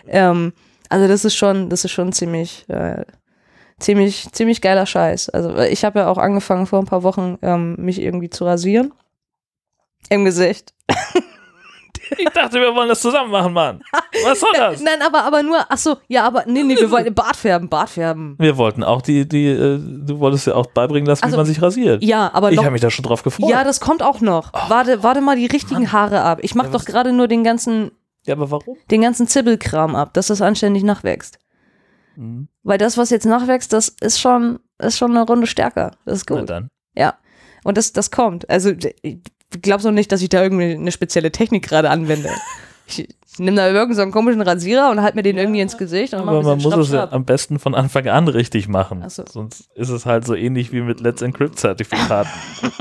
Ähm, 0.07 0.53
also 0.89 1.07
das 1.07 1.25
ist 1.25 1.35
schon, 1.35 1.69
das 1.69 1.85
ist 1.85 1.91
schon 1.91 2.11
ziemlich, 2.11 2.67
äh, 2.69 3.05
ziemlich, 3.79 4.31
ziemlich 4.31 4.61
geiler 4.61 4.85
Scheiß. 4.85 5.29
Also 5.29 5.57
ich 5.57 5.85
habe 5.85 5.99
ja 5.99 6.07
auch 6.07 6.17
angefangen 6.17 6.65
vor 6.65 6.79
ein 6.79 6.85
paar 6.85 7.03
Wochen, 7.03 7.37
ähm, 7.43 7.75
mich 7.77 8.01
irgendwie 8.01 8.29
zu 8.29 8.45
rasieren. 8.45 8.93
Im 10.09 10.25
Gesicht. 10.25 10.73
Ich 12.17 12.29
dachte, 12.29 12.59
wir 12.59 12.73
wollen 12.73 12.89
das 12.89 13.01
zusammen 13.01 13.31
machen, 13.31 13.53
Mann. 13.53 13.81
Was 14.23 14.39
soll 14.39 14.51
das? 14.55 14.81
Nein, 14.81 15.01
aber, 15.01 15.23
aber 15.23 15.43
nur, 15.43 15.65
ach 15.67 15.77
so, 15.77 15.97
ja, 16.07 16.25
aber 16.25 16.45
nee, 16.45 16.63
nee, 16.63 16.77
wir 16.77 16.89
wollten 16.91 17.13
Bart 17.13 17.35
färben, 17.35 17.69
Bart 17.69 17.89
färben. 17.89 18.35
Wir 18.39 18.57
wollten 18.57 18.83
auch 18.83 19.01
die, 19.01 19.27
die, 19.27 19.47
äh, 19.47 19.79
du 19.79 20.19
wolltest 20.19 20.47
ja 20.47 20.55
auch 20.55 20.67
beibringen 20.67 21.07
lassen, 21.07 21.23
also, 21.23 21.35
wie 21.35 21.39
man 21.39 21.45
sich 21.45 21.61
rasiert. 21.61 22.03
Ja, 22.03 22.31
aber 22.33 22.51
Ich 22.51 22.59
habe 22.59 22.71
mich 22.71 22.81
da 22.81 22.89
schon 22.89 23.03
drauf 23.03 23.23
gefreut. 23.23 23.49
Ja, 23.49 23.63
das 23.63 23.79
kommt 23.79 24.01
auch 24.01 24.21
noch. 24.21 24.51
Oh, 24.53 24.69
warte, 24.69 25.03
warte 25.03 25.21
mal 25.21 25.35
die 25.35 25.47
richtigen 25.47 25.83
Mann. 25.83 25.91
Haare 25.91 26.21
ab. 26.21 26.39
Ich 26.41 26.55
mache 26.55 26.67
ja, 26.67 26.73
doch 26.73 26.85
gerade 26.85 27.11
nur 27.13 27.27
den 27.27 27.43
ganzen. 27.43 27.91
Ja, 28.25 28.35
aber 28.35 28.51
warum? 28.51 28.77
Den 28.89 29.01
ganzen 29.01 29.27
Zibbelkram 29.27 29.95
ab, 29.95 30.13
dass 30.13 30.27
das 30.27 30.41
anständig 30.41 30.83
nachwächst. 30.83 31.39
Mhm. 32.15 32.47
Weil 32.63 32.77
das, 32.77 32.97
was 32.97 33.09
jetzt 33.09 33.25
nachwächst, 33.25 33.71
das 33.73 33.89
ist 34.01 34.19
schon, 34.19 34.59
ist 34.79 34.97
schon 34.97 35.11
eine 35.11 35.25
Runde 35.25 35.47
stärker. 35.47 35.91
Das 36.05 36.19
ist 36.19 36.27
gut. 36.27 36.37
Na 36.39 36.45
dann. 36.45 36.69
Ja. 36.95 37.15
Und 37.63 37.77
das, 37.77 37.91
das 37.93 38.11
kommt. 38.11 38.49
Also, 38.49 38.71
glaubst 39.61 39.85
du 39.85 39.91
nicht, 39.91 40.11
dass 40.11 40.21
ich 40.21 40.29
da 40.29 40.43
irgendwie 40.43 40.73
eine 40.73 40.91
spezielle 40.91 41.31
Technik 41.31 41.67
gerade 41.67 41.89
anwende. 41.89 42.29
Ich, 42.87 43.07
nehme 43.39 43.57
da 43.57 43.67
irgendeinen 43.67 43.95
so 43.95 44.01
einen 44.01 44.11
komischen 44.11 44.41
Rasierer 44.41 44.89
und 44.89 45.01
halte 45.01 45.15
mir 45.15 45.23
den 45.23 45.37
irgendwie 45.37 45.61
ins 45.61 45.77
Gesicht. 45.77 46.13
Und 46.13 46.21
Aber 46.21 46.41
man 46.41 46.59
muss 46.59 46.75
es 46.75 46.91
ja 46.91 47.11
am 47.11 47.25
besten 47.25 47.59
von 47.59 47.75
Anfang 47.75 48.07
an 48.07 48.27
richtig 48.27 48.67
machen. 48.67 49.07
So. 49.09 49.25
Sonst 49.27 49.69
ist 49.75 49.89
es 49.89 50.05
halt 50.05 50.25
so 50.25 50.33
ähnlich 50.33 50.71
wie 50.71 50.81
mit 50.81 51.01
Let's 51.01 51.21
Encrypt-Zertifikaten. 51.21 52.29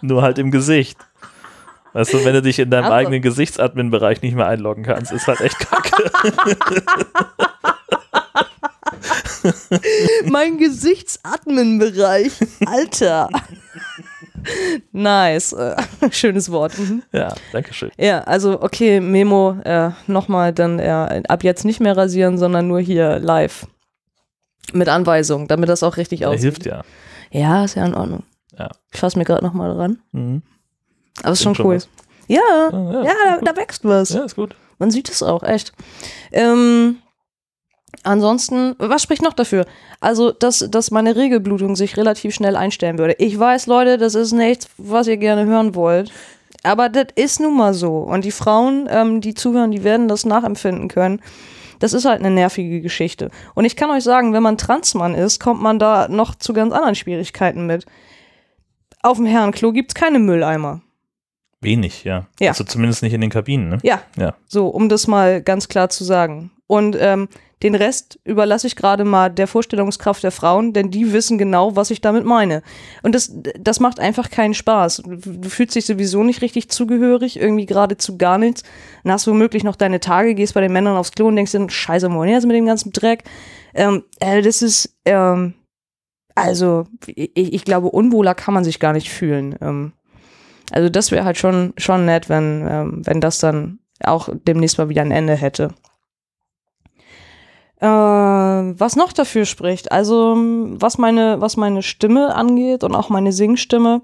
Nur 0.00 0.22
halt 0.22 0.38
im 0.38 0.50
Gesicht. 0.50 0.98
Weißt 1.92 2.12
du, 2.12 2.24
wenn 2.24 2.34
du 2.34 2.42
dich 2.42 2.58
in 2.58 2.70
deinem 2.70 2.84
Aber 2.84 2.94
eigenen 2.94 3.22
Gesichtsadmin-Bereich 3.22 4.22
nicht 4.22 4.36
mehr 4.36 4.46
einloggen 4.46 4.84
kannst, 4.84 5.10
ist 5.10 5.26
halt 5.26 5.40
echt 5.40 5.58
kacke. 5.58 6.10
mein 10.26 10.58
Gesichtsadmin-Bereich. 10.58 12.32
Alter 12.66 13.30
nice. 14.92 15.54
Schönes 16.10 16.50
Wort. 16.50 16.78
Mhm. 16.78 17.02
Ja, 17.12 17.34
danke 17.52 17.74
schön. 17.74 17.90
Ja, 17.98 18.20
also 18.20 18.62
okay, 18.62 19.00
Memo, 19.00 19.56
äh, 19.64 19.90
nochmal 20.06 20.52
dann 20.52 20.78
äh, 20.78 21.22
ab 21.28 21.44
jetzt 21.44 21.64
nicht 21.64 21.80
mehr 21.80 21.96
rasieren, 21.96 22.38
sondern 22.38 22.68
nur 22.68 22.80
hier 22.80 23.18
live. 23.18 23.66
Mit 24.72 24.88
Anweisung, 24.88 25.48
damit 25.48 25.68
das 25.68 25.82
auch 25.82 25.96
richtig 25.96 26.26
aussieht. 26.26 26.42
Hilft 26.42 26.66
ja. 26.66 26.82
Ja, 27.30 27.64
ist 27.64 27.74
ja 27.74 27.86
in 27.86 27.94
Ordnung. 27.94 28.24
Ja. 28.58 28.70
Ich 28.92 29.00
fasse 29.00 29.18
mir 29.18 29.24
gerade 29.24 29.44
nochmal 29.44 29.74
dran. 29.74 29.98
Mhm. 30.12 30.42
Aber 31.22 31.32
ist 31.32 31.42
schon 31.42 31.56
cool. 31.60 31.80
Schon 31.80 31.90
ja, 32.28 32.40
ja, 32.70 32.92
ja, 32.92 33.02
ja 33.02 33.38
da, 33.40 33.52
da, 33.52 33.56
wächst 33.56 33.84
was. 33.84 34.10
Ja, 34.10 34.24
ist 34.24 34.36
gut. 34.36 34.54
Man 34.78 34.90
sieht 34.90 35.08
es 35.08 35.22
auch, 35.22 35.42
echt. 35.42 35.72
Ähm, 36.30 36.98
Ansonsten, 38.04 38.74
was 38.78 39.02
spricht 39.02 39.22
noch 39.22 39.32
dafür? 39.32 39.66
Also, 40.00 40.32
dass, 40.32 40.66
dass 40.70 40.90
meine 40.90 41.16
Regelblutung 41.16 41.76
sich 41.76 41.96
relativ 41.96 42.34
schnell 42.34 42.56
einstellen 42.56 42.98
würde. 42.98 43.14
Ich 43.18 43.38
weiß, 43.38 43.66
Leute, 43.66 43.98
das 43.98 44.14
ist 44.14 44.32
nichts, 44.32 44.68
was 44.78 45.08
ihr 45.08 45.16
gerne 45.16 45.46
hören 45.46 45.74
wollt. 45.74 46.12
Aber 46.62 46.88
das 46.88 47.06
ist 47.14 47.40
nun 47.40 47.56
mal 47.56 47.74
so. 47.74 47.98
Und 47.98 48.24
die 48.24 48.30
Frauen, 48.30 48.88
ähm, 48.90 49.20
die 49.20 49.34
zuhören, 49.34 49.70
die 49.70 49.84
werden 49.84 50.08
das 50.08 50.24
nachempfinden 50.24 50.88
können. 50.88 51.20
Das 51.78 51.92
ist 51.92 52.04
halt 52.04 52.20
eine 52.20 52.30
nervige 52.30 52.80
Geschichte. 52.80 53.30
Und 53.54 53.64
ich 53.64 53.76
kann 53.76 53.90
euch 53.90 54.02
sagen, 54.02 54.32
wenn 54.32 54.42
man 54.42 54.58
Transmann 54.58 55.14
ist, 55.14 55.40
kommt 55.40 55.62
man 55.62 55.78
da 55.78 56.08
noch 56.08 56.34
zu 56.34 56.52
ganz 56.52 56.72
anderen 56.72 56.96
Schwierigkeiten 56.96 57.66
mit. 57.66 57.86
Auf 59.02 59.18
dem 59.18 59.26
Herrenklo 59.26 59.72
gibt 59.72 59.92
es 59.92 59.94
keine 59.94 60.18
Mülleimer. 60.18 60.80
Wenig, 61.60 62.04
ja. 62.04 62.26
ja. 62.40 62.50
Also 62.50 62.64
zumindest 62.64 63.02
nicht 63.02 63.12
in 63.12 63.20
den 63.20 63.30
Kabinen, 63.30 63.68
ne? 63.68 63.78
Ja. 63.82 64.02
ja. 64.16 64.34
So, 64.46 64.68
um 64.68 64.88
das 64.88 65.06
mal 65.06 65.42
ganz 65.42 65.68
klar 65.68 65.88
zu 65.88 66.04
sagen. 66.04 66.50
Und 66.66 66.96
ähm, 67.00 67.28
den 67.62 67.74
Rest 67.74 68.20
überlasse 68.24 68.68
ich 68.68 68.76
gerade 68.76 69.04
mal 69.04 69.30
der 69.30 69.48
Vorstellungskraft 69.48 70.22
der 70.22 70.30
Frauen, 70.30 70.72
denn 70.72 70.90
die 70.90 71.12
wissen 71.12 71.38
genau, 71.38 71.74
was 71.74 71.90
ich 71.90 72.00
damit 72.00 72.24
meine. 72.24 72.62
Und 73.02 73.14
das, 73.14 73.32
das 73.58 73.80
macht 73.80 73.98
einfach 73.98 74.30
keinen 74.30 74.54
Spaß. 74.54 75.02
Du 75.04 75.48
fühlst 75.48 75.74
dich 75.74 75.84
sowieso 75.84 76.22
nicht 76.22 76.40
richtig 76.40 76.70
zugehörig, 76.70 77.38
irgendwie 77.38 77.66
geradezu 77.66 78.16
gar 78.16 78.38
nichts. 78.38 78.62
Dann 79.02 79.12
hast 79.12 79.26
womöglich 79.26 79.64
noch 79.64 79.74
deine 79.74 79.98
Tage, 79.98 80.34
gehst 80.34 80.54
bei 80.54 80.60
den 80.60 80.72
Männern 80.72 80.96
aufs 80.96 81.12
Klo 81.12 81.26
und 81.26 81.36
denkst 81.36 81.52
dir, 81.52 81.68
scheiße, 81.68 82.12
wohin 82.12 82.32
jetzt 82.32 82.46
mit 82.46 82.56
dem 82.56 82.66
ganzen 82.66 82.92
Dreck? 82.92 83.24
Ähm, 83.74 84.04
äh, 84.20 84.40
das 84.40 84.62
ist, 84.62 84.96
ähm, 85.04 85.54
also, 86.36 86.86
ich, 87.06 87.32
ich, 87.34 87.64
glaube, 87.64 87.88
unwohler 87.88 88.36
kann 88.36 88.54
man 88.54 88.62
sich 88.62 88.78
gar 88.78 88.92
nicht 88.92 89.10
fühlen. 89.10 89.56
Ähm, 89.60 89.92
also, 90.70 90.88
das 90.88 91.10
wäre 91.10 91.24
halt 91.24 91.38
schon, 91.38 91.72
schon 91.76 92.04
nett, 92.04 92.28
wenn, 92.28 92.64
ähm, 92.68 93.02
wenn 93.04 93.20
das 93.20 93.38
dann 93.38 93.80
auch 94.04 94.28
demnächst 94.46 94.78
mal 94.78 94.88
wieder 94.88 95.02
ein 95.02 95.10
Ende 95.10 95.34
hätte. 95.34 95.74
Äh, 97.80 97.86
was 97.86 98.96
noch 98.96 99.12
dafür 99.12 99.44
spricht, 99.44 99.92
also 99.92 100.36
was 100.36 100.98
meine, 100.98 101.40
was 101.40 101.56
meine 101.56 101.82
Stimme 101.82 102.34
angeht 102.34 102.82
und 102.82 102.94
auch 102.96 103.08
meine 103.08 103.32
Singstimme, 103.32 104.02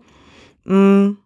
mh, 0.64 0.76
mm, 0.76 1.18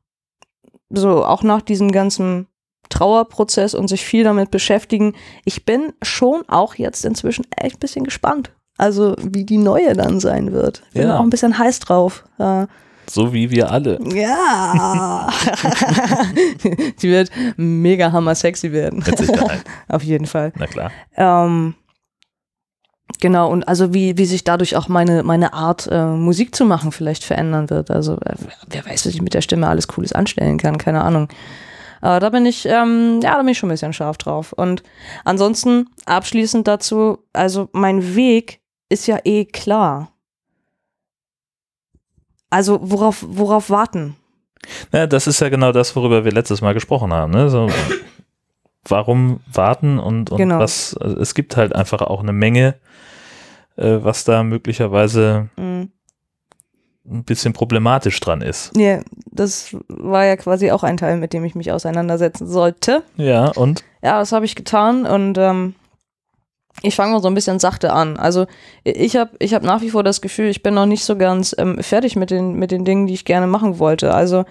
so 0.91 1.25
auch 1.25 1.43
nach 1.43 1.61
diesem 1.61 1.93
ganzen 1.93 2.47
Trauerprozess 2.89 3.75
und 3.75 3.89
sich 3.89 4.05
viel 4.05 4.25
damit 4.25 4.51
beschäftigen, 4.51 5.15
ich 5.45 5.67
bin 5.67 5.93
schon 6.01 6.43
auch 6.49 6.75
jetzt 6.77 7.05
inzwischen 7.05 7.47
echt 7.57 7.77
ein 7.77 7.81
bisschen 7.81 8.05
gespannt. 8.05 8.53
Also 8.79 9.17
wie 9.21 9.45
die 9.45 9.59
neue 9.59 9.95
dann 9.95 10.21
sein 10.21 10.53
wird. 10.53 10.83
Bin 10.95 11.09
ja. 11.09 11.19
auch 11.19 11.23
ein 11.23 11.31
bisschen 11.31 11.59
heiß 11.59 11.81
drauf. 11.81 12.25
Äh, 12.39 12.67
so 13.11 13.33
wie 13.33 13.51
wir 13.51 13.71
alle. 13.71 13.99
Ja. 14.15 15.29
die 17.03 17.09
wird 17.11 17.31
mega 17.57 18.13
hammer 18.13 18.35
sexy 18.35 18.73
werden. 18.73 19.03
Auf 19.89 20.03
jeden 20.03 20.27
Fall. 20.27 20.53
Na 20.57 20.67
klar. 20.67 20.93
Ähm, 21.17 21.75
Genau, 23.21 23.51
und 23.51 23.67
also 23.67 23.95
wie, 23.95 24.17
wie 24.17 24.27
sich 24.27 24.45
dadurch 24.45 24.77
auch 24.77 24.89
meine, 24.89 25.23
meine 25.23 25.53
Art, 25.53 25.89
äh, 25.91 26.05
Musik 26.05 26.55
zu 26.55 26.65
machen, 26.65 26.93
vielleicht 26.93 27.25
verändern 27.25 27.71
wird. 27.71 27.91
Also 27.91 28.15
äh, 28.15 28.35
wer 28.69 28.85
weiß, 28.85 29.07
was 29.07 29.15
ich 29.15 29.23
mit 29.23 29.35
der 29.35 29.41
Stimme 29.41 29.69
alles 29.69 29.89
Cooles 29.89 30.13
anstellen 30.13 30.59
kann, 30.59 30.79
keine 30.79 31.03
Ahnung. 31.03 31.29
Aber 32.01 32.21
da 32.21 32.31
bin 32.31 32.47
ich, 32.47 32.65
ähm, 32.67 33.21
ja, 33.23 33.33
da 33.33 33.39
bin 33.39 33.49
ich 33.49 33.59
schon 33.59 33.71
ein 33.71 33.73
bisschen 33.73 33.93
scharf 33.93 34.19
drauf. 34.19 34.53
Und 34.53 34.83
ansonsten 35.25 35.89
abschließend 36.07 36.69
dazu, 36.69 37.19
also 37.33 37.69
mein 37.73 38.15
Weg 38.15 38.61
ist 38.89 39.07
ja 39.07 39.19
eh 39.25 39.45
klar. 39.47 40.13
Also 42.51 42.79
worauf, 42.83 43.25
worauf 43.27 43.69
warten? 43.69 44.17
Ja, 44.93 45.07
das 45.07 45.27
ist 45.27 45.41
ja 45.41 45.49
genau 45.49 45.73
das, 45.73 45.95
worüber 45.97 46.25
wir 46.25 46.33
letztes 46.33 46.61
Mal 46.61 46.75
gesprochen 46.75 47.13
haben. 47.13 47.33
Ne? 47.33 47.51
So, 47.51 47.69
warum 48.85 49.41
warten 49.53 49.99
und, 49.99 50.31
und 50.31 50.39
genau. 50.39 50.59
was, 50.59 50.97
also 50.97 51.17
es 51.19 51.35
gibt 51.35 51.57
halt 51.57 51.75
einfach 51.75 52.03
auch 52.03 52.21
eine 52.21 52.33
Menge 52.33 52.77
äh, 53.79 54.05
was 54.05 54.25
da 54.25 54.43
möglicherweise 54.43 55.49
mhm. 55.57 55.91
ein 57.09 57.25
bisschen 57.25 57.53
problematisch 57.53 58.19
dran 58.21 58.43
ist. 58.43 58.73
Ja, 58.77 59.01
das 59.31 59.77
war 59.89 60.25
ja 60.25 60.37
quasi 60.37 60.71
auch 60.71 60.83
ein 60.83 60.97
Teil, 60.97 61.17
mit 61.17 61.33
dem 61.33 61.45
ich 61.45 61.55
mich 61.55 61.73
auseinandersetzen 61.73 62.47
sollte. 62.47 63.05
Ja, 63.17 63.51
und? 63.53 63.85
Ja, 64.03 64.19
das 64.19 64.33
habe 64.33 64.45
ich 64.45 64.57
getan 64.57 65.07
und 65.07 65.39
ähm, 65.39 65.75
ich 66.83 66.95
fange 66.95 67.13
mal 67.13 67.23
so 67.23 67.29
ein 67.29 67.35
bisschen 67.35 67.59
sachte 67.59 67.93
an. 67.93 68.17
Also 68.17 68.47
ich 68.85 69.17
habe 69.17 69.31
ich 69.41 69.53
hab 69.55 69.63
nach 69.63 69.81
wie 69.81 69.91
vor 69.91 70.03
das 70.05 70.21
Gefühl, 70.21 70.47
ich 70.49 70.63
bin 70.63 70.75
noch 70.75 70.87
nicht 70.87 71.05
so 71.05 71.17
ganz 71.17 71.55
ähm, 71.59 71.83
fertig 71.83 72.15
mit 72.17 72.31
den, 72.31 72.55
mit 72.55 72.71
den 72.71 72.85
Dingen, 72.85 73.07
die 73.07 73.15
ich 73.15 73.25
gerne 73.25 73.47
machen 73.49 73.79
wollte. 73.79 74.15
Also 74.15 74.45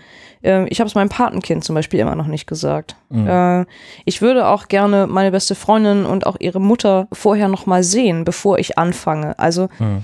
äh, 0.44 0.68
ich 0.68 0.80
habe 0.80 0.88
es 0.90 0.96
meinem 0.96 1.10
Patenkind 1.10 1.64
zum 1.64 1.76
Beispiel 1.76 2.00
immer 2.02 2.16
noch 2.16 2.28
nicht 2.28 2.46
gesagt. 2.48 2.96
Mhm. 3.10 3.28
Äh, 3.28 3.66
ich 4.06 4.22
würde 4.22 4.48
auch 4.48 4.68
gerne 4.68 5.08
meine 5.08 5.32
beste 5.32 5.56
Freundin 5.56 6.06
und 6.06 6.26
auch 6.26 6.36
ihre 6.40 6.60
Mutter 6.60 7.08
vorher 7.14 7.48
noch 7.48 7.66
mal 7.66 7.84
sehen, 7.84 8.26
bevor 8.26 8.60
ich 8.60 8.78
anfange. 8.78 9.38
Also 9.40 9.70
Mhm. 9.80 10.04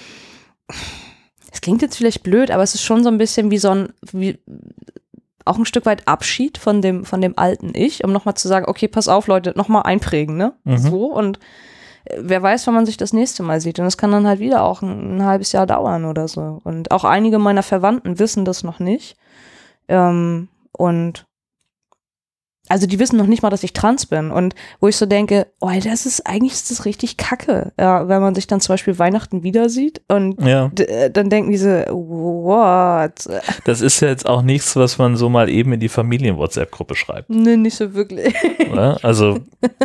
es 1.52 1.62
klingt 1.62 1.82
jetzt 1.82 1.98
vielleicht 1.98 2.24
blöd, 2.24 2.52
aber 2.52 2.64
es 2.64 2.74
ist 2.74 2.84
schon 2.84 3.04
so 3.04 3.10
ein 3.10 3.18
bisschen 3.18 3.52
wie 3.52 3.58
so 3.58 3.70
ein, 3.70 3.90
wie, 4.12 4.40
auch 5.46 5.58
ein 5.58 5.66
Stück 5.66 5.86
weit 5.86 6.08
Abschied 6.08 6.58
von 6.58 6.82
dem, 6.82 7.04
von 7.06 7.20
dem 7.22 7.38
alten 7.38 7.72
Ich, 7.76 8.04
um 8.04 8.14
nochmal 8.14 8.36
zu 8.36 8.48
sagen, 8.48 8.66
okay, 8.68 8.88
pass 8.88 9.10
auf, 9.10 9.28
Leute, 9.28 9.54
nochmal 9.58 9.84
einprägen, 9.84 10.38
ne? 10.38 10.54
Mhm. 10.64 10.78
So 10.78 11.06
und 11.08 11.38
wer 12.18 12.42
weiß, 12.42 12.68
wann 12.68 12.74
man 12.74 12.86
sich 12.86 12.98
das 12.98 13.14
nächste 13.14 13.44
Mal 13.44 13.62
sieht. 13.62 13.80
Und 13.80 13.86
das 13.86 13.98
kann 13.98 14.12
dann 14.12 14.28
halt 14.28 14.40
wieder 14.40 14.64
auch 14.64 14.82
ein, 14.82 15.18
ein 15.18 15.26
halbes 15.26 15.52
Jahr 15.52 15.66
dauern 15.66 16.06
oder 16.06 16.28
so. 16.28 16.62
Und 16.64 16.92
auch 16.92 17.04
einige 17.04 17.40
meiner 17.40 17.64
Verwandten 17.64 18.20
wissen 18.20 18.46
das 18.46 18.64
noch 18.64 18.80
nicht. 18.80 19.18
Ähm, 19.88 20.50
und 20.72 21.26
also 22.70 22.88
die 22.88 22.98
wissen 23.00 23.18
noch 23.18 23.28
nicht 23.28 23.44
mal, 23.44 23.50
dass 23.50 23.64
ich 23.64 23.74
trans 23.74 24.06
bin. 24.06 24.32
Und 24.32 24.56
wo 24.80 24.88
ich 24.88 24.96
so 24.96 25.06
denke, 25.06 25.48
oh, 25.60 25.70
das 25.84 26.06
ist 26.06 26.26
eigentlich 26.26 26.54
ist 26.54 26.72
das 26.72 26.86
richtig 26.86 27.18
kacke, 27.18 27.74
ja, 27.80 28.08
wenn 28.08 28.22
man 28.22 28.36
sich 28.36 28.48
dann 28.48 28.62
zum 28.62 28.74
Beispiel 28.74 28.98
Weihnachten 29.00 29.44
wieder 29.44 29.70
sieht 29.70 30.02
und 30.08 30.42
Ja, 30.42 30.72
äh, 30.80 31.10
dann 31.12 31.30
denken 31.30 31.52
diese, 31.52 31.86
what? 31.90 33.28
das 33.66 33.82
ist 33.82 34.00
ja 34.00 34.08
jetzt 34.08 34.26
auch 34.26 34.42
nichts, 34.42 34.76
was 34.76 34.98
man 34.98 35.18
so 35.18 35.30
mal 35.30 35.50
eben 35.50 35.74
in 35.74 35.80
die 35.80 35.90
Familien-WhatsApp-Gruppe 35.90 36.96
schreibt. 36.96 37.30
Nee, 37.30 37.58
nicht 37.58 37.76
so 37.76 37.94
wirklich. 37.94 38.34
Oder? 38.72 38.98
Also 39.04 39.40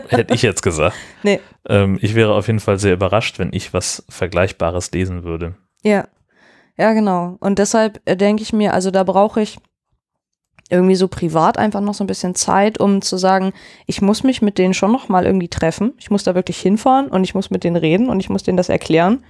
hätte 0.08 0.34
ich 0.34 0.42
jetzt 0.42 0.62
gesagt. 0.62 0.96
Nee. 1.24 1.40
Ähm, 1.68 1.98
ich 2.00 2.14
wäre 2.14 2.34
auf 2.34 2.46
jeden 2.46 2.60
Fall 2.60 2.78
sehr 2.78 2.94
überrascht, 2.94 3.38
wenn 3.38 3.52
ich 3.52 3.74
was 3.74 4.04
Vergleichbares 4.08 4.92
lesen 4.92 5.24
würde. 5.24 5.56
Ja, 5.82 6.06
ja, 6.76 6.92
genau. 6.92 7.36
Und 7.40 7.58
deshalb 7.58 8.00
äh, 8.04 8.16
denke 8.16 8.42
ich 8.42 8.52
mir, 8.52 8.72
also 8.72 8.92
da 8.92 9.02
brauche 9.02 9.42
ich 9.42 9.58
irgendwie 10.70 10.96
so 10.96 11.08
privat 11.08 11.56
einfach 11.58 11.80
noch 11.80 11.94
so 11.94 12.04
ein 12.04 12.08
bisschen 12.08 12.34
Zeit, 12.34 12.78
um 12.78 13.00
zu 13.00 13.16
sagen, 13.16 13.52
ich 13.86 14.02
muss 14.02 14.22
mich 14.22 14.42
mit 14.42 14.58
denen 14.58 14.74
schon 14.74 14.92
noch 14.92 15.08
mal 15.08 15.24
irgendwie 15.24 15.48
treffen. 15.48 15.94
Ich 15.98 16.10
muss 16.10 16.24
da 16.24 16.34
wirklich 16.34 16.58
hinfahren 16.60 17.08
und 17.08 17.24
ich 17.24 17.34
muss 17.34 17.50
mit 17.50 17.64
denen 17.64 17.76
reden 17.76 18.08
und 18.10 18.20
ich 18.20 18.28
muss 18.28 18.42
denen 18.42 18.56
das 18.58 18.68
erklären, 18.68 19.24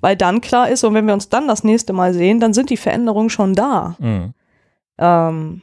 weil 0.00 0.16
dann 0.16 0.40
klar 0.40 0.68
ist 0.70 0.84
und 0.84 0.94
wenn 0.94 1.06
wir 1.06 1.14
uns 1.14 1.28
dann 1.28 1.46
das 1.46 1.62
nächste 1.64 1.92
Mal 1.92 2.14
sehen, 2.14 2.40
dann 2.40 2.54
sind 2.54 2.70
die 2.70 2.76
Veränderungen 2.76 3.28
schon 3.30 3.54
da. 3.54 3.96
Mhm. 3.98 4.32
Ähm, 4.98 5.62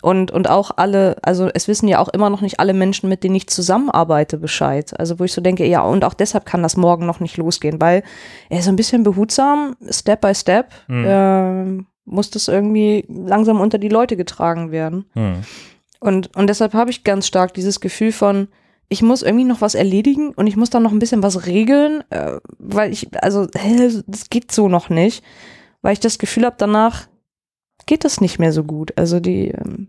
und, 0.00 0.30
und 0.30 0.48
auch 0.48 0.70
alle, 0.76 1.16
also 1.22 1.48
es 1.52 1.66
wissen 1.66 1.88
ja 1.88 1.98
auch 1.98 2.08
immer 2.08 2.30
noch 2.30 2.40
nicht 2.40 2.60
alle 2.60 2.72
Menschen, 2.72 3.08
mit 3.08 3.24
denen 3.24 3.34
ich 3.34 3.48
zusammenarbeite, 3.48 4.38
Bescheid. 4.38 4.98
Also 4.98 5.18
wo 5.18 5.24
ich 5.24 5.32
so 5.32 5.40
denke, 5.40 5.66
ja, 5.66 5.82
und 5.82 6.04
auch 6.04 6.14
deshalb 6.14 6.46
kann 6.46 6.62
das 6.62 6.76
morgen 6.76 7.04
noch 7.04 7.18
nicht 7.20 7.36
losgehen, 7.36 7.80
weil 7.80 8.04
er 8.48 8.62
so 8.62 8.70
ein 8.70 8.76
bisschen 8.76 9.02
behutsam, 9.02 9.76
Step 9.90 10.20
by 10.20 10.34
Step, 10.34 10.72
Mhm. 10.86 11.04
ähm, 11.06 11.86
muss 12.08 12.30
das 12.30 12.48
irgendwie 12.48 13.04
langsam 13.08 13.60
unter 13.60 13.78
die 13.78 13.88
Leute 13.88 14.16
getragen 14.16 14.70
werden. 14.70 15.04
Mhm. 15.14 15.42
Und, 16.00 16.36
und 16.36 16.48
deshalb 16.48 16.74
habe 16.74 16.90
ich 16.90 17.04
ganz 17.04 17.26
stark 17.26 17.54
dieses 17.54 17.80
Gefühl 17.80 18.12
von, 18.12 18.48
ich 18.88 19.02
muss 19.02 19.22
irgendwie 19.22 19.44
noch 19.44 19.60
was 19.60 19.74
erledigen 19.74 20.30
und 20.30 20.46
ich 20.46 20.56
muss 20.56 20.70
dann 20.70 20.82
noch 20.82 20.92
ein 20.92 20.98
bisschen 20.98 21.22
was 21.22 21.46
regeln, 21.46 22.02
äh, 22.10 22.38
weil 22.58 22.92
ich, 22.92 23.08
also, 23.22 23.46
hä, 23.54 24.02
das 24.06 24.30
geht 24.30 24.50
so 24.52 24.68
noch 24.68 24.88
nicht, 24.88 25.22
weil 25.82 25.92
ich 25.92 26.00
das 26.00 26.18
Gefühl 26.18 26.46
habe, 26.46 26.56
danach 26.58 27.08
geht 27.86 28.04
das 28.04 28.20
nicht 28.20 28.38
mehr 28.38 28.52
so 28.52 28.64
gut. 28.64 28.92
Also 28.96 29.20
die, 29.20 29.48
ähm, 29.48 29.88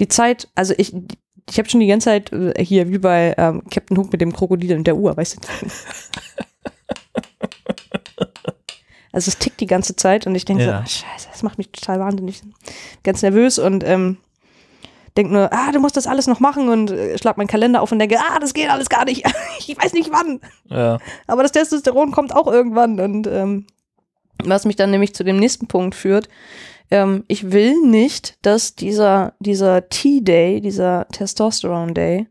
die 0.00 0.08
Zeit, 0.08 0.48
also 0.54 0.74
ich, 0.76 0.94
ich 1.48 1.58
habe 1.58 1.68
schon 1.68 1.80
die 1.80 1.86
ganze 1.86 2.06
Zeit 2.06 2.32
äh, 2.32 2.64
hier 2.64 2.90
wie 2.90 2.98
bei 2.98 3.34
ähm, 3.38 3.62
Captain 3.70 3.96
Hook 3.96 4.12
mit 4.12 4.20
dem 4.20 4.32
Krokodil 4.32 4.76
und 4.76 4.86
der 4.86 4.96
Uhr, 4.96 5.16
weißt 5.16 5.36
du? 5.36 5.68
Also 9.16 9.30
es 9.30 9.38
tickt 9.38 9.60
die 9.60 9.66
ganze 9.66 9.96
Zeit 9.96 10.26
und 10.26 10.34
ich 10.34 10.44
denke 10.44 10.62
Ja. 10.64 10.68
so, 10.68 10.74
ah, 10.74 10.86
scheiße, 10.86 11.28
das 11.32 11.42
macht 11.42 11.56
mich 11.56 11.70
total 11.72 11.98
wahnsinnig, 12.00 12.42
ganz 13.02 13.22
nervös 13.22 13.58
und 13.58 13.82
ähm, 13.82 14.18
denke 15.16 15.32
nur, 15.32 15.50
ah, 15.54 15.72
du 15.72 15.80
musst 15.80 15.96
das 15.96 16.06
alles 16.06 16.26
noch 16.26 16.38
machen 16.38 16.68
und 16.68 16.90
äh, 16.90 17.16
schlag 17.16 17.38
meinen 17.38 17.46
Kalender 17.46 17.80
auf 17.80 17.90
und 17.92 17.98
denke, 17.98 18.18
ah, 18.18 18.38
das 18.38 18.52
geht 18.52 18.68
alles 18.68 18.90
gar 18.90 19.06
nicht, 19.06 19.24
ich 19.66 19.74
weiß 19.82 19.94
nicht 19.94 20.12
wann, 20.12 20.40
Ja. 20.68 20.98
aber 21.26 21.42
das 21.42 21.52
Testosteron 21.52 22.12
kommt 22.12 22.34
auch 22.36 22.46
irgendwann 22.46 23.00
und 23.00 23.26
ähm, 23.26 23.66
was 24.44 24.66
mich 24.66 24.76
dann 24.76 24.90
nämlich 24.90 25.14
zu 25.14 25.24
dem 25.24 25.38
nächsten 25.38 25.66
Punkt 25.66 25.94
führt, 25.94 26.28
ähm, 26.90 27.24
ich 27.26 27.52
will 27.52 27.74
nicht, 27.86 28.36
dass 28.42 28.74
dieser, 28.74 29.32
dieser 29.40 29.88
T-Day, 29.88 30.60
dieser 30.60 31.08
Testosteron-Day, 31.08 32.26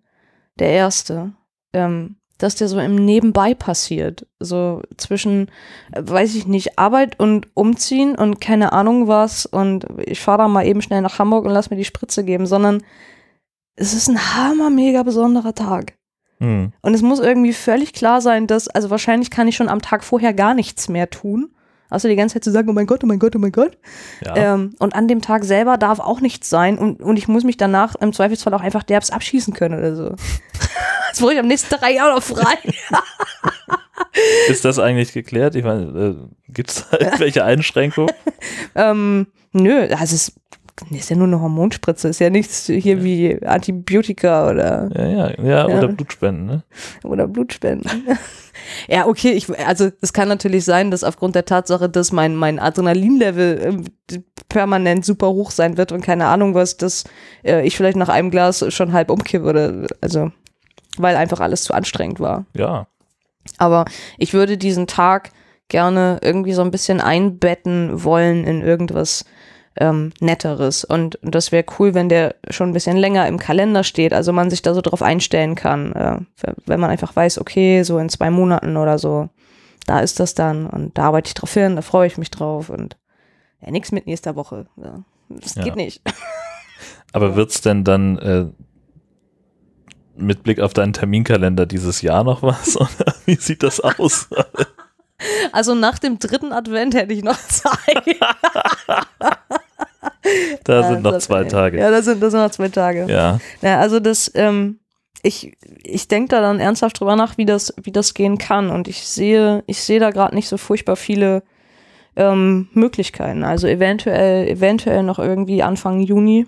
der 0.60 0.70
erste, 0.70 1.34
ähm, 1.74 2.18
dass 2.38 2.56
der 2.56 2.68
so 2.68 2.80
im 2.80 2.96
Nebenbei 2.96 3.54
passiert. 3.54 4.28
So 4.40 4.82
zwischen, 4.98 5.50
äh, 5.92 6.02
weiß 6.04 6.36
ich 6.36 6.48
nicht, 6.48 6.78
Arbeit 6.78 7.20
und 7.20 7.48
Umziehen 7.54 8.16
und 8.16 8.42
keine 8.42 8.74
Ahnung 8.74 9.08
was 9.08 9.46
und 9.46 9.86
ich 10.06 10.20
fahre 10.20 10.40
da 10.40 10.48
mal 10.48 10.66
eben 10.66 10.82
schnell 10.82 11.02
nach 11.02 11.20
Hamburg 11.20 11.46
und 11.46 11.52
lass 11.52 11.70
mir 11.70 11.78
die 11.78 11.86
Spritze 11.86 12.24
geben, 12.24 12.46
sondern 12.46 12.84
es 13.76 13.94
ist 13.94 14.08
ein 14.08 14.36
hammer 14.36 14.70
mega 14.70 15.04
besonderer 15.04 15.54
Tag. 15.54 15.94
Mhm. 16.40 16.74
Und 16.82 16.94
es 16.94 17.02
muss 17.02 17.20
irgendwie 17.20 17.54
völlig 17.54 17.94
klar 17.94 18.22
sein, 18.22 18.48
dass, 18.48 18.68
also 18.68 18.90
wahrscheinlich 18.90 19.32
kann 19.32 19.48
ich 19.48 19.56
schon 19.56 19.70
am 19.70 19.82
Tag 19.82 20.04
vorher 20.04 20.34
gar 20.34 20.54
nichts 20.54 20.90
mehr 20.90 21.10
tun. 21.10 21.52
Außer 21.90 22.10
die 22.10 22.16
ganze 22.16 22.34
Zeit 22.34 22.44
zu 22.44 22.52
sagen, 22.52 22.70
oh 22.70 22.74
mein 22.74 22.88
Gott, 22.88 23.04
oh 23.04 23.08
mein 23.08 23.20
Gott, 23.20 23.36
oh 23.36 23.40
mein 23.40 23.52
Gott. 23.52 23.78
Ja. 24.26 24.36
Ähm, 24.36 24.76
und 24.80 24.96
an 24.96 25.08
dem 25.08 25.22
Tag 25.22 25.44
selber 25.44 25.78
darf 25.78 26.00
auch 26.00 26.20
nichts 26.20 26.50
sein. 26.50 26.78
Und, 26.78 27.02
und 27.02 27.18
ich 27.18 27.28
muss 27.28 27.44
mich 27.44 27.58
danach 27.58 27.96
im 27.96 28.14
Zweifelsfall 28.14 28.54
auch 28.54 28.62
einfach 28.62 28.84
derbs 28.84 29.12
abschießen 29.12 29.54
können 29.54 29.78
oder 29.78 29.96
so. 29.96 30.10
Jetzt 31.10 31.22
wurde 31.22 31.34
ich 31.36 31.40
am 31.40 31.48
nächsten 31.48 31.70
Tag 31.70 31.84
eigentlich 31.84 32.02
auch 32.02 32.16
noch 32.16 32.24
frei. 32.24 32.56
Ist 34.50 34.66
das 34.66 34.80
eigentlich 34.80 35.14
geklärt? 35.14 35.56
Ich 35.56 35.64
meine, 35.64 35.84
äh, 35.86 36.52
gibt 36.52 36.72
es 36.72 36.90
da 36.90 36.98
irgendwelche 37.00 37.44
Einschränkungen? 37.44 38.14
ähm, 38.76 39.28
nö, 39.52 39.88
also 39.96 40.16
es 40.16 40.34
ist 40.92 41.10
ja 41.10 41.16
nur 41.16 41.28
eine 41.28 41.42
Hormonspritze. 41.42 42.10
Ist 42.10 42.20
ja 42.20 42.30
nichts 42.30 42.66
hier 42.66 43.04
wie 43.04 43.42
Antibiotika 43.46 44.50
oder, 44.50 44.90
Ja, 44.94 45.06
ja, 45.06 45.42
ja, 45.42 45.70
Ja. 45.70 45.78
oder 45.78 45.88
Blutspenden, 45.88 46.46
ne? 46.46 46.64
oder 47.04 47.28
Blutspenden. 47.28 47.90
ja, 48.88 49.08
okay, 49.08 49.32
ich, 49.32 49.48
also 49.66 49.90
es 50.02 50.14
kann 50.14 50.28
natürlich 50.28 50.66
sein, 50.66 50.92
dass 50.92 51.04
aufgrund 51.04 51.36
der 51.36 51.46
Tatsache, 51.46 51.90
dass 51.90 52.12
mein, 52.12 52.36
mein 52.36 52.60
Adrenalinlevel 52.60 53.86
ähm, 54.12 54.24
permanent 54.50 55.06
super 55.06 55.28
hoch 55.28 55.52
sein 55.52 55.78
wird 55.78 55.92
und 55.92 56.02
keine 56.02 56.28
Ahnung 56.28 56.54
was, 56.54 56.78
dass 56.78 57.06
äh, 57.44 57.66
ich 57.66 57.78
vielleicht 57.78 57.98
nach 57.98 58.10
einem 58.10 58.32
Glas 58.32 58.66
schon 58.74 58.94
halb 58.94 59.10
umkippe 59.10 59.46
oder 59.46 59.88
also 60.02 60.32
weil 60.98 61.16
einfach 61.16 61.40
alles 61.40 61.64
zu 61.64 61.74
anstrengend 61.74 62.20
war. 62.20 62.46
Ja. 62.54 62.88
Aber 63.58 63.86
ich 64.18 64.34
würde 64.34 64.58
diesen 64.58 64.88
Tag 64.88 65.32
gerne 65.68 66.20
irgendwie 66.22 66.54
so 66.54 66.62
ein 66.62 66.72
bisschen 66.72 67.02
einbetten 67.02 68.04
wollen 68.04 68.44
in 68.44 68.62
irgendwas 68.62 69.26
ähm, 69.78 70.12
Netteres. 70.20 70.84
Und 70.86 71.20
das 71.22 71.52
wäre 71.52 71.66
cool, 71.80 71.94
wenn 71.94 72.10
der 72.10 72.36
schon 72.50 72.70
ein 72.70 72.74
bisschen 72.74 72.98
länger 72.98 73.28
im 73.28 73.38
Kalender 73.40 73.84
steht, 73.84 74.14
also 74.14 74.32
man 74.34 74.50
sich 74.50 74.62
da 74.62 74.74
so 74.74 74.82
drauf 74.82 75.02
einstellen 75.02 75.56
kann. 75.56 75.92
Äh, 75.94 76.18
wenn 76.66 76.80
man 76.80 76.90
einfach 76.90 77.16
weiß, 77.16 77.40
okay, 77.40 77.84
so 77.84 77.98
in 77.98 78.10
zwei 78.10 78.30
Monaten 78.30 78.78
oder 78.78 78.98
so, 78.98 79.30
da 79.86 80.00
ist 80.00 80.20
das 80.20 80.34
dann 80.34 80.66
und 80.68 80.98
da 80.98 81.04
arbeite 81.04 81.28
ich 81.28 81.34
drauf 81.34 81.54
hin, 81.54 81.76
da 81.76 81.82
freue 81.82 82.08
ich 82.08 82.18
mich 82.18 82.32
drauf 82.32 82.70
und 82.70 82.98
ja, 83.62 83.72
nichts 83.72 83.92
mit 83.92 84.08
nächster 84.08 84.36
Woche. 84.36 84.68
Ja, 84.78 85.04
das 85.30 85.56
Ja. 85.56 85.64
geht 85.64 85.76
nicht. 85.76 86.02
Aber 87.14 87.36
wird's 87.36 87.62
denn 87.62 87.84
dann 87.84 88.18
äh, 88.20 88.46
mit 90.18 90.44
Blick 90.44 90.60
auf 90.60 90.74
deinen 90.74 90.94
Terminkalender 90.94 91.66
dieses 91.66 92.02
Jahr 92.02 92.24
noch 92.24 92.42
was? 92.42 92.76
Oder 92.78 93.14
wie 93.26 93.36
sieht 93.36 93.64
das 93.64 93.80
aus? 93.82 94.30
Also 95.54 95.76
nach 95.76 95.98
dem 95.98 96.20
dritten 96.20 96.52
Advent 96.52 96.94
hätte 96.94 97.14
ich 97.14 97.24
noch 97.24 97.38
Zeit. 97.48 98.04
Da 100.64 100.82
Ja, 100.82 100.88
sind 100.90 101.04
noch 101.04 101.18
zwei 101.20 101.44
Tage. 101.44 101.80
Ja, 101.80 101.92
das 101.92 102.06
sind, 102.06 102.22
das 102.22 102.32
sind 102.32 102.42
noch 102.42 102.52
zwei 102.52 102.70
Tage. 102.70 103.06
Ja. 103.08 103.40
Ja, 103.62 103.80
also 103.80 104.00
das, 104.00 104.32
ähm, 104.36 104.80
ich, 105.22 105.58
ich 105.84 106.08
denke 106.08 106.30
da 106.30 106.42
dann 106.42 106.60
ernsthaft 106.60 107.00
drüber 107.00 107.16
nach, 107.16 107.38
wie 107.38 107.46
das, 107.46 107.74
wie 107.82 107.92
das 107.92 108.14
gehen 108.14 108.38
kann. 108.38 108.70
Und 108.70 108.88
ich 108.88 109.06
sehe, 109.08 109.64
ich 109.68 109.82
sehe 109.82 110.00
da 110.00 110.12
gerade 110.12 110.36
nicht 110.36 110.48
so 110.48 110.58
furchtbar 110.58 110.96
viele 110.96 111.44
ähm, 112.16 112.70
Möglichkeiten. 112.74 113.44
Also 113.44 113.68
eventuell, 113.68 114.48
eventuell 114.48 115.04
noch 115.04 115.20
irgendwie 115.20 115.64
Anfang 115.64 116.00
Juni. 116.02 116.48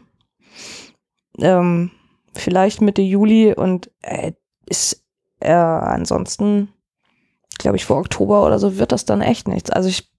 Ähm, 1.39 1.91
vielleicht 2.33 2.81
Mitte 2.81 3.01
Juli 3.01 3.53
und 3.53 3.91
äh, 4.01 4.33
ist 4.67 5.03
äh, 5.39 5.51
ansonsten, 5.51 6.69
glaube 7.57 7.77
ich, 7.77 7.85
vor 7.85 7.97
Oktober 7.97 8.45
oder 8.45 8.59
so 8.59 8.77
wird 8.77 8.91
das 8.91 9.05
dann 9.05 9.21
echt 9.21 9.47
nichts. 9.47 9.69
Also 9.69 9.89
ich, 9.89 10.09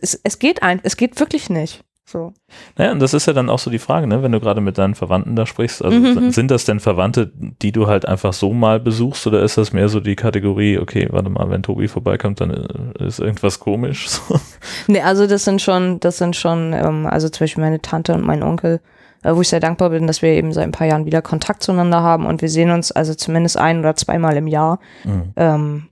es, 0.00 0.20
es 0.22 0.38
geht 0.38 0.62
ein, 0.62 0.80
es 0.82 0.96
geht 0.96 1.18
wirklich 1.20 1.50
nicht. 1.50 1.82
So. 2.08 2.32
Naja, 2.76 2.92
und 2.92 3.00
das 3.00 3.14
ist 3.14 3.26
ja 3.26 3.32
dann 3.32 3.50
auch 3.50 3.58
so 3.58 3.68
die 3.68 3.80
Frage, 3.80 4.06
ne, 4.06 4.22
wenn 4.22 4.30
du 4.30 4.38
gerade 4.38 4.60
mit 4.60 4.78
deinen 4.78 4.94
Verwandten 4.94 5.34
da 5.34 5.44
sprichst. 5.44 5.84
Also 5.84 5.98
Mhm. 5.98 6.30
sind 6.30 6.52
das 6.52 6.64
denn 6.64 6.78
Verwandte, 6.78 7.32
die 7.34 7.72
du 7.72 7.88
halt 7.88 8.06
einfach 8.06 8.32
so 8.32 8.52
mal 8.52 8.78
besuchst 8.78 9.26
oder 9.26 9.42
ist 9.42 9.58
das 9.58 9.72
mehr 9.72 9.88
so 9.88 9.98
die 9.98 10.14
Kategorie, 10.14 10.78
okay, 10.78 11.08
warte 11.10 11.30
mal, 11.30 11.50
wenn 11.50 11.64
Tobi 11.64 11.88
vorbeikommt, 11.88 12.40
dann 12.40 12.50
äh, 12.50 13.04
ist 13.04 13.18
irgendwas 13.18 13.58
komisch? 13.58 14.08
So. 14.08 14.38
Nee, 14.86 15.00
also 15.00 15.26
das 15.26 15.44
sind 15.44 15.60
schon, 15.60 15.98
das 15.98 16.18
sind 16.18 16.36
schon, 16.36 16.72
ähm, 16.72 17.06
also 17.06 17.28
zum 17.28 17.40
Beispiel 17.44 17.64
meine 17.64 17.82
Tante 17.82 18.14
und 18.14 18.24
mein 18.24 18.44
Onkel, 18.44 18.80
äh, 19.24 19.34
wo 19.34 19.40
ich 19.40 19.48
sehr 19.48 19.58
dankbar 19.58 19.90
bin, 19.90 20.06
dass 20.06 20.22
wir 20.22 20.28
eben 20.30 20.52
seit 20.52 20.62
ein 20.64 20.72
paar 20.72 20.86
Jahren 20.86 21.06
wieder 21.06 21.22
Kontakt 21.22 21.64
zueinander 21.64 22.02
haben 22.02 22.24
und 22.26 22.40
wir 22.40 22.48
sehen 22.48 22.70
uns 22.70 22.92
also 22.92 23.14
zumindest 23.14 23.56
ein 23.58 23.80
oder 23.80 23.96
zweimal 23.96 24.36
im 24.36 24.46
Jahr. 24.46 24.78
Mhm. 25.02 25.32
Ähm, 25.34 25.86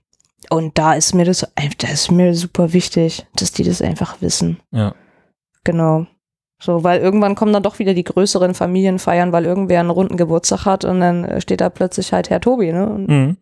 und 0.49 0.77
da 0.77 0.93
ist 0.93 1.13
mir 1.13 1.25
das, 1.25 1.45
das 1.79 1.91
ist 1.91 2.11
mir 2.11 2.33
super 2.35 2.71
wichtig, 2.71 3.25
dass 3.35 3.51
die 3.51 3.63
das 3.63 3.81
einfach 3.81 4.21
wissen. 4.21 4.59
Ja. 4.71 4.95
Genau. 5.65 6.07
So, 6.61 6.85
weil 6.85 7.01
irgendwann 7.01 7.35
kommen 7.35 7.51
dann 7.51 7.63
doch 7.63 7.79
wieder 7.79 7.93
die 7.93 8.05
größeren 8.05 8.53
Familienfeiern, 8.53 9.33
weil 9.33 9.43
irgendwer 9.45 9.81
einen 9.81 9.89
runden 9.89 10.15
Geburtstag 10.15 10.63
hat 10.65 10.85
und 10.85 11.01
dann 11.01 11.25
äh, 11.25 11.41
steht 11.41 11.59
da 11.59 11.69
plötzlich 11.69 12.13
halt 12.13 12.29
Herr 12.29 12.39
Tobi, 12.39 12.71
ne? 12.71 12.87
Und 12.87 13.09
Mhm. 13.09 13.37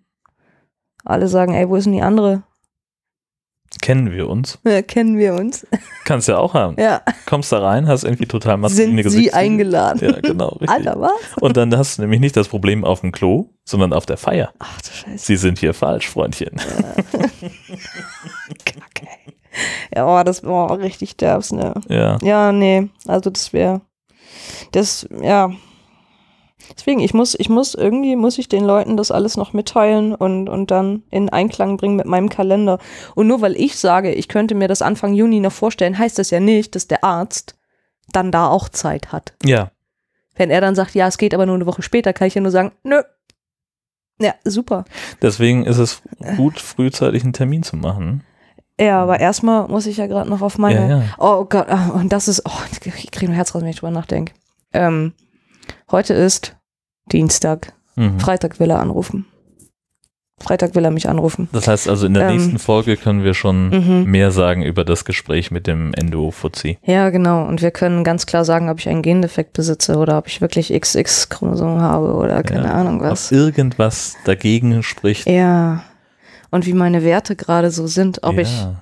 alle 1.06 1.28
sagen, 1.28 1.54
ey, 1.54 1.70
wo 1.70 1.76
ist 1.76 1.84
denn 1.86 1.94
die 1.94 2.02
andere? 2.02 2.42
Kennen 3.82 4.12
wir 4.12 4.28
uns? 4.30 4.60
Ja, 4.68 4.82
kennen 4.82 5.18
wir 5.18 5.34
uns. 5.36 5.66
Kannst 6.06 6.28
ja 6.28 6.38
auch 6.38 6.54
haben. 6.54 6.76
Ja. 6.80 7.02
Kommst 7.26 7.52
da 7.52 7.60
rein, 7.60 7.88
hast 7.88 8.04
irgendwie 8.04 8.26
total 8.26 8.58
maskuline 8.58 9.04
Sind 9.04 9.12
sie 9.12 9.34
eingeladen? 9.34 10.00
Ja, 10.02 10.20
genau. 10.20 10.50
Richtig. 10.60 10.70
Alter, 10.70 11.00
was? 11.00 11.12
Und 11.40 11.56
dann 11.58 11.76
hast 11.78 11.98
du 11.98 12.02
nämlich 12.04 12.20
nicht 12.20 12.36
das 12.38 12.48
Problem 12.48 12.84
auf 12.86 13.02
dem 13.02 13.12
Klo, 13.12 13.50
sondern 13.66 13.94
auf 13.94 14.06
der 14.06 14.18
Feier. 14.18 14.54
Ach 14.60 14.82
du 14.82 14.90
Scheiße. 14.92 15.26
Sie 15.26 15.36
sind 15.38 15.60
hier 15.60 15.74
falsch, 15.74 16.08
Freundchen. 16.10 16.56
Kacke. 18.66 18.93
Ja, 19.96 20.08
oh, 20.08 20.24
das 20.24 20.44
war 20.44 20.80
richtig 20.80 21.18
derbs, 21.18 21.52
ne? 21.52 21.74
Ja. 21.88 22.18
Ja, 22.22 22.52
nee, 22.52 22.90
also 23.08 23.30
das 23.30 23.54
wäre, 23.54 23.82
das, 24.72 25.08
ja. 25.22 25.52
Deswegen, 26.78 27.02
ich 27.02 27.14
muss, 27.14 27.36
ich 27.38 27.50
muss, 27.50 27.76
irgendwie 27.76 28.16
muss 28.16 28.38
ich 28.38 28.48
den 28.48 28.64
Leuten 28.64 28.96
das 28.96 29.12
alles 29.12 29.36
noch 29.38 29.54
mitteilen 29.54 30.16
und, 30.16 30.48
und 30.48 30.72
dann 30.72 31.04
in 31.12 31.30
Einklang 31.30 31.78
bringen 31.78 31.98
mit 31.98 32.06
meinem 32.06 32.30
Kalender. 32.30 32.80
Und 33.16 33.28
nur 33.28 33.42
weil 33.42 33.56
ich 33.56 33.78
sage, 33.78 34.14
ich 34.14 34.30
könnte 34.30 34.56
mir 34.56 34.68
das 34.68 34.82
Anfang 34.82 35.14
Juni 35.14 35.40
noch 35.42 35.52
vorstellen, 35.52 35.98
heißt 35.98 36.18
das 36.18 36.30
ja 36.30 36.40
nicht, 36.40 36.76
dass 36.76 36.88
der 36.88 37.04
Arzt 37.04 37.56
dann 38.12 38.32
da 38.32 38.48
auch 38.48 38.70
Zeit 38.70 39.12
hat. 39.12 39.34
Ja. 39.44 39.72
Wenn 40.36 40.50
er 40.50 40.62
dann 40.62 40.76
sagt, 40.76 40.96
ja, 40.96 41.08
es 41.08 41.18
geht 41.18 41.34
aber 41.34 41.46
nur 41.46 41.56
eine 41.56 41.66
Woche 41.66 41.82
später, 41.82 42.14
kann 42.14 42.28
ich 42.28 42.36
ja 42.36 42.42
nur 42.42 42.52
sagen, 42.52 42.72
nö. 42.84 43.02
Ja, 44.20 44.34
super. 44.46 44.86
Deswegen 45.22 45.66
ist 45.66 45.80
es 45.80 46.02
gut, 46.38 46.60
frühzeitig 46.60 47.24
einen 47.24 47.34
Termin 47.34 47.64
zu 47.64 47.76
machen. 47.76 48.24
Ja, 48.80 49.02
aber 49.04 49.20
erstmal 49.20 49.68
muss 49.68 49.86
ich 49.86 49.98
ja 49.98 50.08
gerade 50.08 50.30
noch 50.30 50.42
auf 50.42 50.58
meine. 50.58 50.90
Ja, 50.90 50.98
ja. 51.00 51.04
Oh 51.20 51.46
Gott, 51.46 51.68
ah, 51.70 51.90
und 51.94 52.12
das 52.12 52.28
ist. 52.28 52.42
Oh, 52.46 52.52
ich 52.86 53.12
kriege 53.12 53.32
ein 53.32 53.36
Herz 53.36 53.54
raus, 53.54 53.62
wenn 53.62 53.70
ich 53.70 53.76
drüber 53.78 53.92
nachdenke. 53.92 54.34
Ähm, 54.74 55.14
heute 55.92 56.14
ist 56.14 56.56
Dienstag. 57.12 57.74
Mhm. 57.96 58.20
Freitag 58.20 58.60
will 58.60 58.72
er 58.72 58.80
anrufen. 58.80 59.26
Freitag 60.42 60.74
will 60.76 60.84
er 60.84 60.92
mich 60.92 61.08
anrufen. 61.08 61.48
Das 61.54 61.68
heißt 61.68 61.88
also, 61.88 62.06
in 62.08 62.16
der 62.16 62.28
Ähm, 62.28 62.36
nächsten 62.36 62.60
Folge 62.60 62.98
können 62.98 63.24
wir 63.24 63.34
schon 63.34 63.70
Mhm. 63.70 64.04
mehr 64.12 64.32
sagen 64.32 64.64
über 64.64 64.84
das 64.84 65.06
Gespräch 65.06 65.52
mit 65.52 65.68
dem 65.68 65.94
Endo-Fuzzi. 65.94 66.80
Ja, 66.84 67.12
genau. 67.12 67.46
Und 67.46 67.62
wir 67.62 67.72
können 67.72 68.04
ganz 68.04 68.26
klar 68.26 68.44
sagen, 68.44 68.68
ob 68.70 68.80
ich 68.80 68.90
einen 68.90 69.04
Gendefekt 69.04 69.54
besitze 69.54 69.96
oder 69.98 70.18
ob 70.18 70.28
ich 70.28 70.42
wirklich 70.42 70.74
XX-Chromosom 70.74 71.80
habe 71.80 72.14
oder 72.16 72.42
keine 72.44 72.66
Ja. 72.66 72.74
Ahnung 72.74 73.02
Ob 73.02 73.12
was. 73.12 73.32
irgendwas 73.32 74.16
dagegen 74.26 74.82
spricht. 74.84 75.28
Ja. 75.30 75.84
Und 76.54 76.68
wie 76.68 76.74
meine 76.74 77.04
Werte 77.04 77.36
gerade 77.36 77.72
so 77.72 77.88
sind, 77.88 78.22
ob 78.22 78.38
ich 78.38 78.60
ja. 78.62 78.76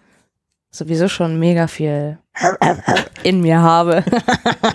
sowieso 0.71 1.07
schon 1.07 1.39
mega 1.39 1.67
viel 1.67 2.17
in 3.23 3.39
mir 3.39 3.61
habe. 3.61 4.03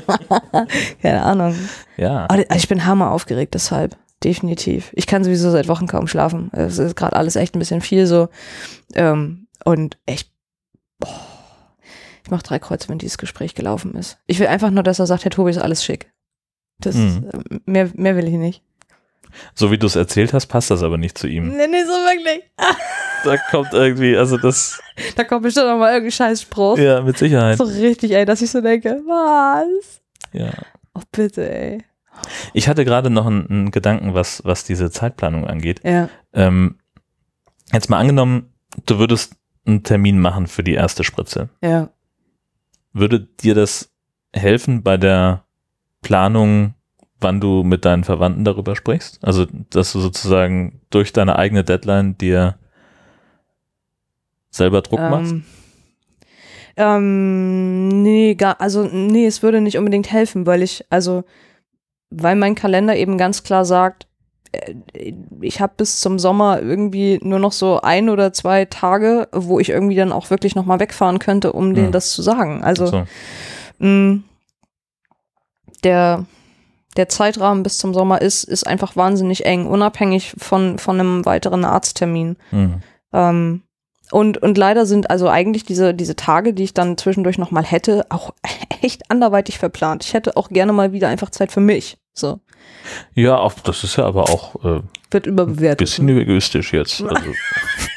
keine 1.02 1.22
Ahnung. 1.22 1.54
Ja. 1.98 2.24
Aber 2.30 2.50
ich 2.56 2.68
bin 2.68 2.86
hammer 2.86 3.10
aufgeregt 3.10 3.52
deshalb. 3.52 3.98
Definitiv. 4.24 4.92
Ich 4.94 5.06
kann 5.06 5.24
sowieso 5.24 5.50
seit 5.50 5.68
Wochen 5.68 5.86
kaum 5.86 6.08
schlafen. 6.08 6.50
Es 6.54 6.78
ist 6.78 6.96
gerade 6.96 7.16
alles 7.16 7.36
echt 7.36 7.54
ein 7.54 7.58
bisschen 7.58 7.82
viel 7.82 8.06
so. 8.06 8.30
Ähm, 8.94 9.46
und 9.66 9.98
echt, 10.06 10.30
boah, 10.98 11.20
ich 12.24 12.30
mache 12.30 12.44
drei 12.44 12.58
Kreuze, 12.58 12.88
wenn 12.88 12.96
dieses 12.96 13.18
Gespräch 13.18 13.54
gelaufen 13.54 13.94
ist. 13.94 14.16
Ich 14.26 14.40
will 14.40 14.46
einfach 14.46 14.70
nur, 14.70 14.82
dass 14.82 15.00
er 15.00 15.06
sagt, 15.06 15.24
Herr 15.24 15.30
Tobi, 15.30 15.50
ist 15.50 15.58
alles 15.58 15.84
schick. 15.84 16.10
Das, 16.80 16.94
Mhm. 16.94 17.30
äh, 17.50 17.58
mehr, 17.66 17.90
mehr 17.94 18.16
will 18.16 18.26
ich 18.26 18.34
nicht. 18.36 18.62
So 19.54 19.70
wie 19.70 19.78
du 19.78 19.86
es 19.86 19.96
erzählt 19.96 20.32
hast, 20.32 20.46
passt 20.46 20.70
das 20.70 20.82
aber 20.82 20.98
nicht 20.98 21.16
zu 21.18 21.26
ihm. 21.26 21.48
Nee, 21.48 21.66
nee, 21.68 21.82
so 21.84 21.92
wirklich. 21.92 22.42
Da 23.24 23.36
kommt 23.50 23.72
irgendwie, 23.72 24.16
also 24.16 24.36
das, 24.36 24.80
Da 25.16 25.24
kommt 25.24 25.42
bestimmt 25.42 25.66
noch 25.66 25.78
mal 25.78 25.88
irgendein 25.92 26.12
Scheißspruch. 26.12 26.78
ja, 26.78 27.00
mit 27.00 27.18
Sicherheit. 27.18 27.58
So 27.58 27.64
richtig, 27.64 28.12
ey, 28.12 28.24
dass 28.24 28.40
ich 28.40 28.50
so 28.50 28.60
denke, 28.60 29.00
was? 29.04 30.00
Ja. 30.32 30.52
Oh, 30.94 31.00
bitte, 31.10 31.50
ey. 31.50 31.82
Ich 32.52 32.68
hatte 32.68 32.84
gerade 32.84 33.10
noch 33.10 33.26
einen, 33.26 33.48
einen 33.50 33.70
Gedanken, 33.72 34.14
was, 34.14 34.44
was 34.44 34.62
diese 34.64 34.90
Zeitplanung 34.92 35.44
angeht. 35.46 35.80
Ja. 35.82 36.08
Ähm, 36.34 36.78
jetzt 37.72 37.90
mal 37.90 37.98
angenommen, 37.98 38.52
du 38.84 38.98
würdest 38.98 39.34
einen 39.66 39.82
Termin 39.82 40.20
machen 40.20 40.46
für 40.46 40.62
die 40.62 40.74
erste 40.74 41.02
Spritze. 41.02 41.48
Ja. 41.62 41.88
Würde 42.92 43.20
dir 43.20 43.54
das 43.56 43.90
helfen 44.32 44.82
bei 44.84 44.96
der 44.98 45.44
Planung, 46.02 46.74
wann 47.20 47.40
du 47.40 47.62
mit 47.62 47.84
deinen 47.84 48.04
Verwandten 48.04 48.44
darüber 48.44 48.76
sprichst? 48.76 49.18
Also, 49.22 49.46
dass 49.70 49.92
du 49.92 50.00
sozusagen 50.00 50.80
durch 50.90 51.12
deine 51.12 51.38
eigene 51.38 51.64
Deadline 51.64 52.16
dir 52.18 52.56
selber 54.50 54.82
Druck 54.82 55.00
machst? 55.00 55.32
Ähm, 55.32 55.44
ähm, 56.76 57.88
nee, 58.02 58.34
gar, 58.34 58.60
also 58.60 58.84
nee, 58.84 59.26
es 59.26 59.42
würde 59.42 59.60
nicht 59.60 59.78
unbedingt 59.78 60.10
helfen, 60.12 60.46
weil 60.46 60.62
ich, 60.62 60.84
also, 60.90 61.24
weil 62.10 62.36
mein 62.36 62.54
Kalender 62.54 62.96
eben 62.96 63.16
ganz 63.16 63.42
klar 63.42 63.64
sagt, 63.64 64.06
äh, 64.52 64.74
ich 65.40 65.60
habe 65.60 65.72
bis 65.76 66.00
zum 66.00 66.18
Sommer 66.18 66.60
irgendwie 66.60 67.18
nur 67.22 67.38
noch 67.38 67.52
so 67.52 67.80
ein 67.80 68.10
oder 68.10 68.32
zwei 68.32 68.66
Tage, 68.66 69.28
wo 69.32 69.58
ich 69.58 69.70
irgendwie 69.70 69.96
dann 69.96 70.12
auch 70.12 70.28
wirklich 70.28 70.54
nochmal 70.54 70.80
wegfahren 70.80 71.18
könnte, 71.18 71.52
um 71.52 71.74
denen 71.74 71.86
Hm. 71.86 71.92
das 71.92 72.10
zu 72.10 72.20
sagen. 72.22 72.62
Also 72.62 72.86
so. 72.86 73.04
mh, 73.78 74.20
der, 75.82 76.26
der 76.96 77.08
Zeitrahmen 77.08 77.62
bis 77.62 77.78
zum 77.78 77.94
Sommer 77.94 78.20
ist, 78.20 78.44
ist 78.44 78.66
einfach 78.66 78.96
wahnsinnig 78.96 79.44
eng, 79.46 79.66
unabhängig 79.66 80.34
von, 80.38 80.78
von 80.78 80.98
einem 80.98 81.24
weiteren 81.24 81.64
Arzttermin. 81.64 82.36
Mhm. 82.50 82.82
Ähm, 83.12 83.62
und, 84.12 84.38
und 84.38 84.56
leider 84.56 84.86
sind 84.86 85.10
also 85.10 85.28
eigentlich 85.28 85.64
diese, 85.64 85.92
diese 85.92 86.14
Tage, 86.14 86.52
die 86.54 86.62
ich 86.64 86.74
dann 86.74 86.96
zwischendurch 86.96 87.38
nochmal 87.38 87.64
hätte, 87.64 88.06
auch 88.08 88.34
echt 88.82 89.10
anderweitig 89.10 89.58
verplant. 89.58 90.04
Ich 90.04 90.14
hätte 90.14 90.36
auch 90.36 90.48
gerne 90.48 90.72
mal 90.72 90.92
wieder 90.92 91.08
einfach 91.08 91.30
Zeit 91.30 91.50
für 91.52 91.60
mich. 91.60 91.98
So. 92.14 92.40
Ja, 93.14 93.46
das 93.64 93.84
ist 93.84 93.96
ja 93.96 94.04
aber 94.04 94.24
auch 94.24 94.54
äh, 94.64 94.80
Wird 95.10 95.26
ein 95.26 95.32
überbewertet. 95.32 95.78
bisschen 95.78 96.08
egoistisch 96.08 96.72
jetzt. 96.72 97.00
Also, 97.08 97.30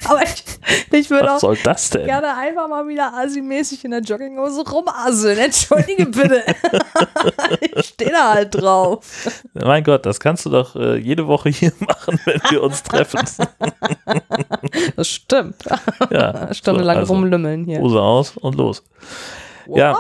Aber 0.08 0.24
ich, 0.24 0.39
ich 0.92 1.10
würde 1.10 1.26
was 1.26 1.36
auch 1.36 1.40
soll 1.40 1.58
das 1.64 1.90
denn? 1.90 2.06
gerne 2.06 2.36
einfach 2.36 2.68
mal 2.68 2.88
wieder 2.88 3.14
asimäßig 3.14 3.86
in 3.86 3.92
der 3.92 4.02
Jogginghose 4.02 4.64
rumasseln. 4.70 5.38
Entschuldige 5.38 6.06
bitte. 6.06 6.44
ich 7.76 7.86
stehe 7.86 8.12
da 8.12 8.34
halt 8.34 8.56
drauf. 8.56 9.30
Mein 9.54 9.84
Gott, 9.84 10.06
das 10.06 10.20
kannst 10.20 10.46
du 10.46 10.50
doch 10.50 10.76
äh, 10.76 10.98
jede 10.98 11.28
Woche 11.28 11.50
hier 11.50 11.72
machen, 11.80 12.20
wenn 12.26 12.42
wir 12.50 12.64
uns 12.64 12.84
treffen. 12.84 13.20
Das 14.96 15.08
stimmt. 15.08 15.56
ja, 16.10 16.54
Stundenlang 16.54 16.98
so, 16.98 17.00
also, 17.02 17.14
rumlümmeln 17.14 17.66
hier. 17.66 17.80
Hose 17.80 18.00
aus 18.00 18.38
und 18.38 18.56
los. 18.56 18.84
Ja, 19.68 19.96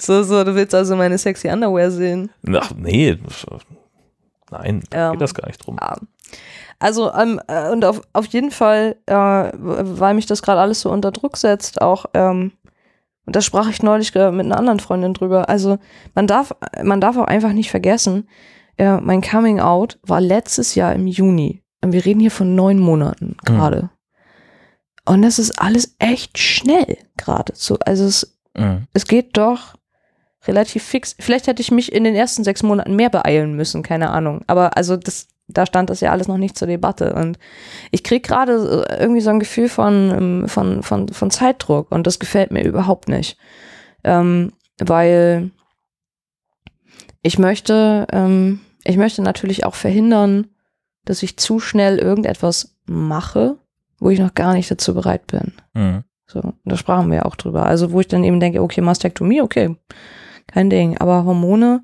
So, 0.00 0.22
so, 0.22 0.42
du 0.44 0.54
willst 0.54 0.74
also 0.74 0.96
meine 0.96 1.18
sexy 1.18 1.48
Underwear 1.48 1.90
sehen. 1.90 2.30
ach 2.54 2.72
nee, 2.76 3.18
nein, 4.50 4.82
da 4.90 5.06
Ähm, 5.06 5.12
geht 5.12 5.20
das 5.20 5.34
gar 5.34 5.46
nicht 5.46 5.58
drum. 5.64 5.76
Ja. 5.80 5.96
Also, 6.78 7.12
ähm, 7.12 7.40
äh, 7.48 7.70
und 7.70 7.84
auf, 7.84 8.02
auf 8.12 8.26
jeden 8.26 8.50
Fall, 8.50 8.96
äh, 9.06 9.14
weil 9.14 10.14
mich 10.14 10.26
das 10.26 10.42
gerade 10.42 10.60
alles 10.60 10.80
so 10.80 10.90
unter 10.90 11.10
Druck 11.10 11.36
setzt, 11.36 11.80
auch, 11.82 12.06
ähm, 12.14 12.52
und 13.26 13.36
da 13.36 13.40
sprach 13.40 13.68
ich 13.68 13.82
neulich 13.82 14.14
äh, 14.14 14.30
mit 14.30 14.46
einer 14.46 14.56
anderen 14.58 14.80
Freundin 14.80 15.12
drüber. 15.14 15.48
Also, 15.48 15.78
man 16.14 16.26
darf, 16.26 16.54
man 16.82 17.00
darf 17.00 17.16
auch 17.16 17.26
einfach 17.26 17.52
nicht 17.52 17.70
vergessen, 17.70 18.28
äh, 18.78 18.98
mein 19.00 19.22
Coming 19.22 19.60
Out 19.60 19.98
war 20.02 20.20
letztes 20.20 20.74
Jahr 20.74 20.94
im 20.94 21.06
Juni. 21.06 21.62
Und 21.82 21.92
wir 21.92 22.04
reden 22.04 22.20
hier 22.20 22.30
von 22.30 22.54
neun 22.54 22.78
Monaten 22.78 23.36
gerade. 23.44 23.90
Und 25.04 25.22
das 25.22 25.38
ist 25.38 25.60
alles 25.60 25.94
echt 25.98 26.38
schnell 26.38 26.98
gerade. 27.16 27.52
So, 27.56 27.78
also 27.84 28.04
es, 28.04 28.38
Mhm. 28.56 28.86
es 28.92 29.06
geht 29.06 29.36
doch 29.36 29.74
relativ 30.48 30.82
fix. 30.82 31.14
Vielleicht 31.20 31.46
hätte 31.46 31.62
ich 31.62 31.70
mich 31.70 31.92
in 31.92 32.04
den 32.04 32.14
ersten 32.14 32.42
sechs 32.42 32.62
Monaten 32.62 32.96
mehr 32.96 33.10
beeilen 33.10 33.54
müssen, 33.54 33.82
keine 33.82 34.10
Ahnung. 34.10 34.42
Aber 34.46 34.76
also 34.76 34.96
das, 34.96 35.28
da 35.46 35.66
stand 35.66 35.90
das 35.90 36.00
ja 36.00 36.10
alles 36.10 36.26
noch 36.26 36.38
nicht 36.38 36.58
zur 36.58 36.66
Debatte. 36.66 37.12
Und 37.14 37.38
ich 37.90 38.02
kriege 38.02 38.26
gerade 38.26 38.86
äh, 38.88 39.00
irgendwie 39.00 39.20
so 39.20 39.30
ein 39.30 39.40
Gefühl 39.40 39.68
von, 39.68 40.10
ähm, 40.10 40.48
von, 40.48 40.82
von, 40.82 41.08
von 41.08 41.30
Zeitdruck 41.30 41.92
und 41.92 42.06
das 42.06 42.18
gefällt 42.18 42.50
mir 42.50 42.64
überhaupt 42.64 43.08
nicht. 43.08 43.36
Ähm, 44.04 44.52
weil 44.78 45.50
ich 47.22 47.38
möchte, 47.38 48.06
ähm, 48.12 48.60
ich 48.84 48.96
möchte 48.96 49.22
natürlich 49.22 49.64
auch 49.64 49.74
verhindern, 49.74 50.46
dass 51.04 51.22
ich 51.22 51.36
zu 51.36 51.60
schnell 51.60 51.98
irgendetwas 51.98 52.76
mache, 52.86 53.56
wo 53.98 54.10
ich 54.10 54.18
noch 54.18 54.34
gar 54.34 54.54
nicht 54.54 54.70
dazu 54.70 54.94
bereit 54.94 55.26
bin. 55.26 55.52
Mhm. 55.74 56.04
So, 56.26 56.52
da 56.64 56.76
sprachen 56.76 57.08
wir 57.08 57.16
ja 57.16 57.24
auch 57.24 57.36
drüber. 57.36 57.64
Also, 57.64 57.92
wo 57.92 58.00
ich 58.00 58.08
dann 58.08 58.22
eben 58.22 58.38
denke, 58.38 58.62
okay, 58.62 58.82
Mastektomie, 58.82 59.40
okay, 59.40 59.76
kein 60.52 60.70
Ding. 60.70 60.98
Aber 60.98 61.24
Hormone, 61.24 61.82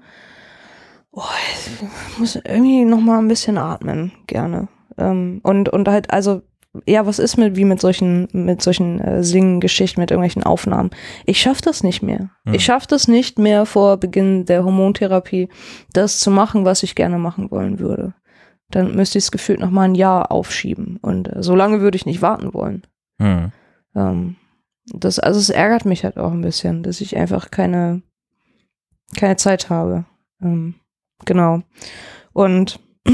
oh, 1.13 1.23
ich 1.53 2.19
muss 2.19 2.37
irgendwie 2.37 2.85
noch 2.85 3.01
mal 3.01 3.19
ein 3.19 3.29
bisschen 3.29 3.59
atmen, 3.59 4.13
gerne. 4.27 4.69
Ähm, 4.99 5.41
und, 5.43 5.69
und 5.69 5.89
halt, 5.89 6.11
also, 6.11 6.43
ja, 6.87 7.07
was 7.07 7.21
ist 7.21 7.37
mit, 7.37 7.57
wie 7.57 7.65
mit 7.65 7.81
solchen, 7.81 8.27
mit 8.33 8.61
solchen 8.61 9.01
äh, 9.01 9.23
Singen-Geschichten, 9.23 10.01
mit 10.01 10.11
irgendwelchen 10.11 10.43
Aufnahmen? 10.43 10.91
Ich 11.25 11.41
schaffe 11.41 11.63
das 11.63 11.85
nicht 11.85 12.03
mehr. 12.03 12.31
Hm. 12.45 12.55
Ich 12.55 12.65
schaffe 12.65 12.89
das 12.89 13.07
nicht 13.07 13.39
mehr 13.39 13.65
vor 13.65 13.97
Beginn 13.97 14.45
der 14.45 14.65
Hormontherapie, 14.65 15.49
das 15.93 16.19
zu 16.19 16.31
machen, 16.31 16.65
was 16.65 16.83
ich 16.83 16.97
gerne 16.97 17.19
machen 17.19 17.51
wollen 17.51 17.79
würde. 17.79 18.15
Dann 18.71 18.97
müsste 18.97 19.19
ich 19.19 19.25
es 19.25 19.31
gefühlt 19.31 19.61
noch 19.61 19.71
mal 19.71 19.83
ein 19.83 19.95
Jahr 19.95 20.33
aufschieben. 20.33 20.99
Und 21.01 21.29
äh, 21.35 21.43
so 21.43 21.55
lange 21.55 21.81
würde 21.81 21.97
ich 21.97 22.07
nicht 22.07 22.23
warten 22.23 22.53
wollen. 22.55 22.83
Hm. 23.21 23.53
Ähm, 23.95 24.37
das, 24.93 25.19
also 25.19 25.39
es 25.39 25.51
ärgert 25.51 25.85
mich 25.85 26.05
halt 26.05 26.19
auch 26.19 26.33
ein 26.33 26.43
bisschen, 26.43 26.83
dass 26.83 27.01
ich 27.01 27.17
einfach 27.17 27.51
keine, 27.51 28.03
keine 29.17 29.37
Zeit 29.37 29.71
habe. 29.71 30.05
Ähm, 30.43 30.75
genau. 31.25 31.63
Und 32.33 32.81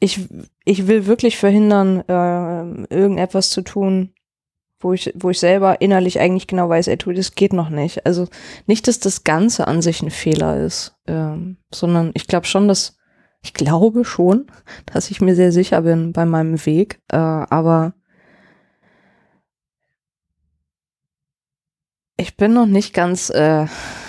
ich, 0.00 0.28
ich 0.64 0.86
will 0.86 1.06
wirklich 1.06 1.36
verhindern, 1.36 2.00
äh, 2.08 2.94
irgendetwas 2.94 3.50
zu 3.50 3.62
tun, 3.62 4.12
wo 4.80 4.92
ich, 4.92 5.12
wo 5.16 5.30
ich 5.30 5.40
selber 5.40 5.80
innerlich 5.80 6.20
eigentlich 6.20 6.46
genau 6.46 6.68
weiß, 6.68 6.88
ey, 6.88 6.96
das 6.96 7.34
geht 7.34 7.52
noch 7.52 7.68
nicht. 7.68 8.06
Also 8.06 8.28
nicht, 8.66 8.86
dass 8.86 9.00
das 9.00 9.24
Ganze 9.24 9.66
an 9.66 9.82
sich 9.82 10.02
ein 10.02 10.10
Fehler 10.10 10.64
ist, 10.64 10.96
ähm, 11.06 11.56
sondern 11.74 12.12
ich 12.14 12.26
glaube 12.26 12.46
schon, 12.46 12.68
dass, 12.68 12.96
ich 13.42 13.54
glaube 13.54 14.04
schon, 14.04 14.46
dass 14.86 15.10
ich 15.10 15.20
mir 15.20 15.34
sehr 15.34 15.52
sicher 15.52 15.82
bin 15.82 16.12
bei 16.12 16.24
meinem 16.24 16.64
Weg, 16.64 17.00
äh, 17.10 17.16
aber 17.16 17.94
ich 22.18 22.36
bin 22.36 22.52
noch 22.52 22.66
nicht 22.66 22.92
ganz, 22.92 23.30
äh, 23.30 23.66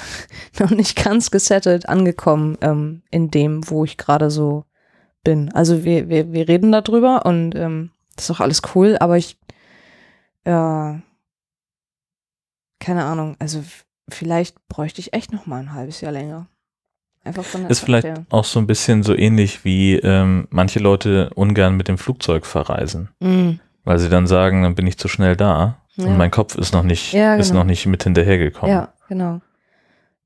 noch 0.59 0.71
nicht 0.71 1.01
ganz 1.01 1.31
gesettelt 1.31 1.87
angekommen 1.87 2.57
ähm, 2.61 3.03
in 3.11 3.31
dem, 3.31 3.69
wo 3.69 3.85
ich 3.85 3.97
gerade 3.97 4.29
so 4.29 4.65
bin. 5.23 5.51
Also 5.53 5.83
wir, 5.85 6.09
wir, 6.09 6.33
wir 6.33 6.47
reden 6.47 6.71
darüber 6.71 7.25
und 7.25 7.55
ähm, 7.55 7.91
das 8.15 8.25
ist 8.25 8.31
auch 8.35 8.39
alles 8.41 8.61
cool, 8.75 8.97
aber 8.99 9.15
ich, 9.17 9.37
äh, 10.43 10.95
keine 12.79 13.03
Ahnung, 13.03 13.35
also 13.39 13.63
vielleicht 14.09 14.67
bräuchte 14.67 14.99
ich 15.01 15.13
echt 15.13 15.31
noch 15.31 15.45
mal 15.45 15.59
ein 15.59 15.73
halbes 15.73 16.01
Jahr 16.01 16.11
länger. 16.11 16.47
Einfach 17.23 17.43
von 17.43 17.61
der 17.61 17.69
Ist 17.69 17.81
vielleicht 17.81 18.07
her. 18.07 18.25
auch 18.29 18.45
so 18.45 18.59
ein 18.59 18.65
bisschen 18.67 19.03
so 19.03 19.13
ähnlich 19.13 19.65
wie 19.65 19.95
ähm, 19.95 20.47
manche 20.51 20.79
Leute 20.79 21.29
ungern 21.35 21.75
mit 21.75 21.87
dem 21.89 21.97
Flugzeug 21.97 22.45
verreisen, 22.45 23.09
Mm, 23.19 23.59
weil 23.89 23.97
sie 23.97 24.07
dann 24.07 24.27
sagen, 24.27 24.61
dann 24.61 24.75
bin 24.75 24.85
ich 24.85 24.99
zu 24.99 25.07
schnell 25.07 25.35
da 25.35 25.77
Ja. 25.95 26.05
und 26.05 26.15
mein 26.15 26.29
Kopf 26.29 26.53
ist 26.55 26.73
noch 26.75 26.83
nicht, 26.83 27.11
Ja, 27.11 27.35
ist 27.37 27.47
genau. 27.47 27.61
noch 27.61 27.65
nicht 27.65 27.87
mit 27.87 28.03
hinterhergekommen. 28.03 28.71
Ja, 28.73 28.89
genau. 29.07 29.41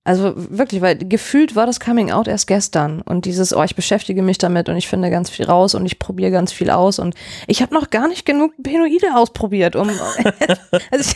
Also 0.04 0.34
wirklich, 0.36 0.82
weil 0.82 0.98
gefühlt 0.98 1.56
war 1.56 1.66
das 1.66 1.80
Coming 1.80 2.12
Out 2.12 2.28
erst 2.28 2.48
gestern 2.48 3.00
und 3.02 3.24
dieses, 3.24 3.56
oh, 3.56 3.64
ich 3.64 3.74
beschäftige 3.74 4.22
mich 4.22 4.38
damit 4.38 4.68
und 4.68 4.76
ich 4.76 4.90
finde 4.90 5.10
ganz 5.10 5.30
viel 5.30 5.46
raus 5.46 5.76
und 5.76 5.86
ich 5.86 5.98
probiere 5.98 6.30
ganz 6.30 6.52
viel 6.52 6.70
aus 6.72 7.00
und 7.00 7.16
ich 7.48 7.62
habe 7.62 7.74
noch 7.74 7.90
gar 7.90 8.10
nicht 8.10 8.26
genug 8.26 8.52
Penoide 8.62 9.16
ausprobiert, 9.16 9.78
um 9.78 9.90
also 10.92 11.16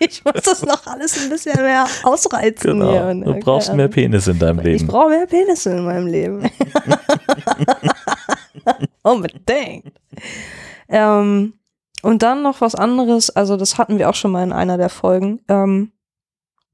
ich 0.08 0.24
muss 0.24 0.42
das 0.42 0.64
noch 0.64 0.86
alles 0.86 1.22
ein 1.22 1.28
bisschen 1.28 1.60
mehr 1.62 1.84
ausreizen 2.02 2.76
hier. 2.82 2.92
Genau. 2.92 3.10
Und, 3.10 3.24
Du 3.26 3.34
brauchst 3.44 3.74
mehr 3.74 3.88
Penis 3.88 4.26
in 4.26 4.38
deinem 4.38 4.60
Ich 4.60 4.64
Leben. 4.64 4.86
brauche 4.86 5.10
mehr 5.10 5.26
Penisse 5.26 5.72
in 5.76 5.84
meinem 5.84 6.06
Leben. 6.06 6.50
Unbedingt. 9.02 9.92
Ähm, 10.88 11.54
und 12.02 12.22
dann 12.22 12.42
noch 12.42 12.60
was 12.60 12.74
anderes, 12.74 13.30
also 13.30 13.56
das 13.56 13.78
hatten 13.78 13.98
wir 13.98 14.08
auch 14.08 14.14
schon 14.14 14.30
mal 14.30 14.44
in 14.44 14.52
einer 14.52 14.78
der 14.78 14.88
Folgen. 14.88 15.40
Ähm, 15.48 15.92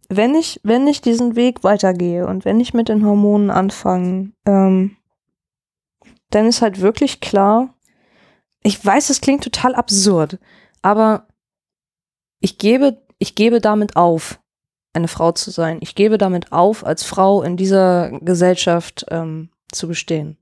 wenn 0.09 0.35
ich, 0.35 0.61
wenn 0.62 0.87
ich 0.87 1.01
diesen 1.01 1.35
Weg 1.35 1.65
weitergehe 1.65 2.27
und 2.27 2.45
wenn 2.45 2.61
ich 2.61 2.75
mit 2.75 2.89
den 2.89 3.05
Hormonen 3.05 3.51
anfange, 3.51 4.33
ähm, 4.47 4.97
dann 6.31 6.47
ist 6.47 6.62
halt 6.62 6.81
wirklich 6.81 7.21
klar, 7.21 7.75
ich 8.62 8.85
weiß, 8.85 9.11
es 9.11 9.21
klingt 9.21 9.45
total 9.45 9.75
absurd, 9.75 10.39
aber 10.83 11.27
ich 12.41 12.59
gebe, 12.59 13.03
ich 13.19 13.35
gebe 13.35 13.61
damit 13.61 13.97
auf, 13.97 14.41
eine 14.93 15.09
Frau 15.09 15.33
zu 15.33 15.51
sein. 15.51 15.79
Ich 15.81 15.95
gebe 15.95 16.19
damit 16.19 16.53
auf, 16.53 16.85
als 16.85 17.03
Frau 17.03 17.43
in 17.43 17.57
dieser 17.57 18.11
Gesellschaft 18.21 19.07
ähm, 19.11 19.51
zu 19.73 19.89
bestehen. 19.89 20.39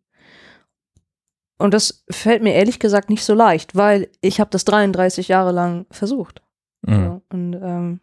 Und 1.59 1.75
das 1.75 2.05
fällt 2.11 2.43
mir 2.43 2.55
ehrlich 2.55 2.79
gesagt 2.79 3.11
nicht 3.11 3.25
so 3.25 3.35
leicht, 3.35 3.77
weil 3.77 4.09
ich 4.21 4.41
habe 4.41 4.51
das 4.51 4.65
33 4.65 5.29
Jahre 5.29 5.53
lang 5.53 5.87
versucht. 5.91 6.43
Mhm. 6.83 7.05
So, 7.05 7.23
und, 7.31 7.53
ähm, 7.55 8.01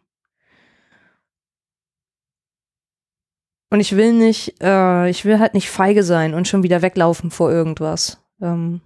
und 3.70 3.80
ich 3.80 3.96
will 3.96 4.12
nicht, 4.12 4.62
äh, 4.62 5.08
ich 5.10 5.24
will 5.24 5.38
halt 5.38 5.54
nicht 5.54 5.70
feige 5.70 6.02
sein 6.02 6.34
und 6.34 6.48
schon 6.48 6.62
wieder 6.62 6.82
weglaufen 6.82 7.30
vor 7.30 7.50
irgendwas. 7.50 8.18
Ähm, 8.40 8.80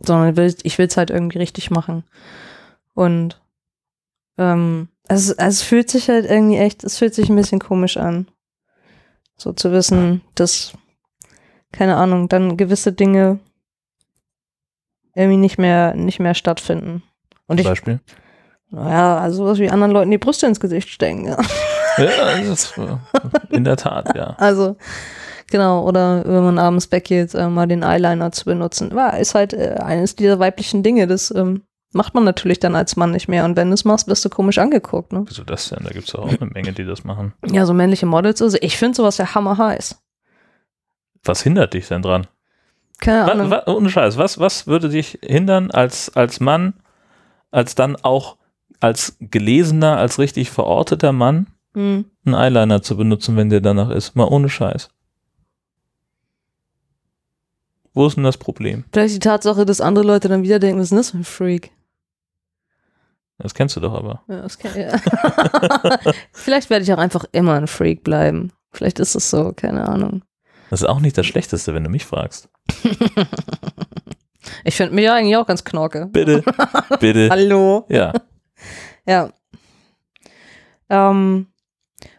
sondern 0.00 0.30
ich 0.30 0.36
will, 0.36 0.56
ich 0.64 0.78
will 0.78 0.86
es 0.86 0.96
halt 0.96 1.10
irgendwie 1.10 1.38
richtig 1.38 1.70
machen. 1.70 2.04
Und 2.94 3.40
ähm, 4.38 4.88
also, 5.08 5.34
also 5.36 5.46
es 5.46 5.62
fühlt 5.62 5.90
sich 5.90 6.08
halt 6.08 6.26
irgendwie 6.26 6.56
echt, 6.56 6.84
es 6.84 6.98
fühlt 6.98 7.14
sich 7.14 7.28
ein 7.28 7.36
bisschen 7.36 7.60
komisch 7.60 7.96
an. 7.96 8.28
So 9.36 9.52
zu 9.52 9.72
wissen, 9.72 10.22
dass, 10.34 10.72
keine 11.72 11.96
Ahnung, 11.96 12.28
dann 12.28 12.56
gewisse 12.56 12.92
Dinge 12.92 13.38
irgendwie 15.14 15.36
nicht 15.36 15.58
mehr, 15.58 15.94
nicht 15.94 16.20
mehr 16.20 16.34
stattfinden. 16.34 17.02
Und 17.46 17.58
Zum 17.58 17.64
ich, 17.64 17.68
Beispiel. 17.68 18.00
naja, 18.70 19.18
also 19.18 19.44
sowas 19.44 19.58
wie 19.58 19.70
anderen 19.70 19.92
Leuten 19.92 20.10
die 20.10 20.18
Brüste 20.18 20.46
ins 20.46 20.60
Gesicht 20.60 20.88
stecken. 20.88 21.26
Ja. 21.26 21.36
Ja, 21.98 22.40
das, 22.48 22.78
äh, 22.78 22.96
in 23.50 23.64
der 23.64 23.76
Tat, 23.76 24.16
ja. 24.16 24.34
Also, 24.38 24.76
genau, 25.50 25.86
oder 25.86 26.24
wenn 26.24 26.44
man 26.44 26.58
abends 26.58 26.90
weggeht, 26.90 27.34
äh, 27.34 27.48
mal 27.48 27.66
den 27.66 27.82
Eyeliner 27.82 28.32
zu 28.32 28.46
benutzen. 28.46 28.94
War, 28.94 29.18
ist 29.18 29.34
halt 29.34 29.52
äh, 29.52 29.76
eines 29.78 30.16
dieser 30.16 30.38
weiblichen 30.38 30.82
Dinge, 30.82 31.06
das 31.06 31.30
ähm, 31.34 31.64
macht 31.92 32.14
man 32.14 32.24
natürlich 32.24 32.60
dann 32.60 32.74
als 32.74 32.96
Mann 32.96 33.10
nicht 33.10 33.28
mehr. 33.28 33.44
Und 33.44 33.56
wenn 33.56 33.68
du 33.68 33.74
es 33.74 33.84
machst, 33.84 34.08
wirst 34.08 34.24
du 34.24 34.30
komisch 34.30 34.58
angeguckt, 34.58 35.12
ne? 35.12 35.24
Wieso 35.26 35.44
das 35.44 35.68
denn? 35.68 35.84
Da 35.84 35.90
gibt 35.90 36.08
es 36.08 36.14
auch 36.14 36.28
eine 36.28 36.50
Menge, 36.50 36.72
die 36.72 36.84
das 36.84 37.04
machen. 37.04 37.34
Ja, 37.46 37.66
so 37.66 37.74
männliche 37.74 38.06
Models. 38.06 38.40
Also 38.40 38.56
ich 38.60 38.78
finde 38.78 38.96
sowas 38.96 39.18
ja 39.18 39.34
hammerheiß. 39.34 39.98
Was 41.24 41.42
hindert 41.42 41.74
dich 41.74 41.88
denn 41.88 42.02
dran? 42.02 42.26
Keine 42.98 43.30
Ahnung. 43.30 43.50
wa, 43.50 43.62
ohne 43.66 43.90
Scheiß, 43.90 44.16
was, 44.16 44.38
was 44.38 44.66
würde 44.66 44.88
dich 44.88 45.18
hindern, 45.22 45.70
als, 45.70 46.14
als 46.16 46.40
Mann, 46.40 46.74
als 47.50 47.74
dann 47.74 47.96
auch 47.96 48.36
als 48.80 49.16
gelesener, 49.20 49.96
als 49.98 50.18
richtig 50.18 50.50
verorteter 50.50 51.12
Mann, 51.12 51.46
Hm. 51.74 52.04
einen 52.26 52.34
Eyeliner 52.34 52.82
zu 52.82 52.96
benutzen, 52.96 53.36
wenn 53.36 53.48
der 53.48 53.60
danach 53.60 53.90
ist? 53.90 54.14
Mal 54.14 54.24
ohne 54.26 54.48
Scheiß. 54.48 54.90
Wo 57.94 58.06
ist 58.06 58.16
denn 58.16 58.24
das 58.24 58.38
Problem? 58.38 58.84
Vielleicht 58.92 59.14
die 59.14 59.18
Tatsache, 59.20 59.64
dass 59.66 59.80
andere 59.80 60.04
Leute 60.04 60.28
dann 60.28 60.42
wieder 60.42 60.58
denken, 60.58 60.78
was 60.80 60.84
ist 60.86 60.90
denn 60.90 60.98
das 60.98 61.10
für 61.10 61.18
ein 61.18 61.24
Freak? 61.24 61.70
Das 63.38 63.54
kennst 63.54 63.76
du 63.76 63.80
doch 63.80 63.92
aber. 63.94 64.22
Ja, 64.28 64.42
das 64.42 64.58
kann, 64.58 64.78
ja. 64.78 64.96
Vielleicht 66.32 66.70
werde 66.70 66.84
ich 66.84 66.92
auch 66.92 66.98
einfach 66.98 67.24
immer 67.32 67.54
ein 67.54 67.66
Freak 67.66 68.04
bleiben. 68.04 68.52
Vielleicht 68.70 68.98
ist 68.98 69.14
es 69.14 69.28
so, 69.30 69.52
keine 69.54 69.88
Ahnung. 69.88 70.22
Das 70.72 70.80
ist 70.80 70.88
auch 70.88 71.00
nicht 71.00 71.18
das 71.18 71.26
Schlechteste, 71.26 71.74
wenn 71.74 71.84
du 71.84 71.90
mich 71.90 72.06
fragst. 72.06 72.48
Ich 74.64 74.76
finde 74.76 74.94
mich 74.94 75.04
ja 75.04 75.14
eigentlich 75.14 75.36
auch 75.36 75.46
ganz 75.46 75.64
knorke. 75.64 76.06
Bitte, 76.06 76.42
bitte. 77.00 77.28
Hallo. 77.30 77.84
Ja, 77.88 78.12
Ja. 79.06 79.30
Ähm, 80.88 81.48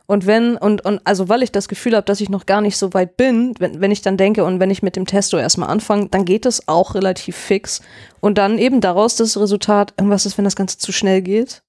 und 0.08 0.26
wenn, 0.26 0.58
und, 0.58 0.86
und 0.86 1.01
also 1.04 1.30
weil 1.30 1.43
ich 1.43 1.51
das 1.51 1.68
Gefühl 1.68 1.95
habe, 1.95 2.06
dass 2.06 2.22
ich 2.22 2.30
noch 2.30 2.45
gar 2.45 2.62
nicht 2.62 2.78
so 2.78 2.93
weit 2.93 3.18
bin, 3.18 3.54
wenn, 3.60 3.82
wenn 3.82 3.91
ich 3.91 4.01
dann 4.01 4.18
denke 4.18 4.43
und 4.43 4.60
wenn 4.60 4.72
ich 4.72 4.84
mit 4.84 4.95
dem 4.95 5.06
Testo 5.06 5.38
erstmal 5.38 5.70
anfange, 5.70 6.10
dann 6.10 6.26
geht 6.26 6.45
es 6.45 6.68
auch 6.68 6.95
relativ 6.95 7.36
fix. 7.36 7.82
Und 8.20 8.38
dann 8.38 8.58
eben 8.58 8.82
daraus 8.82 9.16
das 9.16 9.38
Resultat, 9.38 9.93
irgendwas 9.97 10.26
ist, 10.26 10.38
wenn 10.38 10.45
das 10.45 10.56
Ganze 10.56 10.78
zu 10.78 10.91
schnell 10.91 11.22
geht. 11.22 11.64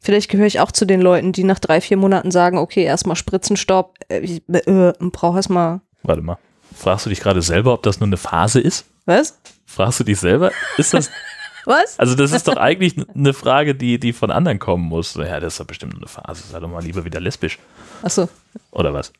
Vielleicht 0.00 0.30
gehöre 0.30 0.46
ich 0.46 0.60
auch 0.60 0.72
zu 0.72 0.84
den 0.84 1.00
Leuten, 1.00 1.32
die 1.32 1.44
nach 1.44 1.58
drei, 1.58 1.80
vier 1.80 1.96
Monaten 1.96 2.30
sagen, 2.30 2.58
okay, 2.58 2.84
erstmal 2.84 3.16
Spritzenstopp, 3.16 3.96
äh, 4.08 4.20
ich 4.20 4.42
äh, 4.48 4.92
brauche 4.98 5.36
erstmal, 5.36 5.80
warte 6.02 6.22
mal. 6.22 6.38
Fragst 6.74 7.06
du 7.06 7.10
dich 7.10 7.20
gerade 7.20 7.42
selber, 7.42 7.74
ob 7.74 7.82
das 7.82 8.00
nur 8.00 8.06
eine 8.06 8.16
Phase 8.16 8.60
ist? 8.60 8.86
was? 9.04 9.38
Fragst 9.66 10.00
du 10.00 10.04
dich 10.04 10.18
selber? 10.20 10.50
Ist 10.76 10.94
das, 10.94 11.10
Was? 11.64 11.98
also 11.98 12.14
das 12.16 12.32
ist 12.32 12.48
doch 12.48 12.56
eigentlich 12.56 12.96
eine 13.14 13.32
Frage, 13.32 13.74
die, 13.74 13.98
die 14.00 14.12
von 14.12 14.30
anderen 14.30 14.58
kommen 14.58 14.84
muss. 14.84 15.14
Ja, 15.14 15.38
das 15.40 15.54
ist 15.54 15.60
doch 15.60 15.66
bestimmt 15.66 15.92
nur 15.92 16.02
eine 16.02 16.08
Phase. 16.08 16.42
Sei 16.50 16.58
doch 16.60 16.68
mal 16.68 16.82
lieber 16.82 17.04
wieder 17.04 17.20
lesbisch. 17.20 17.58
Achso, 18.02 18.28
Oder 18.72 18.92
was? 18.92 19.12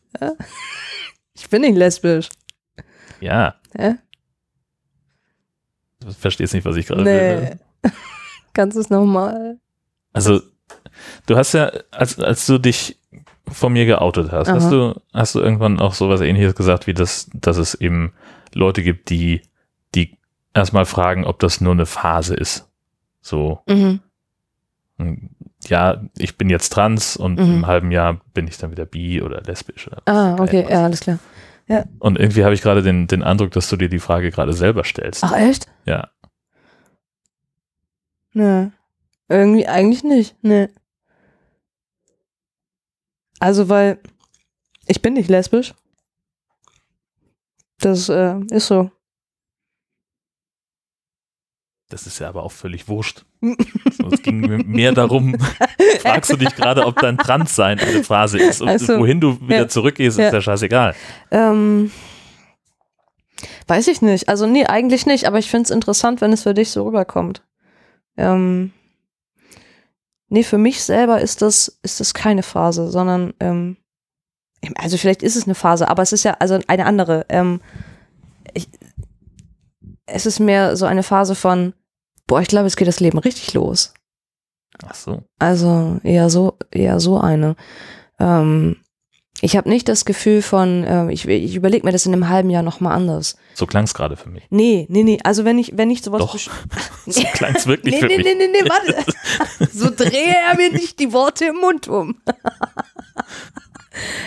ich 1.35 1.49
bin 1.49 1.63
nicht 1.63 1.77
lesbisch. 1.77 2.29
Ja. 3.21 3.55
Hä? 3.77 3.95
Du 6.01 6.13
verstehst 6.13 6.53
nicht, 6.55 6.65
was 6.65 6.77
ich 6.77 6.87
gerade 6.87 7.05
will. 7.05 7.41
ne? 7.41 7.59
Nee. 7.85 7.91
Kannst 8.55 8.77
du 8.77 8.81
es 8.81 8.91
nochmal? 8.91 9.59
Also, 10.13 10.41
du 11.27 11.37
hast 11.37 11.55
ja, 11.55 11.73
als, 11.91 12.19
als 12.19 12.45
du 12.47 12.59
dich 12.59 12.99
von 13.49 13.73
mir 13.73 13.87
geoutet 13.87 14.33
hast, 14.33 14.49
Aha. 14.49 14.57
hast 14.57 14.71
du, 14.73 15.01
hast 15.13 15.35
du 15.35 15.41
irgendwann 15.41 15.81
auch 15.81 15.95
sowas 15.95 16.21
ähnliches 16.21 16.55
gesagt, 16.55 16.87
wie 16.87 16.95
das, 16.95 17.29
dass 17.35 17.57
es 17.57 17.75
eben 17.75 18.13
Leute 18.55 18.83
gibt, 18.83 19.11
die, 19.11 19.43
die 19.95 20.17
erstmal 20.55 20.85
fragen, 20.87 21.25
ob 21.25 21.39
das 21.41 21.61
nur 21.61 21.73
eine 21.73 21.87
Phase 21.87 22.35
ist. 22.35 22.69
So, 23.21 23.61
Mhm. 23.69 24.01
ja, 25.67 26.03
ich 26.19 26.37
bin 26.39 26.49
jetzt 26.51 26.71
trans 26.71 27.17
und 27.17 27.39
Mhm. 27.39 27.55
im 27.55 27.67
halben 27.67 27.91
Jahr 27.91 28.21
bin 28.35 28.47
ich 28.47 28.59
dann 28.59 28.71
wieder 28.71 28.85
bi 28.87 29.23
oder 29.23 29.41
lesbisch. 29.43 29.87
Oder 29.89 30.03
Ah, 30.07 30.37
okay, 30.41 30.67
ja, 30.69 30.85
alles 30.85 31.01
klar. 31.01 31.19
Ja. 31.69 31.85
Und 31.99 32.19
irgendwie 32.19 32.45
habe 32.45 32.55
ich 32.55 32.63
gerade 32.63 32.83
den, 32.83 33.07
den 33.07 33.23
Eindruck, 33.23 33.53
dass 33.53 33.69
du 33.69 33.77
dir 33.77 33.89
die 33.89 33.99
Frage 34.01 34.31
gerade 34.31 34.53
selber 34.53 34.85
stellst. 34.85 35.25
Ach, 35.25 35.33
echt? 35.33 35.67
Ja. 35.85 36.09
Nö. 38.35 38.69
Irgendwie 39.29 39.67
eigentlich 39.67 40.05
nicht. 40.05 40.37
Nee. 40.43 40.69
Also, 43.43 43.69
weil 43.69 43.99
ich 44.87 45.03
bin 45.03 45.15
nicht 45.15 45.29
lesbisch. 45.29 45.75
Das 47.81 48.09
äh, 48.09 48.37
ist 48.51 48.69
so. 48.69 48.93
Das 51.89 52.07
ist 52.07 52.21
ja 52.21 52.29
aber 52.29 52.45
auch 52.45 52.53
völlig 52.53 52.87
wurscht. 52.87 53.25
So, 53.41 54.09
es 54.13 54.23
ging 54.23 54.39
mir 54.41 54.59
mehr 54.65 54.93
darum, 54.93 55.37
fragst 56.01 56.31
du 56.33 56.37
dich 56.37 56.55
gerade, 56.55 56.87
ob 56.87 57.01
dein 57.01 57.19
Transsein 57.19 57.81
eine 57.81 58.05
Phrase 58.05 58.39
ist. 58.39 58.63
Und 58.63 58.69
Ach 58.69 58.79
so. 58.79 58.99
wohin 59.01 59.21
du 59.21 59.41
wieder 59.43 59.57
Ja. 59.63 59.69
zurückgehst, 59.69 60.19
Ja. 60.19 60.29
ist 60.29 60.33
ja 60.35 60.41
scheißegal. 60.41 60.95
Ähm, 61.33 61.91
weiß 63.67 63.89
ich 63.89 64.03
nicht. 64.03 64.29
Also, 64.29 64.47
nee, 64.47 64.67
eigentlich 64.67 65.05
nicht. 65.05 65.27
Aber 65.27 65.41
ich 65.41 65.51
finde 65.51 65.65
es 65.65 65.71
interessant, 65.71 66.21
wenn 66.21 66.33
es 66.33 66.45
für 66.45 66.55
dich 66.55 66.71
so 66.71 66.85
rüberkommt. 66.87 67.43
Ähm, 68.17 68.73
nee, 70.33 70.43
für 70.43 70.59
mich 70.59 70.83
selber 70.83 71.21
ist 71.21 71.43
das, 71.43 71.79
ist 71.83 72.01
das 72.01 72.15
keine 72.15 72.43
Phase, 72.43 72.91
sondern, 72.91 73.35
ähm, 73.39 73.77
also 74.77 74.97
vielleicht 74.97 75.23
ist 75.23 75.37
es 75.37 75.45
eine 75.45 75.55
Phase, 75.55 75.89
aber 75.89 76.03
es 76.03 76.13
ist 76.13 76.25
ja 76.25 76.37
also 76.39 76.59
eine 76.67 76.87
andere. 76.87 77.27
Ähm, 77.29 77.61
ich, 78.55 78.69
es 80.07 80.25
ist 80.25 80.41
mehr 80.41 80.77
so 80.77 80.87
eine 80.87 81.03
Phase 81.03 81.35
von, 81.35 81.75
boah, 82.27 82.41
ich 82.41 82.49
glaube, 82.49 82.67
es 82.67 82.77
geht 82.77 82.89
das 82.89 83.01
Leben 83.01 83.19
richtig 83.19 83.53
los. 83.53 83.93
Ach 84.87 84.95
so. 84.95 85.23
Also 85.39 86.01
eher 86.03 86.31
so, 86.31 86.57
eher 86.71 86.99
so 86.99 87.21
eine. 87.21 87.55
Ähm, 88.19 88.77
ich 89.45 89.57
habe 89.57 89.69
nicht 89.69 89.89
das 89.89 90.05
Gefühl 90.05 90.41
von, 90.41 90.85
äh, 90.85 91.13
ich, 91.13 91.27
ich 91.27 91.57
überlege 91.57 91.85
mir 91.85 91.91
das 91.91 92.07
in 92.07 92.13
einem 92.13 92.29
halben 92.29 92.49
Jahr 92.49 92.63
nochmal 92.63 92.93
anders. 92.95 93.37
So 93.55 93.67
klang 93.67 93.83
es 93.83 93.93
gerade 93.93 94.17
für 94.17 94.31
mich. 94.31 94.45
Nee, 94.51 94.87
nee, 94.89 95.03
nee. 95.03 95.19
Also 95.25 95.45
wenn 95.45 95.59
ich, 95.59 95.77
wenn 95.77 95.91
ich 95.91 96.01
sowas 96.03 96.21
Doch. 96.21 96.39
So 97.07 97.23
klang 97.35 97.57
es 97.57 97.67
wirklich 97.67 97.93
Nee, 97.93 98.01
für 98.01 98.07
nee, 98.07 98.19
mich. 98.19 98.27
nee, 98.27 98.35
nee, 98.37 98.63
nee, 98.63 98.69
warte. 98.69 99.13
so 99.73 99.91
drehe 99.91 100.33
er 100.49 100.57
mir 100.57 100.71
nicht 100.71 101.01
die 101.01 101.13
Worte 101.13 101.47
im 101.47 101.57
Mund 101.57 101.89
um. 101.89 102.15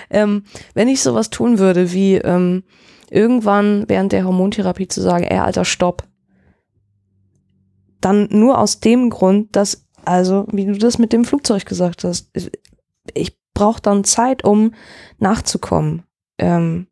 ähm, 0.10 0.44
wenn 0.74 0.90
ich 0.90 1.02
sowas 1.02 1.30
tun 1.30 1.60
würde, 1.60 1.94
wie 1.94 2.16
ähm, 2.16 2.64
irgendwann 3.10 3.86
während 3.88 4.12
der 4.12 4.26
Hormontherapie 4.26 4.90
zu 4.90 5.02
sagen, 5.02 5.24
ey, 5.24 5.38
Alter, 5.40 5.64
stopp. 5.64 6.04
Dann 8.02 8.28
nur 8.32 8.58
aus 8.60 8.82
dem 8.82 9.10
Grund, 9.10 9.56
dass, 9.56 9.86
also, 10.04 10.46
wie 10.52 10.66
du 10.66 10.78
das 10.78 10.98
mit 10.98 11.14
dem 11.14 11.24
Flugzeug 11.24 11.66
gesagt 11.66 12.04
hast, 12.04 12.30
ich, 13.14 13.38
ich 13.56 13.62
brauche 13.62 13.82
dann 13.82 14.04
Zeit, 14.04 14.44
um 14.44 14.74
nachzukommen. 15.18 16.04
Ähm, 16.38 16.88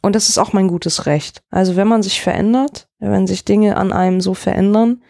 und 0.00 0.14
das 0.14 0.28
ist 0.28 0.38
auch 0.38 0.52
mein 0.52 0.68
gutes 0.68 1.06
Recht. 1.06 1.42
Also 1.50 1.74
wenn 1.74 1.88
man 1.88 2.04
sich 2.04 2.22
verändert, 2.22 2.88
wenn 3.00 3.26
sich 3.26 3.44
Dinge 3.44 3.76
an 3.76 3.92
einem 3.92 4.20
so 4.20 4.34
verändern, 4.34 5.02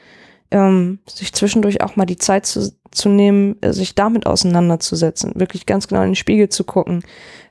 ähm, 0.50 1.00
sich 1.06 1.34
zwischendurch 1.34 1.82
auch 1.82 1.96
mal 1.96 2.06
die 2.06 2.16
Zeit 2.16 2.46
zu, 2.46 2.72
zu 2.90 3.10
nehmen, 3.10 3.60
äh, 3.60 3.74
sich 3.74 3.94
damit 3.94 4.26
auseinanderzusetzen, 4.26 5.32
wirklich 5.34 5.66
ganz 5.66 5.88
genau 5.88 6.00
in 6.00 6.10
den 6.10 6.14
Spiegel 6.14 6.48
zu 6.48 6.64
gucken, 6.64 7.02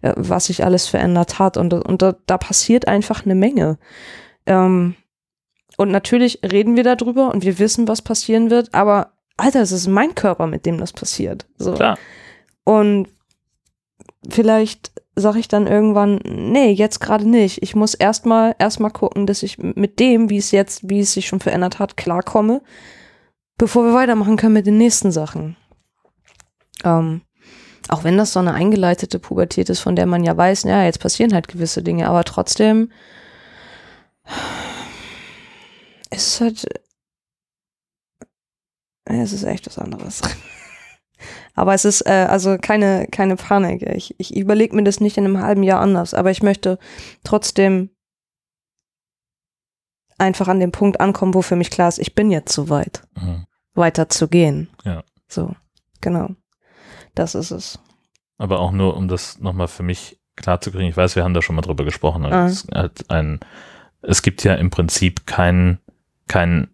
äh, 0.01 0.13
was 0.15 0.45
sich 0.45 0.63
alles 0.63 0.87
verändert 0.87 1.37
hat. 1.37 1.57
Und, 1.57 1.73
und 1.73 2.01
da, 2.01 2.15
da 2.25 2.39
passiert 2.39 2.87
einfach 2.87 3.23
eine 3.23 3.35
Menge. 3.35 3.77
Ähm, 4.47 4.95
und 5.77 5.91
natürlich 5.91 6.39
reden 6.41 6.75
wir 6.75 6.83
darüber 6.83 7.31
und 7.31 7.45
wir 7.45 7.59
wissen, 7.59 7.87
was 7.87 8.01
passieren 8.01 8.49
wird, 8.49 8.73
aber 8.73 9.11
Alter, 9.37 9.61
es 9.61 9.73
ist 9.73 9.87
mein 9.87 10.15
Körper, 10.15 10.47
mit 10.47 10.65
dem 10.65 10.79
das 10.79 10.93
passiert. 10.93 11.45
So. 11.57 11.73
Klar. 11.73 11.99
Und 12.65 13.07
vielleicht 14.29 14.91
sage 15.15 15.39
ich 15.39 15.47
dann 15.47 15.65
irgendwann, 15.67 16.19
nee, 16.25 16.71
jetzt 16.71 16.99
gerade 16.99 17.27
nicht. 17.27 17.63
Ich 17.63 17.73
muss 17.73 17.93
erstmal 17.93 18.55
erstmal 18.59 18.91
gucken, 18.91 19.25
dass 19.25 19.43
ich 19.43 19.57
mit 19.57 19.99
dem, 19.99 20.29
wie 20.29 20.37
es 20.37 20.51
jetzt, 20.51 20.89
wie 20.89 20.99
es 20.99 21.13
sich 21.13 21.27
schon 21.27 21.39
verändert 21.39 21.79
hat, 21.79 21.95
klarkomme, 21.95 22.61
bevor 23.57 23.85
wir 23.85 23.93
weitermachen 23.93 24.35
können 24.35 24.53
mit 24.53 24.67
den 24.67 24.77
nächsten 24.77 25.13
Sachen. 25.13 25.55
Ähm, 26.83 27.21
auch 27.87 28.03
wenn 28.03 28.17
das 28.17 28.33
so 28.33 28.39
eine 28.39 28.53
eingeleitete 28.53 29.19
Pubertät 29.19 29.69
ist, 29.69 29.79
von 29.79 29.95
der 29.95 30.05
man 30.05 30.23
ja 30.23 30.35
weiß, 30.35 30.63
ja, 30.63 30.83
jetzt 30.83 30.99
passieren 30.99 31.33
halt 31.33 31.47
gewisse 31.47 31.81
Dinge, 31.81 32.09
aber 32.09 32.25
trotzdem 32.25 32.91
es 36.09 36.27
ist 36.27 36.41
halt, 36.41 36.65
es 39.05 39.33
ist 39.33 39.43
echt 39.43 39.67
was 39.67 39.77
anderes. 39.77 40.21
Aber 41.55 41.73
es 41.73 41.85
ist 41.85 42.05
äh, 42.05 42.27
also 42.29 42.57
keine, 42.61 43.07
keine 43.09 43.37
Panik. 43.37 43.81
Ich, 43.83 44.13
ich 44.19 44.35
überlege 44.35 44.75
mir 44.75 44.83
das 44.83 44.99
nicht 44.99 45.17
in 45.17 45.25
einem 45.25 45.41
halben 45.41 45.63
Jahr 45.63 45.79
anders, 45.79 46.13
aber 46.13 46.29
ich 46.31 46.43
möchte 46.43 46.77
trotzdem 47.23 47.89
einfach 50.17 50.47
an 50.47 50.59
dem 50.59 50.71
Punkt 50.71 50.99
ankommen, 50.99 51.33
wo 51.33 51.41
für 51.41 51.55
mich 51.55 51.69
klar 51.71 51.87
ist, 51.89 51.99
ich 51.99 52.15
bin 52.15 52.31
jetzt 52.31 52.53
so 52.53 52.69
weit, 52.69 53.01
Mhm. 53.21 53.45
weiter 53.73 54.09
zu 54.09 54.27
gehen. 54.27 54.69
Ja. 54.83 55.03
So, 55.27 55.55
genau. 56.01 56.29
Das 57.15 57.35
ist 57.35 57.51
es. 57.51 57.79
Aber 58.37 58.59
auch 58.59 58.71
nur, 58.71 58.95
um 58.97 59.07
das 59.07 59.39
nochmal 59.39 59.67
für 59.67 59.83
mich 59.83 60.19
klar 60.35 60.59
zu 60.59 60.71
kriegen. 60.71 60.89
Ich 60.89 60.97
weiß, 60.97 61.15
wir 61.15 61.23
haben 61.23 61.33
da 61.33 61.41
schon 61.41 61.55
mal 61.55 61.61
drüber 61.61 61.85
gesprochen. 61.85 62.25
Ah. 62.25 62.47
Es, 62.47 62.67
hat 62.73 63.09
ein, 63.09 63.39
es 64.01 64.21
gibt 64.21 64.43
ja 64.43 64.55
im 64.55 64.69
Prinzip 64.69 65.25
kein, 65.25 65.79
kein 66.27 66.67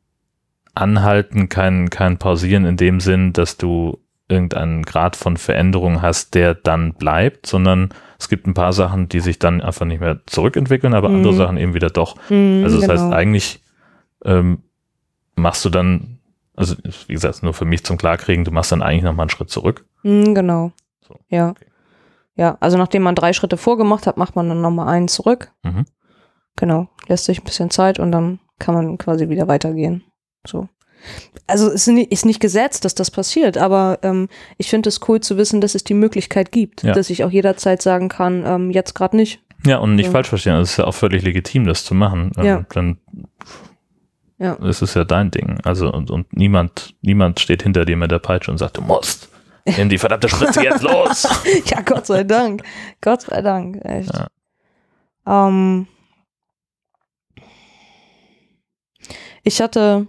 Anhalten, 0.74 1.50
kein, 1.50 1.90
kein 1.92 2.18
Pausieren 2.18 2.66
in 2.66 2.78
dem 2.78 3.00
Sinn, 3.00 3.34
dass 3.34 3.58
du 3.58 4.00
irgendeinen 4.32 4.84
Grad 4.84 5.16
von 5.16 5.38
Veränderung 5.38 6.02
hast, 6.02 6.34
der 6.34 6.56
dann 6.56 6.94
bleibt, 6.94 7.46
sondern 7.46 7.90
es 8.18 8.30
gibt 8.30 8.48
ein 8.48 8.54
paar 8.54 8.74
Sachen, 8.74 9.10
die 9.10 9.20
sich 9.20 9.38
dann 9.40 9.62
einfach 9.62 9.86
nicht 9.86 10.00
mehr 10.00 10.20
zurückentwickeln, 10.26 10.94
aber 10.94 11.10
Mhm. 11.10 11.16
andere 11.18 11.34
Sachen 11.34 11.58
eben 11.58 11.74
wieder 11.74 11.90
doch. 11.90 12.16
Mhm, 12.30 12.62
Also 12.64 12.80
das 12.80 12.90
heißt, 12.90 13.04
genau. 13.04 13.16
eigentlich 13.16 13.62
ähm, 14.26 14.64
machst 15.36 15.66
du 15.66 15.70
dann, 15.70 16.20
also 16.56 16.76
wie 17.08 17.14
gesagt, 17.14 17.44
nur 17.44 17.54
für 17.54 17.66
mich 17.66 17.84
zum 17.84 17.98
Klarkriegen, 17.98 18.46
du 18.46 18.52
machst 18.52 18.72
dann 18.72 18.82
eigentlich 18.82 19.04
nochmal 19.04 19.26
einen 19.26 19.30
Schritt 19.32 19.50
zurück. 19.50 19.86
Mhm, 20.04 20.34
genau. 20.36 20.72
So, 21.08 21.16
Ja. 21.30 21.50
okay. 21.50 21.66
Ja, 22.36 22.58
also 22.62 22.78
nachdem 22.78 23.04
man 23.04 23.14
drei 23.16 23.34
Schritte 23.34 23.58
vorgemacht 23.58 24.08
hat, 24.08 24.18
macht 24.18 24.36
man 24.36 24.48
dann 24.48 24.62
nochmal 24.62 24.88
einen 24.88 25.08
zurück. 25.10 25.52
Mhm. 25.64 25.86
Genau. 26.56 26.88
Lässt 27.08 27.26
sich 27.26 27.42
ein 27.42 27.44
bisschen 27.44 27.70
Zeit 27.70 28.00
und 28.00 28.12
dann 28.12 28.40
kann 28.60 28.74
man 28.76 28.98
quasi 28.98 29.28
wieder 29.30 29.48
weitergehen. 29.48 30.04
So. 30.48 30.70
Also 31.48 31.68
es 31.68 31.88
ist 31.88 31.88
ni- 31.88 32.04
ist 32.10 32.26
nicht 32.26 32.40
gesetzt, 32.40 32.86
dass 32.86 32.96
das 32.96 33.12
passiert, 33.12 33.58
aber 33.58 34.00
ähm, 34.04 34.30
ich 34.58 34.70
finde 34.70 34.90
es 34.90 35.00
cool 35.08 35.20
zu 35.20 35.38
wissen, 35.38 35.60
dass 35.62 35.76
es 35.76 35.84
die 35.84 35.94
Möglichkeit 35.94 36.52
gibt, 36.52 36.84
Ja. 36.84 36.94
dass 36.94 37.10
ich 37.10 37.24
auch 37.24 37.32
jederzeit 37.32 37.82
sagen 37.82 38.08
kann, 38.10 38.44
ähm, 38.46 38.72
jetzt 38.72 38.94
gerade 38.96 39.16
nicht. 39.18 39.42
Ja, 39.66 39.78
und 39.78 39.96
nicht 39.96 40.06
Ja. 40.08 40.12
falsch 40.12 40.30
verstehen, 40.30 40.56
es 40.56 40.72
ist 40.72 40.78
ja 40.78 40.86
auch 40.86 40.94
völlig 40.94 41.24
legitim, 41.24 41.66
das 41.66 41.84
zu 41.84 41.94
machen. 41.94 42.32
Ähm, 42.38 42.46
Ja. 42.46 42.66
Dann 42.74 42.98
Ja. 44.40 44.54
ist 44.54 44.82
es 44.82 44.94
ja 44.94 45.04
dein 45.04 45.30
Ding. 45.32 45.60
Also 45.64 45.92
und, 45.92 46.10
und 46.10 46.32
niemand, 46.36 46.96
niemand 47.02 47.40
steht 47.40 47.64
hinter 47.64 47.86
dir 47.86 47.98
mit 47.98 48.10
der 48.12 48.20
Peitsche 48.20 48.50
und 48.52 48.58
sagt, 48.58 48.78
du 48.78 48.82
musst. 48.82 49.30
Nimm 49.78 49.90
die 49.90 50.00
verdammte 50.00 50.28
Spritze 50.30 50.64
jetzt 50.64 50.82
los. 50.82 51.28
ja, 51.66 51.82
Gott 51.82 52.08
sei 52.08 52.24
Dank. 52.24 52.64
Gott 53.02 53.22
sei 53.22 53.42
Dank, 53.42 53.80
echt. 53.86 54.12
Ja. 54.14 54.28
Ähm, 55.52 55.86
ich 59.44 59.62
hatte, 59.62 60.08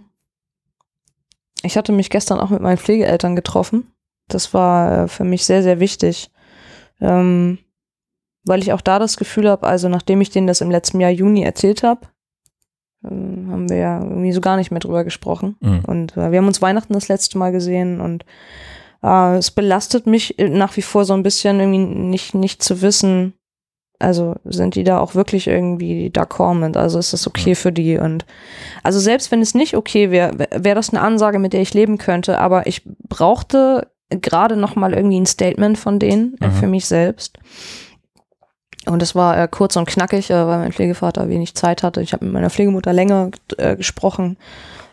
ich 1.63 1.77
hatte 1.77 1.91
mich 1.91 2.09
gestern 2.09 2.39
auch 2.39 2.49
mit 2.49 2.61
meinen 2.61 2.77
Pflegeeltern 2.77 3.35
getroffen. 3.35 3.91
Das 4.27 4.53
war 4.53 5.03
äh, 5.03 5.07
für 5.07 5.23
mich 5.23 5.45
sehr, 5.45 5.63
sehr 5.63 5.79
wichtig. 5.79 6.31
Ähm, 7.01 7.57
weil 8.45 8.61
ich 8.61 8.73
auch 8.73 8.81
da 8.81 8.99
das 8.99 9.17
Gefühl 9.17 9.49
habe, 9.49 9.65
also 9.65 9.89
nachdem 9.89 10.21
ich 10.21 10.29
denen 10.29 10.47
das 10.47 10.61
im 10.61 10.69
letzten 10.69 10.99
Jahr 10.99 11.11
Juni 11.11 11.43
erzählt 11.43 11.83
habe, 11.83 12.01
ähm, 13.03 13.49
haben 13.51 13.69
wir 13.69 13.77
ja 13.77 14.01
irgendwie 14.01 14.33
so 14.33 14.41
gar 14.41 14.57
nicht 14.57 14.71
mehr 14.71 14.79
drüber 14.79 15.03
gesprochen. 15.03 15.55
Mhm. 15.61 15.85
Und 15.85 16.17
äh, 16.17 16.31
wir 16.31 16.39
haben 16.39 16.47
uns 16.47 16.61
Weihnachten 16.61 16.93
das 16.93 17.07
letzte 17.07 17.37
Mal 17.37 17.51
gesehen 17.51 18.01
und 18.01 18.25
äh, 19.01 19.37
es 19.37 19.51
belastet 19.51 20.07
mich 20.07 20.39
äh, 20.39 20.49
nach 20.49 20.75
wie 20.77 20.81
vor 20.81 21.05
so 21.05 21.13
ein 21.13 21.23
bisschen 21.23 21.59
irgendwie 21.59 21.79
nicht, 21.79 22.35
nicht 22.35 22.61
zu 22.61 22.81
wissen, 22.81 23.33
also 23.99 24.35
sind 24.43 24.75
die 24.75 24.83
da 24.83 24.99
auch 24.99 25.15
wirklich 25.15 25.47
irgendwie 25.47 26.09
d'accord 26.09 26.55
mit, 26.55 26.75
also 26.77 26.99
ist 26.99 27.13
das 27.13 27.27
okay 27.27 27.55
für 27.55 27.71
die 27.71 27.97
und 27.97 28.25
also 28.83 28.99
selbst 28.99 29.31
wenn 29.31 29.41
es 29.41 29.53
nicht 29.53 29.75
okay 29.77 30.11
wäre, 30.11 30.47
wäre 30.51 30.75
das 30.75 30.89
eine 30.89 31.01
Ansage, 31.01 31.39
mit 31.39 31.53
der 31.53 31.61
ich 31.61 31.73
leben 31.73 31.97
könnte, 31.97 32.39
aber 32.39 32.67
ich 32.67 32.81
brauchte 33.07 33.87
gerade 34.09 34.55
noch 34.57 34.75
mal 34.75 34.93
irgendwie 34.93 35.19
ein 35.19 35.25
Statement 35.25 35.77
von 35.77 35.99
denen 35.99 36.35
äh, 36.41 36.47
Mhm. 36.47 36.51
für 36.51 36.67
mich 36.67 36.85
selbst. 36.85 37.39
Und 38.85 39.01
es 39.01 39.15
war 39.15 39.37
äh, 39.37 39.47
kurz 39.49 39.75
und 39.77 39.87
knackig, 39.87 40.29
äh, 40.29 40.33
weil 40.45 40.59
mein 40.59 40.73
Pflegevater 40.73 41.29
wenig 41.29 41.55
Zeit 41.55 41.83
hatte. 41.83 42.01
Ich 42.01 42.13
habe 42.13 42.25
mit 42.25 42.33
meiner 42.33 42.49
Pflegemutter 42.49 42.91
länger 42.93 43.31
äh, 43.57 43.75
gesprochen. 43.75 44.37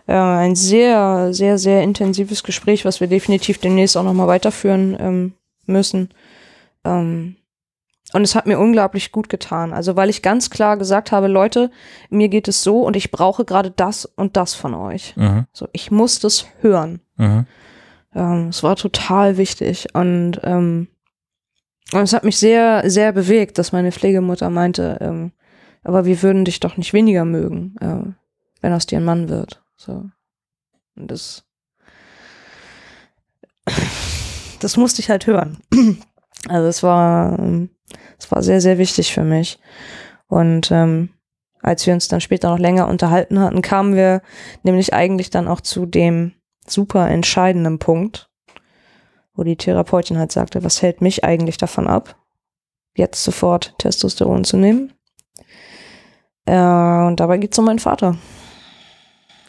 Äh, 0.06 0.14
ein 0.14 0.54
sehr, 0.54 1.34
sehr, 1.34 1.58
sehr 1.58 1.82
intensives 1.82 2.42
Gespräch, 2.44 2.84
was 2.84 3.00
wir 3.00 3.08
definitiv 3.08 3.58
demnächst 3.58 3.96
auch 3.96 4.04
nochmal 4.04 4.28
weiterführen 4.28 4.96
ähm, 5.00 5.32
müssen. 5.66 6.10
Ähm, 6.84 7.36
und 8.12 8.22
es 8.22 8.34
hat 8.34 8.46
mir 8.46 8.58
unglaublich 8.58 9.12
gut 9.12 9.28
getan. 9.28 9.72
Also, 9.72 9.96
weil 9.96 10.10
ich 10.10 10.22
ganz 10.22 10.50
klar 10.50 10.76
gesagt 10.76 11.12
habe, 11.12 11.28
Leute, 11.28 11.70
mir 12.08 12.28
geht 12.28 12.48
es 12.48 12.62
so 12.62 12.82
und 12.82 12.96
ich 12.96 13.10
brauche 13.10 13.44
gerade 13.44 13.70
das 13.70 14.04
und 14.04 14.36
das 14.36 14.54
von 14.54 14.74
euch. 14.74 15.16
Mhm. 15.16 15.46
So, 15.52 15.68
ich 15.72 15.90
muss 15.90 16.20
das 16.20 16.46
hören. 16.60 17.00
Mhm. 17.16 17.46
Ähm, 18.14 18.48
es 18.48 18.62
war 18.62 18.76
total 18.76 19.36
wichtig. 19.36 19.94
Und 19.94 20.40
ähm, 20.42 20.88
Und 21.92 22.02
es 22.02 22.12
hat 22.12 22.24
mich 22.24 22.38
sehr, 22.38 22.88
sehr 22.88 23.12
bewegt, 23.12 23.58
dass 23.58 23.72
meine 23.72 23.90
Pflegemutter 23.90 24.48
meinte, 24.48 24.98
ähm, 25.00 25.32
aber 25.82 26.04
wir 26.04 26.22
würden 26.22 26.44
dich 26.44 26.60
doch 26.60 26.76
nicht 26.76 26.92
weniger 26.92 27.24
mögen, 27.24 27.74
äh, 27.80 28.12
wenn 28.60 28.72
aus 28.72 28.86
dir 28.86 28.98
ein 28.98 29.04
Mann 29.04 29.28
wird. 29.28 29.62
So. 29.76 30.04
Und 30.94 31.10
das, 31.10 31.42
das 34.60 34.76
musste 34.76 35.00
ich 35.00 35.10
halt 35.10 35.26
hören. 35.26 35.58
Also 36.48 36.68
es 36.68 36.82
war, 36.82 37.38
ähm, 37.38 37.70
es 38.20 38.30
war 38.30 38.42
sehr, 38.42 38.60
sehr 38.60 38.78
wichtig 38.78 39.12
für 39.12 39.24
mich. 39.24 39.58
Und 40.26 40.70
ähm, 40.70 41.10
als 41.62 41.86
wir 41.86 41.94
uns 41.94 42.08
dann 42.08 42.20
später 42.20 42.50
noch 42.50 42.58
länger 42.58 42.88
unterhalten 42.88 43.40
hatten, 43.40 43.62
kamen 43.62 43.94
wir 43.94 44.22
nämlich 44.62 44.94
eigentlich 44.94 45.30
dann 45.30 45.48
auch 45.48 45.60
zu 45.60 45.86
dem 45.86 46.32
super 46.66 47.08
entscheidenden 47.08 47.78
Punkt, 47.78 48.30
wo 49.34 49.42
die 49.42 49.56
Therapeutin 49.56 50.18
halt 50.18 50.32
sagte, 50.32 50.62
was 50.62 50.82
hält 50.82 51.00
mich 51.00 51.24
eigentlich 51.24 51.56
davon 51.56 51.86
ab, 51.86 52.16
jetzt 52.94 53.24
sofort 53.24 53.74
Testosteron 53.78 54.44
zu 54.44 54.56
nehmen. 54.56 54.92
Äh, 56.46 57.06
und 57.06 57.16
dabei 57.20 57.38
geht 57.38 57.52
es 57.52 57.58
um 57.58 57.64
meinen 57.64 57.78
Vater. 57.78 58.16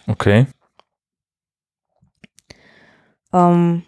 Okay. 0.07 0.47
Ähm, 3.34 3.84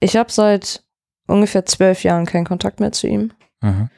ich 0.00 0.16
habe 0.16 0.30
seit 0.30 0.84
ungefähr 1.28 1.64
zwölf 1.66 2.02
Jahren 2.02 2.26
keinen 2.26 2.46
Kontakt 2.46 2.80
mehr 2.80 2.92
zu 2.92 3.06
ihm. 3.06 3.32
Mhm. 3.60 3.90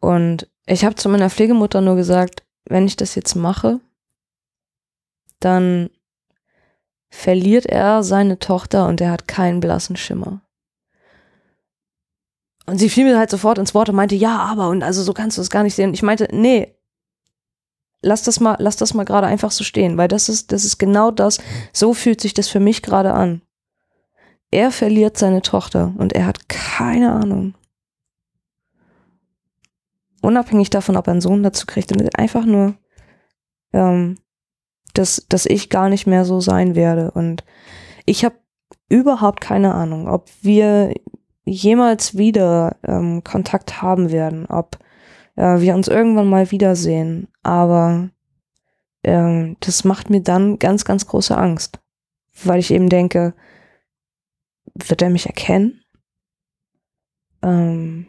Und 0.00 0.48
ich 0.66 0.84
habe 0.84 0.96
zu 0.96 1.08
meiner 1.08 1.30
Pflegemutter 1.30 1.80
nur 1.80 1.96
gesagt, 1.96 2.42
wenn 2.68 2.86
ich 2.86 2.96
das 2.96 3.14
jetzt 3.14 3.34
mache, 3.34 3.80
dann 5.40 5.90
verliert 7.08 7.66
er 7.66 8.02
seine 8.02 8.38
Tochter 8.38 8.88
und 8.88 9.00
er 9.00 9.10
hat 9.10 9.28
keinen 9.28 9.60
blassen 9.60 9.96
Schimmer. 9.96 10.42
Und 12.66 12.78
sie 12.78 12.90
fiel 12.90 13.04
mir 13.04 13.18
halt 13.18 13.30
sofort 13.30 13.58
ins 13.58 13.74
Wort 13.74 13.88
und 13.88 13.94
meinte, 13.94 14.16
ja, 14.16 14.38
aber, 14.38 14.68
und 14.68 14.82
also 14.82 15.02
so 15.02 15.12
kannst 15.14 15.38
du 15.38 15.42
es 15.42 15.50
gar 15.50 15.62
nicht 15.62 15.76
sehen. 15.76 15.90
Und 15.90 15.94
ich 15.94 16.02
meinte, 16.02 16.26
nee, 16.32 16.74
lass 18.02 18.24
das 18.24 18.40
mal, 18.40 18.56
lass 18.58 18.76
das 18.76 18.92
mal 18.92 19.04
gerade 19.04 19.28
einfach 19.28 19.52
so 19.52 19.62
stehen, 19.62 19.96
weil 19.96 20.08
das 20.08 20.28
ist, 20.28 20.50
das 20.50 20.64
ist 20.64 20.78
genau 20.78 21.12
das, 21.12 21.38
so 21.72 21.94
fühlt 21.94 22.20
sich 22.20 22.34
das 22.34 22.48
für 22.48 22.60
mich 22.60 22.82
gerade 22.82 23.14
an. 23.14 23.40
Er 24.50 24.70
verliert 24.70 25.16
seine 25.16 25.42
Tochter 25.42 25.94
und 25.98 26.12
er 26.12 26.26
hat 26.26 26.48
keine 26.48 27.12
Ahnung. 27.12 27.54
Unabhängig 30.22 30.70
davon, 30.70 30.96
ob 30.96 31.06
er 31.06 31.12
einen 31.12 31.20
Sohn 31.20 31.42
dazu 31.42 31.66
kriegt, 31.66 31.92
einfach 32.18 32.44
nur, 32.44 32.74
ähm, 33.72 34.18
dass, 34.94 35.26
dass 35.28 35.46
ich 35.46 35.70
gar 35.70 35.88
nicht 35.88 36.06
mehr 36.06 36.24
so 36.24 36.40
sein 36.40 36.74
werde. 36.74 37.10
Und 37.10 37.44
ich 38.06 38.24
habe 38.24 38.36
überhaupt 38.88 39.40
keine 39.40 39.74
Ahnung, 39.74 40.08
ob 40.08 40.30
wir 40.42 40.94
jemals 41.44 42.16
wieder 42.16 42.76
ähm, 42.82 43.22
Kontakt 43.22 43.82
haben 43.82 44.10
werden, 44.10 44.46
ob 44.46 44.78
äh, 45.36 45.60
wir 45.60 45.74
uns 45.74 45.88
irgendwann 45.88 46.28
mal 46.28 46.50
wiedersehen. 46.50 47.28
Aber 47.42 48.10
ähm, 49.04 49.56
das 49.60 49.84
macht 49.84 50.10
mir 50.10 50.20
dann 50.20 50.58
ganz, 50.58 50.84
ganz 50.84 51.06
große 51.06 51.36
Angst, 51.36 51.78
weil 52.44 52.58
ich 52.58 52.72
eben 52.72 52.88
denke, 52.88 53.34
wird 54.74 55.02
er 55.02 55.10
mich 55.10 55.26
erkennen? 55.26 55.82
Ähm, 57.42 58.06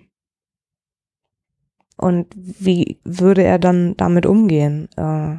und 1.98 2.28
wie 2.36 3.00
würde 3.04 3.44
er 3.44 3.60
dann 3.60 3.98
damit 3.98 4.26
umgehen? 4.26 4.90
Äh, 4.98 5.38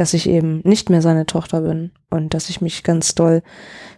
dass 0.00 0.14
ich 0.14 0.28
eben 0.28 0.60
nicht 0.64 0.88
mehr 0.88 1.02
seine 1.02 1.26
Tochter 1.26 1.60
bin 1.60 1.92
und 2.08 2.32
dass 2.32 2.48
ich 2.48 2.62
mich 2.62 2.84
ganz 2.84 3.14
doll 3.14 3.42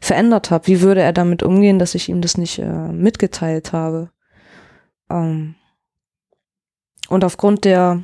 verändert 0.00 0.50
habe. 0.50 0.66
Wie 0.66 0.80
würde 0.80 1.00
er 1.00 1.12
damit 1.12 1.44
umgehen, 1.44 1.78
dass 1.78 1.94
ich 1.94 2.08
ihm 2.08 2.20
das 2.20 2.36
nicht 2.36 2.58
äh, 2.58 2.88
mitgeteilt 2.88 3.72
habe? 3.72 4.10
Ähm 5.08 5.54
und 7.08 7.24
aufgrund 7.24 7.64
der, 7.64 8.02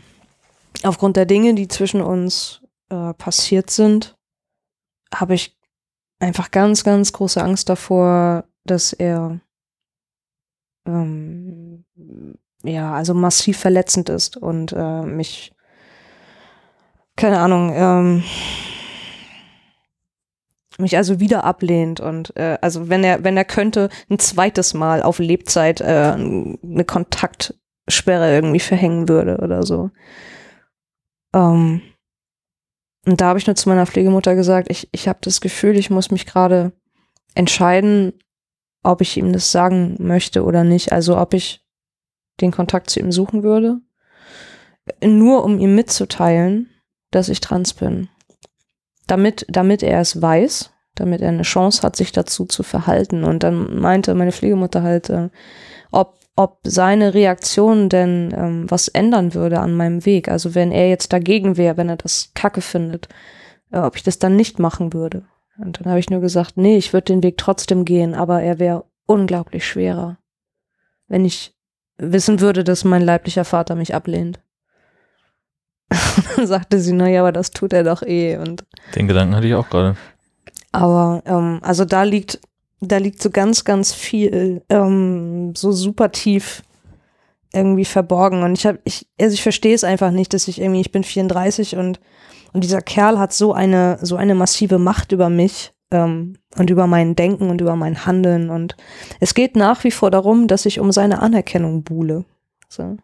aufgrund 0.85 1.17
der 1.17 1.27
Dinge, 1.27 1.55
die 1.55 1.67
zwischen 1.67 2.01
uns 2.01 2.63
äh, 2.91 3.15
passiert 3.15 3.71
sind, 3.71 4.17
habe 5.13 5.35
ich 5.35 5.58
einfach 6.21 6.51
ganz, 6.51 6.85
ganz 6.85 7.13
große 7.13 7.43
Angst 7.43 7.69
davor, 7.69 8.45
dass 8.65 8.93
er 8.93 9.41
ähm, 10.87 11.85
ja, 12.63 12.93
also 12.93 13.15
massiv 13.15 13.59
verletzend 13.59 14.09
ist 14.09 14.37
und 14.37 14.73
äh, 14.73 15.03
mich 15.03 15.53
keine 17.17 17.41
Ahnung, 17.41 17.73
ähm, 17.75 18.23
mich 20.79 20.97
also 20.97 21.19
wieder 21.19 21.43
ablehnt 21.45 21.99
und 21.99 22.37
äh, 22.37 22.57
also 22.61 22.89
wenn 22.89 23.03
er 23.03 23.25
wenn 23.25 23.37
er 23.37 23.45
könnte 23.45 23.89
ein 24.09 24.21
zweites 24.21 24.75
Mal 24.75 25.03
auf 25.03 25.19
Lebzeit 25.19 25.81
äh, 25.81 26.13
eine 26.15 26.85
Kontaktsperre 26.87 28.33
irgendwie 28.33 28.61
verhängen 28.61 29.09
würde 29.09 29.39
oder 29.39 29.65
so. 29.65 29.91
Ähm, 31.35 31.83
und 33.09 33.23
da 33.23 33.29
habe 33.29 33.39
ich 33.39 33.47
nur 33.47 33.57
zu 33.57 33.71
meiner 33.71 33.87
Pflegemutter 33.87 34.35
gesagt, 34.35 34.71
ich 34.71 34.87
ich 34.93 35.09
habe 35.09 35.19
das 35.23 35.41
Gefühl, 35.41 35.79
ich 35.79 35.89
muss 35.89 36.11
mich 36.11 36.27
gerade 36.27 36.73
entscheiden, 37.35 38.13
ob 38.83 39.01
ich 39.01 39.17
ihm 39.17 39.33
das 39.33 39.51
sagen 39.51 39.97
möchte 39.99 40.45
oder 40.45 40.63
nicht. 40.63 40.93
Also 40.93 41.17
ob 41.17 41.33
ich 41.33 41.65
den 42.43 42.51
Kontakt 42.51 42.91
zu 42.91 43.01
ihm 43.01 43.11
suchen 43.11 43.43
würde, 43.43 43.81
nur 45.03 45.43
um 45.43 45.59
ihm 45.59 45.75
mitzuteilen, 45.75 46.69
dass 47.11 47.31
ich 47.31 47.41
trans 47.41 47.73
bin. 47.73 48.11
Damit, 49.07 49.47
damit 49.49 49.83
er 49.83 50.01
es 50.01 50.21
weiß, 50.21 50.71
damit 50.95 51.23
er 51.23 51.31
eine 51.31 51.45
Chance 51.45 51.81
hat, 51.81 51.97
sich 51.97 52.13
dazu 52.13 52.45
zu 52.45 52.63
verhalten. 52.63 53.25
Und 53.25 53.43
dann 53.43 53.81
meinte 53.81 54.15
meine 54.15 54.33
Pflegemutter 54.33 54.83
halt, 54.83 55.09
äh, 55.09 55.31
ob, 55.93 56.18
ob 56.39 56.61
seine 56.63 57.15
Reaktion 57.15 57.89
denn 57.89 58.33
ähm, 58.33 58.71
was 58.71 58.87
ändern 58.87 59.35
würde 59.35 59.59
an 59.59 59.75
meinem 59.75 60.07
Weg. 60.07 60.29
Also 60.29 60.55
wenn 60.55 60.71
er 60.71 60.89
jetzt 60.89 61.13
dagegen 61.13 61.57
wäre, 61.57 61.77
wenn 61.77 61.89
er 61.89 61.97
das 61.97 62.31
Kacke 62.33 62.61
findet, 62.61 63.09
äh, 63.73 63.81
ob 63.81 63.97
ich 63.97 64.05
das 64.05 64.21
dann 64.21 64.37
nicht 64.37 64.61
machen 64.61 64.93
würde. 64.93 65.25
Und 65.59 65.81
dann 65.81 65.89
habe 65.89 65.99
ich 65.99 66.11
nur 66.11 66.21
gesagt, 66.21 66.57
nee, 66.57 66.77
ich 66.77 66.93
würde 66.93 67.07
den 67.07 67.25
Weg 67.25 67.39
trotzdem 67.39 67.85
gehen, 67.85 68.15
aber 68.15 68.41
er 68.41 68.61
wäre 68.61 68.85
unglaublich 69.07 69.67
schwerer, 69.67 70.19
wenn 71.09 71.25
ich 71.25 71.57
wissen 71.97 72.39
würde, 72.39 72.63
dass 72.63 72.85
mein 72.85 73.03
leiblicher 73.03 73.45
Vater 73.45 73.75
mich 73.75 73.93
ablehnt. 73.93 74.39
dann 76.37 76.47
sagte 76.47 76.79
sie, 76.79 76.93
naja, 76.93 77.23
aber 77.23 77.33
das 77.33 77.51
tut 77.51 77.73
er 77.73 77.83
doch 77.83 78.03
eh. 78.03 78.37
Und 78.37 78.65
Den 78.95 79.09
Gedanken 79.09 79.35
hatte 79.35 79.49
ich 79.49 79.55
auch 79.57 79.69
gerade. 79.69 79.97
aber 80.71 81.21
ähm, 81.27 81.59
also 81.63 81.85
da 81.85 82.05
liegt, 82.05 82.39
da 82.81 82.99
liegt 82.99 83.23
so 83.23 83.31
ganz, 83.31 83.65
ganz 83.65 83.93
viel 83.93 84.63
ähm, 84.69 85.55
so 85.57 85.73
super 85.73 86.13
tief 86.13 86.63
irgendwie 87.53 87.85
verborgen. 87.85 88.43
Und 88.43 88.57
ich 88.57 88.67
habe, 88.67 88.79
ich, 88.85 89.09
also 89.21 89.35
ich 89.35 89.43
verstehe 89.43 89.75
es 89.75 89.85
einfach 89.85 90.11
nicht, 90.11 90.35
dass 90.35 90.49
ich 90.49 90.61
irgendwie, 90.61 90.81
ich 90.81 90.93
bin 90.93 91.05
34 91.05 91.77
und, 91.77 92.01
und 92.53 92.65
dieser 92.65 92.81
Kerl 92.81 93.19
hat 93.19 93.33
so 93.33 93.53
eine, 93.53 93.99
so 94.03 94.17
eine 94.17 94.35
massive 94.35 94.79
Macht 94.79 95.13
über 95.13 95.29
mich 95.29 95.73
ähm, 95.91 96.37
und 96.57 96.71
über 96.71 96.87
mein 96.87 97.17
Denken 97.17 97.51
und 97.51 97.61
über 97.61 97.77
mein 97.77 98.07
Handeln. 98.07 98.51
Und 98.51 98.77
es 99.21 99.35
geht 99.35 99.57
nach 99.57 99.85
wie 99.85 99.91
vor 99.91 100.11
darum, 100.11 100.47
dass 100.47 100.67
ich 100.67 100.81
um 100.81 100.93
seine 100.93 101.21
Anerkennung 101.21 101.83
buhle. 101.83 102.25
So. 102.69 102.97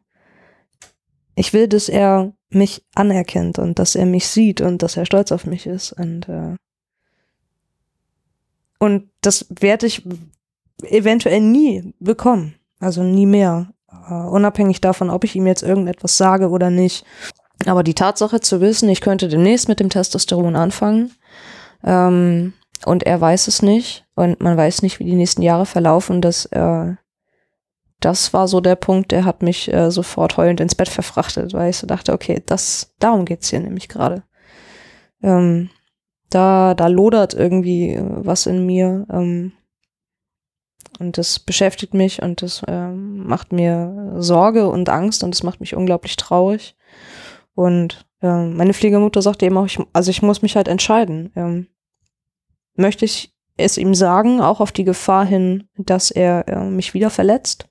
Ich 1.36 1.52
will, 1.52 1.66
dass 1.66 1.88
er 1.88 2.32
mich 2.50 2.84
anerkennt 2.94 3.58
und 3.58 3.78
dass 3.78 3.96
er 3.96 4.06
mich 4.06 4.28
sieht 4.28 4.60
und 4.60 4.82
dass 4.82 4.96
er 4.96 5.06
stolz 5.06 5.32
auf 5.32 5.46
mich 5.46 5.66
ist. 5.66 5.92
Und, 5.92 6.28
äh, 6.28 6.54
und 8.84 9.10
das 9.20 9.46
werde 9.48 9.86
ich 9.86 10.06
eventuell 10.82 11.40
nie 11.40 11.94
bekommen. 11.98 12.54
Also 12.80 13.02
nie 13.02 13.26
mehr. 13.26 13.72
Äh, 14.08 14.14
unabhängig 14.14 14.80
davon, 14.80 15.10
ob 15.10 15.24
ich 15.24 15.34
ihm 15.34 15.46
jetzt 15.46 15.62
irgendetwas 15.62 16.16
sage 16.16 16.50
oder 16.50 16.70
nicht. 16.70 17.04
Aber 17.66 17.82
die 17.82 17.94
Tatsache 17.94 18.40
zu 18.40 18.60
wissen, 18.60 18.88
ich 18.88 19.00
könnte 19.00 19.28
demnächst 19.28 19.68
mit 19.68 19.80
dem 19.80 19.90
Testosteron 19.90 20.56
anfangen 20.56 21.12
ähm, 21.82 22.52
und 22.84 23.04
er 23.04 23.20
weiß 23.20 23.48
es 23.48 23.62
nicht 23.62 24.04
und 24.14 24.40
man 24.40 24.56
weiß 24.56 24.82
nicht, 24.82 24.98
wie 24.98 25.04
die 25.04 25.14
nächsten 25.14 25.42
Jahre 25.42 25.64
verlaufen, 25.64 26.20
dass 26.20 26.46
äh, 26.46 26.94
das 28.00 28.34
war 28.34 28.48
so 28.48 28.60
der 28.60 28.74
Punkt, 28.76 29.12
der 29.12 29.24
hat 29.24 29.42
mich 29.42 29.72
äh, 29.72 29.90
sofort 29.90 30.36
heulend 30.36 30.60
ins 30.60 30.74
Bett 30.74 30.88
verfrachtet, 30.88 31.54
weil 31.54 31.70
ich 31.70 31.78
so 31.78 31.86
dachte, 31.86 32.12
okay, 32.12 32.42
das, 32.44 32.92
darum 32.98 33.24
geht's 33.24 33.48
hier 33.48 33.60
nämlich 33.60 33.88
gerade. 33.88 34.24
Ähm, 35.22 35.70
da, 36.34 36.74
da 36.74 36.86
lodert 36.88 37.34
irgendwie 37.34 37.94
äh, 37.94 38.04
was 38.04 38.46
in 38.46 38.66
mir. 38.66 39.06
Ähm, 39.10 39.52
und 40.98 41.18
das 41.18 41.40
beschäftigt 41.40 41.94
mich 41.94 42.22
und 42.22 42.42
das 42.42 42.62
ähm, 42.68 43.26
macht 43.26 43.52
mir 43.52 44.14
Sorge 44.18 44.68
und 44.68 44.88
Angst 44.88 45.24
und 45.24 45.34
das 45.34 45.42
macht 45.42 45.60
mich 45.60 45.74
unglaublich 45.74 46.16
traurig. 46.16 46.76
Und 47.54 48.06
äh, 48.22 48.46
meine 48.46 48.74
Pflegemutter 48.74 49.22
sagte 49.22 49.46
eben 49.46 49.56
auch, 49.56 49.66
ich, 49.66 49.78
also 49.92 50.10
ich 50.10 50.22
muss 50.22 50.42
mich 50.42 50.56
halt 50.56 50.68
entscheiden. 50.68 51.32
Ähm, 51.34 51.68
möchte 52.76 53.04
ich 53.04 53.34
es 53.56 53.78
ihm 53.78 53.94
sagen, 53.94 54.40
auch 54.40 54.60
auf 54.60 54.72
die 54.72 54.84
Gefahr 54.84 55.24
hin, 55.24 55.68
dass 55.76 56.10
er 56.10 56.46
äh, 56.48 56.64
mich 56.64 56.94
wieder 56.94 57.10
verletzt? 57.10 57.68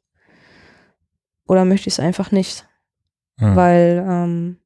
Oder 1.46 1.66
möchte 1.66 1.88
ich 1.88 1.96
es 1.96 2.00
einfach 2.00 2.32
nicht? 2.32 2.68
Hm. 3.40 3.56
Weil, 3.56 4.06
ähm, 4.08 4.58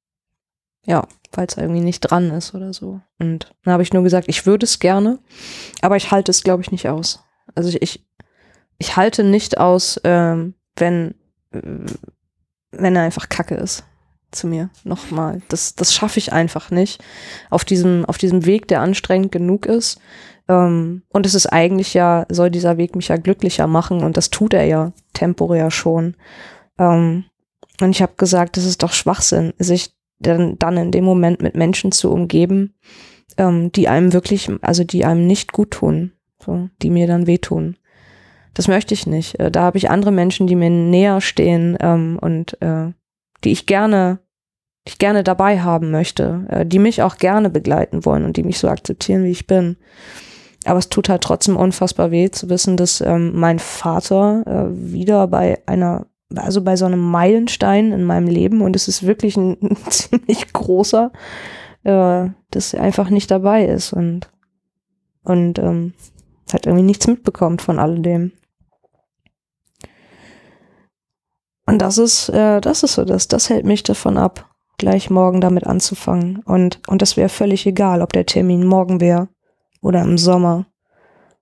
ja, 0.88 1.08
weil 1.34 1.46
es 1.46 1.58
irgendwie 1.58 1.82
nicht 1.82 2.00
dran 2.00 2.32
ist 2.32 2.56
oder 2.56 2.74
so. 2.74 3.02
Und 3.20 3.54
dann 3.64 3.74
habe 3.74 3.84
ich 3.84 3.94
nur 3.94 4.02
gesagt, 4.02 4.28
ich 4.28 4.48
würde 4.48 4.66
es 4.66 4.80
gerne, 4.80 5.20
aber 5.82 5.98
ich 5.98 6.10
halte 6.10 6.32
es, 6.32 6.44
glaube 6.44 6.64
ich, 6.64 6.72
nicht 6.72 6.90
aus. 6.90 7.24
Also 7.54 7.70
ich, 7.70 7.82
ich 7.82 8.08
ich 8.78 8.96
halte 8.96 9.24
nicht 9.24 9.58
aus, 9.58 10.00
ähm, 10.04 10.54
wenn, 10.76 11.16
äh, 11.52 11.62
wenn 12.72 12.96
er 12.96 13.04
einfach 13.04 13.30
Kacke 13.30 13.56
ist 13.56 13.84
zu 14.32 14.48
mir. 14.48 14.70
Nochmal. 14.84 15.42
Das, 15.50 15.76
das 15.76 15.94
schaffe 15.94 16.20
ich 16.20 16.34
einfach 16.34 16.70
nicht. 16.70 17.04
Auf 17.50 17.66
diesem, 17.66 18.06
auf 18.06 18.18
diesem 18.18 18.46
Weg, 18.46 18.68
der 18.68 18.82
anstrengend 18.82 19.32
genug 19.32 19.66
ist. 19.66 20.00
Ähm, 20.48 21.04
und 21.10 21.26
es 21.26 21.34
ist 21.34 21.48
eigentlich 21.48 21.94
ja, 21.94 22.26
soll 22.30 22.52
dieser 22.52 22.78
Weg 22.78 22.96
mich 22.96 23.08
ja 23.08 23.18
glücklicher 23.18 23.68
machen 23.68 24.04
und 24.04 24.18
das 24.18 24.30
tut 24.30 24.54
er 24.54 24.66
ja 24.66 24.94
temporär 25.14 25.72
schon. 25.72 26.16
Ähm, 26.78 27.26
und 27.82 27.92
ich 27.92 28.02
habe 28.02 28.14
gesagt, 28.18 28.58
das 28.58 28.66
ist 28.66 28.84
doch 28.84 28.94
Schwachsinn, 28.94 29.54
sich 29.60 29.92
dann, 30.20 30.58
dann 30.58 30.78
in 30.78 30.92
dem 30.92 31.04
Moment 31.04 31.42
mit 31.42 31.56
Menschen 31.56 31.92
zu 31.92 32.12
umgeben, 32.12 32.76
ähm, 33.38 33.72
die 33.72 33.88
einem 33.88 34.14
wirklich, 34.14 34.50
also 34.62 34.84
die 34.84 35.06
einem 35.06 35.28
nicht 35.28 35.52
gut 35.52 35.72
tun, 35.72 36.14
so, 36.44 36.70
die 36.82 36.90
mir 36.90 37.08
dann 37.08 37.28
wehtun. 37.28 37.78
Das 38.54 38.68
möchte 38.68 38.94
ich 38.94 39.06
nicht. 39.06 39.40
Äh, 39.40 39.52
da 39.52 39.62
habe 39.62 39.78
ich 39.78 39.90
andere 39.90 40.12
Menschen, 40.12 40.48
die 40.48 40.56
mir 40.56 40.70
näher 40.70 41.22
stehen 41.22 41.78
ähm, 41.80 42.18
und 42.20 42.60
äh, 42.62 42.92
die 43.44 43.52
ich 43.52 43.68
gerne, 43.68 44.20
ich 44.84 44.98
gerne 44.98 45.24
dabei 45.24 45.60
haben 45.62 45.92
möchte, 45.92 46.46
äh, 46.50 46.66
die 46.66 46.80
mich 46.80 47.04
auch 47.04 47.18
gerne 47.18 47.50
begleiten 47.50 48.06
wollen 48.06 48.26
und 48.26 48.38
die 48.38 48.44
mich 48.44 48.58
so 48.58 48.68
akzeptieren, 48.68 49.24
wie 49.24 49.32
ich 49.32 49.46
bin. 49.46 49.78
Aber 50.66 50.80
es 50.80 50.90
tut 50.90 51.08
halt 51.08 51.22
trotzdem 51.22 51.56
unfassbar 51.56 52.12
weh 52.12 52.30
zu 52.30 52.50
wissen, 52.50 52.78
dass 52.78 53.00
ähm, 53.00 53.32
mein 53.36 53.60
Vater 53.60 54.44
äh, 54.46 54.92
wieder 54.92 55.28
bei 55.28 55.62
einer, 55.66 56.08
also 56.36 56.62
bei 56.62 56.76
so 56.76 56.86
einem 56.86 57.00
Meilenstein 57.00 57.92
in 57.92 58.04
meinem 58.04 58.28
Leben, 58.28 58.62
und 58.62 58.76
es 58.76 58.88
ist 58.88 59.06
wirklich 59.06 59.38
ein, 59.38 59.58
ein 59.62 59.78
ziemlich 59.90 60.52
großer, 60.54 61.12
äh, 61.84 62.30
dass 62.52 62.74
er 62.74 62.82
einfach 62.82 63.10
nicht 63.10 63.32
dabei 63.32 63.66
ist 63.66 63.94
und, 63.94 64.30
und 65.24 65.60
ähm, 65.60 65.94
halt 66.52 66.66
irgendwie 66.66 66.86
nichts 66.86 67.08
mitbekommt 67.08 67.62
von 67.62 67.80
alledem. 67.80 68.32
Und 71.66 71.82
das 71.82 71.98
ist, 71.98 72.30
äh, 72.30 72.62
das 72.62 72.84
ist 72.84 72.94
so, 72.94 73.04
das, 73.04 73.28
das 73.28 73.50
hält 73.50 73.66
mich 73.66 73.84
davon 73.84 74.18
ab, 74.18 74.50
gleich 74.78 75.10
morgen 75.10 75.42
damit 75.42 75.66
anzufangen. 75.66 76.42
Und, 76.46 76.82
und 76.88 77.02
das 77.02 77.18
wäre 77.18 77.30
völlig 77.30 77.66
egal, 77.66 78.02
ob 78.02 78.14
der 78.14 78.26
Termin 78.26 78.66
morgen 78.66 79.02
wäre 79.02 79.28
oder 79.82 80.02
im 80.02 80.18
Sommer 80.18 80.66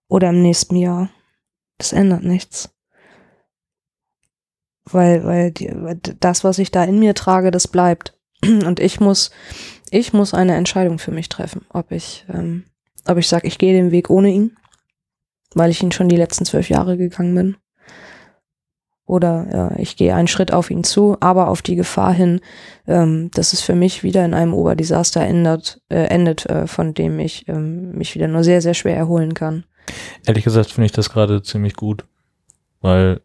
oder 0.08 0.30
im 0.30 0.42
nächsten 0.42 0.76
Jahr. 0.76 1.10
Das 1.78 1.94
ändert 1.94 2.24
nichts. 2.24 2.75
Weil, 4.92 5.24
weil 5.26 5.52
die, 5.52 5.74
das, 6.20 6.44
was 6.44 6.60
ich 6.60 6.72
da 6.72 6.84
in 6.84 7.00
mir 7.00 7.16
trage, 7.16 7.52
das 7.52 7.68
bleibt. 7.68 8.14
Und 8.44 8.80
ich 8.80 9.00
muss, 9.00 9.32
ich 9.90 10.14
muss 10.14 10.34
eine 10.34 10.56
Entscheidung 10.56 11.00
für 11.00 11.12
mich 11.12 11.30
treffen, 11.30 11.66
ob 11.70 11.92
ich, 11.92 12.26
ähm, 12.32 12.66
ob 13.08 13.18
ich 13.18 13.28
sage, 13.28 13.48
ich 13.48 13.58
gehe 13.58 13.74
den 13.74 13.92
Weg 13.92 14.10
ohne 14.10 14.30
ihn, 14.30 14.56
weil 15.54 15.72
ich 15.72 15.82
ihn 15.82 15.92
schon 15.92 16.10
die 16.10 16.18
letzten 16.18 16.46
zwölf 16.46 16.70
Jahre 16.70 16.98
gegangen 16.98 17.36
bin. 17.36 17.58
Oder 19.08 19.72
äh, 19.78 19.82
ich 19.82 19.98
gehe 19.98 20.16
einen 20.16 20.28
Schritt 20.28 20.52
auf 20.52 20.72
ihn 20.72 20.84
zu, 20.84 21.16
aber 21.20 21.50
auf 21.50 21.62
die 21.62 21.76
Gefahr 21.76 22.12
hin, 22.12 22.42
ähm, 22.88 23.30
dass 23.34 23.54
es 23.54 23.62
für 23.62 23.76
mich 23.76 24.02
wieder 24.02 24.26
in 24.26 24.34
einem 24.34 24.54
Oberdesaster 24.54 25.22
ändert, 25.22 25.80
äh, 25.90 26.06
endet, 26.06 26.48
äh, 26.48 26.66
von 26.66 26.96
dem 26.96 27.20
ich 27.20 27.48
ähm, 27.48 27.92
mich 27.92 28.16
wieder 28.16 28.28
nur 28.28 28.44
sehr, 28.44 28.62
sehr 28.62 28.74
schwer 28.74 28.98
erholen 28.98 29.36
kann. 29.36 29.64
Ehrlich 30.26 30.44
gesagt 30.44 30.72
finde 30.72 30.88
ich 30.88 30.92
das 30.92 31.12
gerade 31.12 31.44
ziemlich 31.44 31.76
gut, 31.76 32.06
weil 32.82 33.22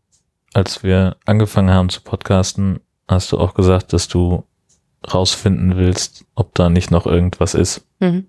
als 0.55 0.83
wir 0.83 1.17
angefangen 1.25 1.71
haben 1.71 1.89
zu 1.89 2.01
podcasten, 2.03 2.81
hast 3.09 3.33
du 3.33 3.39
auch 3.39 3.55
gesagt, 3.55 3.93
dass 3.93 4.09
du 4.09 4.45
rausfinden 5.13 5.77
willst, 5.77 6.25
ob 6.35 6.55
da 6.55 6.69
nicht 6.69 6.91
noch 6.91 7.07
irgendwas 7.07 7.55
ist. 7.55 7.87
Mhm. 8.01 8.27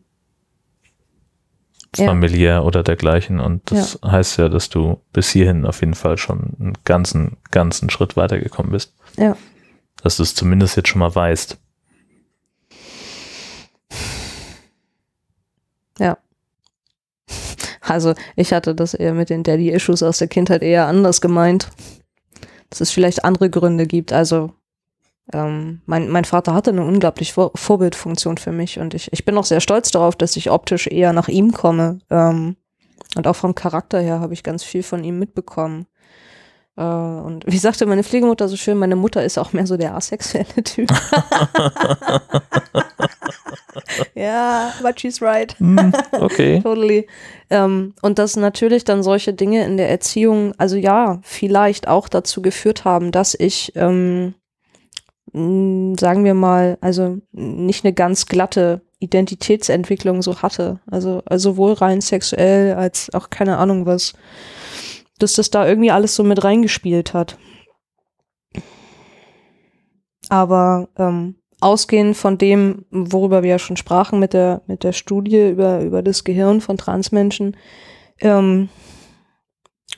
Familiär 1.94 2.54
ja. 2.54 2.62
oder 2.62 2.84
dergleichen. 2.84 3.40
Und 3.40 3.70
das 3.70 4.00
ja. 4.02 4.12
heißt 4.12 4.38
ja, 4.38 4.48
dass 4.48 4.70
du 4.70 5.02
bis 5.12 5.30
hierhin 5.30 5.66
auf 5.66 5.82
jeden 5.82 5.94
Fall 5.94 6.18
schon 6.18 6.56
einen 6.60 6.74
ganzen, 6.86 7.38
ganzen 7.52 7.90
Schritt 7.90 8.16
weitergekommen 8.16 8.72
bist. 8.72 8.94
Ja. 9.18 9.36
Dass 10.02 10.18
du 10.18 10.24
es 10.24 10.34
zumindest 10.34 10.78
jetzt 10.78 10.88
schon 10.88 11.00
mal 11.00 11.14
weißt. 11.14 11.58
Ja. 16.00 16.18
Also 17.82 18.14
ich 18.38 18.54
hatte 18.54 18.74
das 18.74 18.94
eher 18.94 19.14
mit 19.14 19.30
den 19.30 19.44
Daddy-Issues 19.44 20.02
aus 20.02 20.20
der 20.20 20.30
Kindheit 20.30 20.62
eher 20.62 20.88
anders 20.88 21.20
gemeint. 21.20 21.68
Dass 22.72 22.82
es 22.82 22.90
vielleicht 22.90 23.24
andere 23.24 23.52
Gründe 23.52 23.86
gibt. 23.86 24.12
Also 24.12 24.52
ähm, 25.34 25.82
mein, 25.86 26.10
mein 26.10 26.26
Vater 26.26 26.54
hatte 26.54 26.72
eine 26.72 26.84
unglaublich 26.84 27.34
Vor 27.34 27.52
Vorbildfunktion 27.54 28.38
für 28.38 28.52
mich 28.52 28.80
und 28.80 28.94
ich, 28.94 29.14
ich 29.14 29.24
bin 29.24 29.38
auch 29.38 29.46
sehr 29.46 29.62
stolz 29.62 29.92
darauf, 29.92 30.16
dass 30.16 30.36
ich 30.36 30.50
optisch 30.50 30.88
eher 30.88 31.14
nach 31.14 31.28
ihm 31.28 31.52
komme. 31.52 32.00
Ähm, 32.10 32.56
und 33.16 33.28
auch 33.28 33.36
vom 33.36 33.56
Charakter 33.56 34.00
her 34.00 34.20
habe 34.20 34.34
ich 34.34 34.44
ganz 34.44 34.64
viel 34.64 34.84
von 34.84 35.04
ihm 35.04 35.20
mitbekommen. 35.20 35.86
Äh, 36.78 36.84
und 36.84 37.46
wie 37.52 37.58
sagte 37.58 37.86
meine 37.86 38.04
Pflegemutter 38.04 38.48
so 38.48 38.56
schön, 38.56 38.78
meine 38.78 38.96
Mutter 38.96 39.24
ist 39.24 39.38
auch 39.38 39.54
mehr 39.54 39.68
so 39.68 39.78
der 39.78 39.96
asexuelle 39.96 40.64
Typ. 40.64 40.90
ja, 44.16 44.74
but 44.82 45.00
she's 45.00 45.22
right. 45.22 45.56
Mm, 45.60 45.92
okay. 46.20 46.62
totally. 46.62 47.08
Ähm, 47.50 47.94
und 48.02 48.20
dass 48.20 48.36
natürlich 48.36 48.84
dann 48.84 49.04
solche 49.04 49.34
Dinge 49.34 49.66
in 49.66 49.78
der 49.78 49.90
Erziehung, 49.90 50.54
also 50.58 50.76
ja, 50.76 51.20
vielleicht 51.24 51.88
auch 51.88 52.10
dazu 52.10 52.42
geführt 52.42 52.86
haben, 52.86 53.12
dass 53.12 53.36
ich 53.36 53.74
ähm, 53.76 54.36
sagen 55.34 56.26
wir 56.26 56.34
mal, 56.34 56.78
also 56.82 57.20
nicht 57.32 57.86
eine 57.86 57.94
ganz 57.94 58.26
glatte 58.26 58.82
Identitätsentwicklung 59.00 60.22
so 60.22 60.42
hatte. 60.42 60.80
Also, 60.90 61.22
also 61.26 61.52
sowohl 61.52 61.74
rein 61.74 62.02
sexuell 62.02 62.74
als 62.76 63.14
auch 63.14 63.30
keine 63.30 63.58
Ahnung 63.58 63.86
was, 63.86 64.14
dass 65.22 65.34
das 65.34 65.50
da 65.50 65.68
irgendwie 65.68 65.92
alles 65.92 66.16
so 66.16 66.24
mit 66.24 66.44
reingespielt 66.44 67.14
hat. 67.14 67.38
Aber 70.30 70.88
ähm, 70.98 71.36
ausgehend 71.60 72.18
von 72.18 72.38
dem, 72.38 72.86
worüber 72.90 73.44
wir 73.44 73.52
ja 73.52 73.60
schon 73.60 73.78
sprachen 73.78 74.20
mit 74.20 74.34
der, 74.34 74.62
mit 74.68 74.84
der 74.84 74.94
Studie 74.94 75.50
über, 75.50 75.82
über 75.82 76.02
das 76.02 76.24
Gehirn 76.24 76.62
von 76.62 76.78
Transmenschen, 76.78 77.58
ähm, 78.20 78.70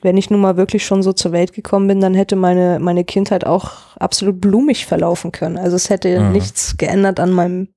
wenn 0.02 0.16
ich 0.16 0.28
nun 0.28 0.40
mal 0.40 0.56
wirklich 0.56 0.84
schon 0.84 1.02
so 1.02 1.12
zur 1.12 1.32
Welt 1.32 1.52
gekommen 1.52 1.88
bin, 1.88 2.00
dann 2.00 2.14
hätte 2.14 2.36
meine, 2.36 2.78
meine 2.78 3.04
Kindheit 3.04 3.46
auch 3.46 3.96
absolut 3.96 4.40
blumig 4.40 4.86
verlaufen 4.86 5.32
können. 5.32 5.56
Also 5.56 5.76
es 5.76 5.88
hätte 5.88 6.20
mhm. 6.20 6.32
nichts 6.32 6.76
geändert 6.76 7.20
an 7.20 7.30
meinem 7.30 7.68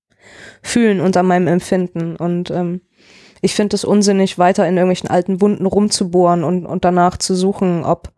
Fühlen 0.61 0.99
und 0.99 1.15
an 1.15 1.25
meinem 1.25 1.47
Empfinden. 1.47 2.17
Und 2.17 2.51
ähm, 2.51 2.81
ich 3.41 3.53
finde 3.53 3.75
es 3.75 3.85
unsinnig, 3.85 4.37
weiter 4.37 4.67
in 4.67 4.77
irgendwelchen 4.77 5.09
alten 5.09 5.41
Wunden 5.41 5.65
rumzubohren 5.65 6.43
und, 6.43 6.65
und 6.65 6.85
danach 6.85 7.17
zu 7.17 7.35
suchen, 7.35 7.83
ob, 7.83 8.11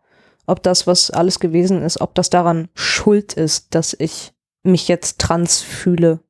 ob 0.46 0.62
das, 0.62 0.86
was 0.86 1.10
alles 1.10 1.40
gewesen 1.40 1.82
ist, 1.82 2.00
ob 2.00 2.14
das 2.14 2.30
daran 2.30 2.68
schuld 2.74 3.34
ist, 3.34 3.74
dass 3.74 3.94
ich 3.98 4.32
mich 4.62 4.88
jetzt 4.88 5.18
trans 5.18 5.60
fühle. 5.60 6.20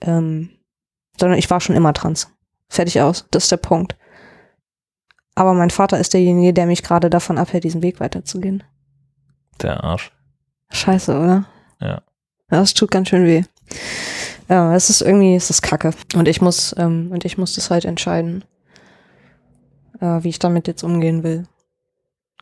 Ähm, 0.00 0.50
sondern 1.18 1.38
ich 1.38 1.50
war 1.50 1.60
schon 1.60 1.76
immer 1.76 1.92
trans. 1.92 2.30
Fertig 2.68 3.00
aus. 3.00 3.26
Das 3.30 3.44
ist 3.44 3.52
der 3.52 3.58
Punkt. 3.58 3.96
Aber 5.34 5.54
mein 5.54 5.70
Vater 5.70 5.98
ist 5.98 6.14
derjenige, 6.14 6.52
der 6.52 6.66
mich 6.66 6.82
gerade 6.82 7.10
davon 7.10 7.38
abhält, 7.38 7.64
diesen 7.64 7.82
Weg 7.82 8.00
weiterzugehen. 8.00 8.62
Der 9.62 9.82
Arsch. 9.82 10.12
Scheiße, 10.70 11.16
oder? 11.16 11.46
Ja. 11.80 12.02
Das 12.48 12.74
tut 12.74 12.90
ganz 12.90 13.08
schön 13.08 13.24
weh. 13.24 13.44
Ja, 14.48 14.74
es 14.74 14.90
ist 14.90 15.00
irgendwie, 15.00 15.34
es 15.34 15.50
ist 15.50 15.62
Kacke. 15.62 15.92
Und 16.14 16.28
ich 16.28 16.40
muss, 16.40 16.74
ähm, 16.78 17.10
und 17.10 17.24
ich 17.24 17.38
muss 17.38 17.54
das 17.54 17.70
halt 17.70 17.84
entscheiden, 17.84 18.44
äh, 20.00 20.22
wie 20.22 20.28
ich 20.28 20.38
damit 20.38 20.66
jetzt 20.66 20.82
umgehen 20.82 21.22
will. 21.22 21.46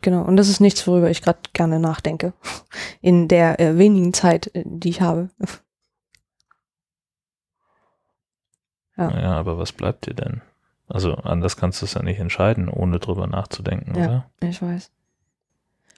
Genau. 0.02 0.22
Und 0.22 0.36
das 0.36 0.48
ist 0.48 0.60
nichts, 0.60 0.86
worüber 0.86 1.10
ich 1.10 1.22
gerade 1.22 1.38
gerne 1.52 1.78
nachdenke. 1.78 2.32
In 3.00 3.28
der 3.28 3.60
äh, 3.60 3.78
wenigen 3.78 4.12
Zeit, 4.12 4.54
äh, 4.54 4.64
die 4.66 4.90
ich 4.90 5.00
habe. 5.00 5.30
ja. 8.96 9.10
Naja, 9.10 9.32
aber 9.32 9.58
was 9.58 9.72
bleibt 9.72 10.06
dir 10.06 10.14
denn? 10.14 10.42
Also 10.88 11.14
anders 11.14 11.56
kannst 11.56 11.80
du 11.80 11.86
es 11.86 11.94
ja 11.94 12.02
nicht 12.02 12.18
entscheiden, 12.18 12.68
ohne 12.68 12.98
drüber 12.98 13.26
nachzudenken, 13.26 13.94
ja, 13.94 14.04
oder? 14.04 14.30
Ich 14.40 14.60
weiß. 14.60 14.90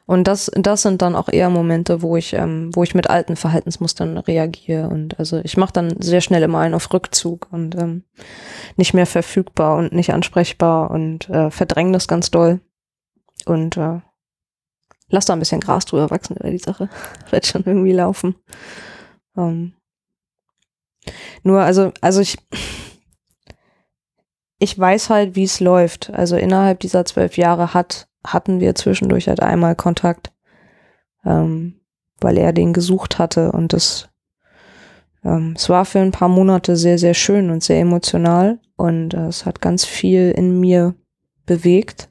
Und 0.06 0.28
das, 0.28 0.50
das 0.54 0.82
sind 0.82 1.00
dann 1.00 1.16
auch 1.16 1.28
eher 1.28 1.48
Momente, 1.48 2.02
wo 2.02 2.16
ich, 2.16 2.34
ähm, 2.34 2.70
wo 2.74 2.82
ich 2.82 2.94
mit 2.94 3.08
alten 3.08 3.36
Verhaltensmustern 3.36 4.18
reagiere. 4.18 4.88
Und 4.88 5.18
also 5.18 5.40
ich 5.42 5.56
mache 5.56 5.72
dann 5.72 6.00
sehr 6.00 6.20
schnell 6.20 6.42
immer 6.42 6.58
einen 6.58 6.74
auf 6.74 6.92
Rückzug 6.92 7.48
und 7.50 7.74
ähm, 7.76 8.04
nicht 8.76 8.92
mehr 8.92 9.06
verfügbar 9.06 9.76
und 9.76 9.92
nicht 9.92 10.12
ansprechbar 10.12 10.90
und 10.90 11.30
äh, 11.30 11.50
verdränge 11.50 11.92
das 11.92 12.06
ganz 12.06 12.30
doll. 12.30 12.60
Und 13.46 13.78
äh, 13.78 14.00
lass 15.08 15.24
da 15.24 15.32
ein 15.32 15.38
bisschen 15.38 15.60
Gras 15.60 15.86
drüber 15.86 16.10
wachsen 16.10 16.36
über 16.36 16.50
die 16.50 16.58
Sache. 16.58 16.90
Wird 17.30 17.46
schon 17.46 17.62
irgendwie 17.64 17.92
laufen. 17.92 18.34
Ähm, 19.38 19.72
nur, 21.42 21.60
also, 21.60 21.92
also 22.02 22.20
ich 22.20 22.36
ich 24.58 24.78
weiß 24.78 25.10
halt, 25.10 25.36
wie 25.36 25.44
es 25.44 25.60
läuft. 25.60 26.10
Also 26.10 26.36
innerhalb 26.36 26.80
dieser 26.80 27.04
zwölf 27.04 27.36
Jahre 27.36 27.74
hat, 27.74 28.08
hatten 28.24 28.60
wir 28.60 28.74
zwischendurch 28.74 29.28
halt 29.28 29.40
einmal 29.40 29.76
Kontakt, 29.76 30.32
ähm, 31.24 31.80
weil 32.20 32.38
er 32.38 32.52
den 32.52 32.72
gesucht 32.72 33.18
hatte 33.18 33.52
und 33.52 33.72
das 33.72 34.08
ähm, 35.24 35.54
es 35.56 35.68
war 35.68 35.84
für 35.84 36.00
ein 36.00 36.12
paar 36.12 36.28
Monate 36.28 36.76
sehr, 36.76 36.98
sehr 36.98 37.14
schön 37.14 37.50
und 37.50 37.62
sehr 37.62 37.80
emotional 37.80 38.58
und 38.76 39.14
äh, 39.14 39.26
es 39.26 39.46
hat 39.46 39.60
ganz 39.60 39.84
viel 39.84 40.30
in 40.30 40.60
mir 40.60 40.94
bewegt. 41.46 42.08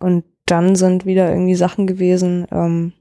und 0.00 0.24
dann 0.46 0.76
sind 0.76 1.04
wieder 1.04 1.28
irgendwie 1.30 1.54
Sachen 1.54 1.86
gewesen, 1.86 2.46
ähm, 2.50 2.92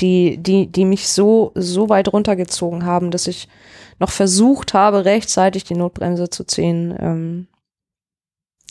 die, 0.00 0.36
die, 0.38 0.66
die 0.66 0.84
mich 0.84 1.08
so, 1.08 1.52
so 1.54 1.88
weit 1.88 2.12
runtergezogen 2.12 2.84
haben, 2.84 3.10
dass 3.12 3.28
ich 3.28 3.48
noch 4.00 4.10
versucht 4.10 4.74
habe, 4.74 5.04
rechtzeitig 5.04 5.64
die 5.64 5.76
Notbremse 5.76 6.30
zu 6.30 6.44
ziehen. 6.44 6.94
Ähm, 6.98 7.46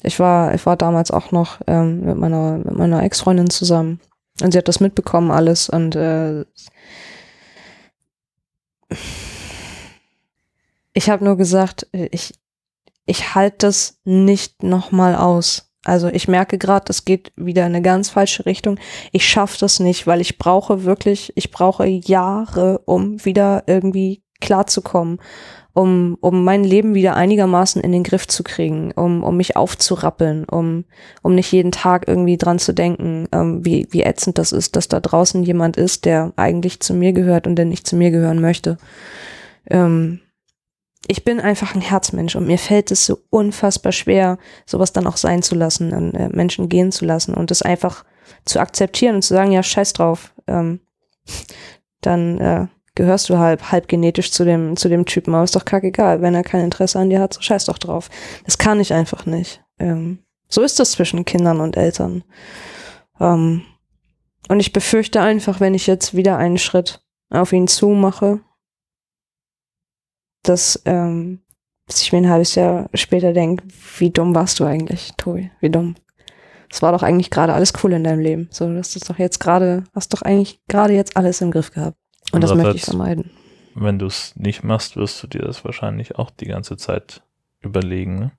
ich 0.03 0.19
war, 0.19 0.53
ich 0.53 0.65
war 0.65 0.75
damals 0.77 1.11
auch 1.11 1.31
noch 1.31 1.59
ähm, 1.67 2.01
mit 2.01 2.17
meiner, 2.17 2.57
mit 2.57 2.77
meiner 2.77 3.03
Ex-Freundin 3.03 3.49
zusammen. 3.49 3.99
Und 4.41 4.51
sie 4.51 4.57
hat 4.57 4.67
das 4.67 4.79
mitbekommen 4.79 5.31
alles 5.31 5.69
und 5.69 5.95
äh, 5.95 6.43
ich 10.93 11.09
habe 11.09 11.23
nur 11.23 11.37
gesagt, 11.37 11.87
ich, 11.91 12.33
ich 13.05 13.35
halte 13.35 13.67
das 13.67 13.99
nicht 14.03 14.63
nochmal 14.63 15.15
aus. 15.15 15.71
Also 15.85 16.07
ich 16.07 16.27
merke 16.27 16.57
gerade, 16.57 16.85
das 16.85 17.03
geht 17.05 17.33
wieder 17.35 17.63
in 17.63 17.73
eine 17.73 17.81
ganz 17.81 18.09
falsche 18.09 18.45
Richtung. 18.45 18.79
Ich 19.11 19.27
schaffe 19.27 19.57
das 19.59 19.79
nicht, 19.79 20.07
weil 20.07 20.21
ich 20.21 20.37
brauche 20.37 20.83
wirklich, 20.83 21.33
ich 21.35 21.51
brauche 21.51 21.85
Jahre, 21.85 22.79
um 22.85 23.23
wieder 23.25 23.63
irgendwie 23.67 24.23
klarzukommen, 24.43 25.19
um, 25.73 26.17
um 26.21 26.43
mein 26.43 26.63
Leben 26.63 26.93
wieder 26.93 27.15
einigermaßen 27.15 27.81
in 27.81 27.91
den 27.91 28.03
Griff 28.03 28.27
zu 28.27 28.43
kriegen, 28.43 28.91
um, 28.91 29.23
um 29.23 29.35
mich 29.35 29.55
aufzurappeln, 29.57 30.45
um, 30.45 30.85
um 31.23 31.33
nicht 31.33 31.51
jeden 31.51 31.71
Tag 31.71 32.07
irgendwie 32.07 32.37
dran 32.37 32.59
zu 32.59 32.73
denken, 32.73 33.27
ähm, 33.31 33.65
wie, 33.65 33.87
wie 33.89 34.03
ätzend 34.03 34.37
das 34.37 34.51
ist, 34.51 34.75
dass 34.75 34.87
da 34.87 34.99
draußen 34.99 35.41
jemand 35.41 35.75
ist, 35.77 36.05
der 36.05 36.31
eigentlich 36.35 36.79
zu 36.79 36.93
mir 36.93 37.13
gehört 37.13 37.47
und 37.47 37.55
der 37.55 37.65
nicht 37.65 37.87
zu 37.87 37.95
mir 37.95 38.11
gehören 38.11 38.39
möchte. 38.39 38.77
Ähm, 39.67 40.19
ich 41.07 41.23
bin 41.23 41.39
einfach 41.39 41.73
ein 41.75 41.81
Herzmensch 41.81 42.35
und 42.35 42.47
mir 42.47 42.59
fällt 42.59 42.91
es 42.91 43.05
so 43.05 43.19
unfassbar 43.29 43.91
schwer, 43.91 44.37
sowas 44.65 44.93
dann 44.93 45.07
auch 45.07 45.17
sein 45.17 45.41
zu 45.41 45.55
lassen 45.55 45.91
und 45.91 46.13
äh, 46.13 46.29
Menschen 46.29 46.69
gehen 46.69 46.91
zu 46.91 47.05
lassen 47.05 47.33
und 47.33 47.49
das 47.49 47.63
einfach 47.63 48.05
zu 48.45 48.59
akzeptieren 48.59 49.15
und 49.15 49.21
zu 49.23 49.33
sagen, 49.33 49.51
ja, 49.51 49.63
scheiß 49.63 49.93
drauf, 49.93 50.33
ähm, 50.47 50.81
dann 52.01 52.39
äh, 52.39 52.67
gehörst 52.95 53.29
du 53.29 53.37
halb, 53.37 53.71
halb 53.71 53.87
genetisch 53.87 54.31
zu 54.31 54.45
dem, 54.45 54.75
zu 54.77 54.89
dem 54.89 55.05
Typen, 55.05 55.33
aber 55.33 55.43
ist 55.43 55.55
doch 55.55 55.65
kackegal, 55.65 56.21
wenn 56.21 56.35
er 56.35 56.43
kein 56.43 56.63
Interesse 56.63 56.99
an 56.99 57.09
dir 57.09 57.19
hat, 57.19 57.33
so 57.33 57.41
scheiß 57.41 57.65
doch 57.65 57.77
drauf. 57.77 58.09
Das 58.45 58.57
kann 58.57 58.79
ich 58.79 58.93
einfach 58.93 59.25
nicht. 59.25 59.63
Ähm, 59.79 60.19
so 60.47 60.61
ist 60.61 60.79
das 60.79 60.91
zwischen 60.91 61.25
Kindern 61.25 61.59
und 61.59 61.77
Eltern. 61.77 62.23
Ähm, 63.19 63.63
und 64.49 64.59
ich 64.59 64.73
befürchte 64.73 65.21
einfach, 65.21 65.59
wenn 65.59 65.73
ich 65.73 65.87
jetzt 65.87 66.15
wieder 66.15 66.37
einen 66.37 66.57
Schritt 66.57 67.01
auf 67.29 67.53
ihn 67.53 67.67
zumache, 67.67 68.41
dass, 70.43 70.81
ähm, 70.85 71.41
dass 71.87 72.01
ich 72.01 72.11
mir 72.11 72.19
ein 72.19 72.29
halbes 72.29 72.55
Jahr 72.55 72.89
später 72.93 73.33
denke, 73.33 73.63
wie 73.97 74.11
dumm 74.11 74.35
warst 74.35 74.59
du 74.59 74.65
eigentlich, 74.65 75.13
Tobi? 75.17 75.49
Wie 75.59 75.69
dumm. 75.69 75.95
Es 76.69 76.81
war 76.81 76.91
doch 76.91 77.03
eigentlich 77.03 77.29
gerade 77.29 77.53
alles 77.53 77.71
cool 77.83 77.93
in 77.93 78.03
deinem 78.03 78.19
Leben. 78.19 78.49
So, 78.51 78.67
du 78.67 78.77
hast 78.77 79.09
doch 79.09 79.19
jetzt 79.19 79.39
gerade, 79.39 79.83
hast 79.93 80.13
doch 80.13 80.21
eigentlich 80.21 80.61
gerade 80.67 80.93
jetzt 80.93 81.15
alles 81.15 81.39
im 81.41 81.51
Griff 81.51 81.71
gehabt. 81.71 81.97
Und, 82.33 82.41
das 82.41 82.53
möchte 82.53 82.75
ich 82.75 82.85
vermeiden. 82.85 83.31
Wenn 83.75 83.99
du 83.99 84.05
es 84.05 84.35
nicht 84.35 84.63
machst, 84.63 84.95
wirst 84.95 85.21
du 85.23 85.27
dir 85.27 85.41
das 85.41 85.63
wahrscheinlich 85.65 86.17
auch 86.17 86.29
die 86.29 86.45
ganze 86.45 86.77
Zeit 86.77 87.21
überlegen. 87.61 88.19
Ne? 88.19 88.31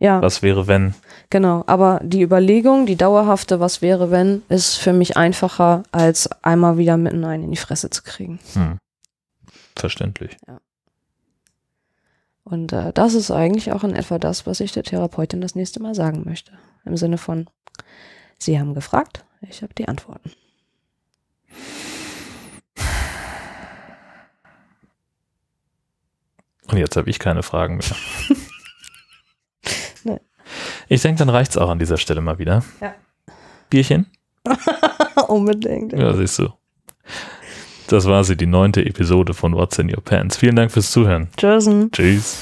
Ja. 0.00 0.22
Was 0.22 0.42
wäre, 0.42 0.66
wenn? 0.66 0.94
Genau, 1.30 1.64
aber 1.66 2.00
die 2.02 2.22
Überlegung, 2.22 2.86
die 2.86 2.96
dauerhafte, 2.96 3.60
was 3.60 3.82
wäre, 3.82 4.10
wenn, 4.10 4.42
ist 4.48 4.76
für 4.76 4.92
mich 4.92 5.16
einfacher, 5.16 5.82
als 5.90 6.30
einmal 6.42 6.78
wieder 6.78 6.96
mitten 6.96 7.24
einen 7.24 7.44
in 7.44 7.50
die 7.50 7.56
Fresse 7.56 7.90
zu 7.90 8.02
kriegen. 8.02 8.38
Hm. 8.54 8.78
Verständlich. 9.74 10.36
Ja. 10.46 10.58
Und 12.44 12.72
äh, 12.72 12.92
das 12.92 13.14
ist 13.14 13.30
eigentlich 13.30 13.72
auch 13.72 13.84
in 13.84 13.94
etwa 13.94 14.18
das, 14.18 14.46
was 14.46 14.60
ich 14.60 14.72
der 14.72 14.82
Therapeutin 14.82 15.40
das 15.40 15.54
nächste 15.54 15.82
Mal 15.82 15.94
sagen 15.94 16.22
möchte. 16.24 16.52
Im 16.84 16.96
Sinne 16.96 17.18
von, 17.18 17.48
Sie 18.38 18.58
haben 18.58 18.74
gefragt, 18.74 19.24
ich 19.42 19.62
habe 19.62 19.74
die 19.74 19.88
Antworten. 19.88 20.30
Und 26.68 26.76
jetzt 26.76 26.96
habe 26.96 27.08
ich 27.10 27.18
keine 27.18 27.42
Fragen 27.42 27.78
mehr. 27.78 28.36
nee. 30.04 30.20
Ich 30.88 31.02
denke, 31.02 31.18
dann 31.18 31.28
reicht 31.30 31.52
es 31.52 31.56
auch 31.56 31.70
an 31.70 31.78
dieser 31.78 31.96
Stelle 31.96 32.20
mal 32.20 32.38
wieder. 32.38 32.62
Ja. 32.80 32.94
Bierchen? 33.70 34.06
Unbedingt. 35.28 35.92
Ja, 35.92 36.14
siehst 36.14 36.38
du. 36.38 36.50
Das 37.88 38.06
war 38.06 38.22
sie, 38.22 38.36
die 38.36 38.46
neunte 38.46 38.84
Episode 38.84 39.32
von 39.32 39.54
What's 39.54 39.78
in 39.78 39.88
Your 39.88 40.02
Pants. 40.02 40.36
Vielen 40.36 40.56
Dank 40.56 40.70
fürs 40.70 40.90
Zuhören. 40.90 41.28
Tschüss. 41.36 41.68
Tschüss. 41.90 42.38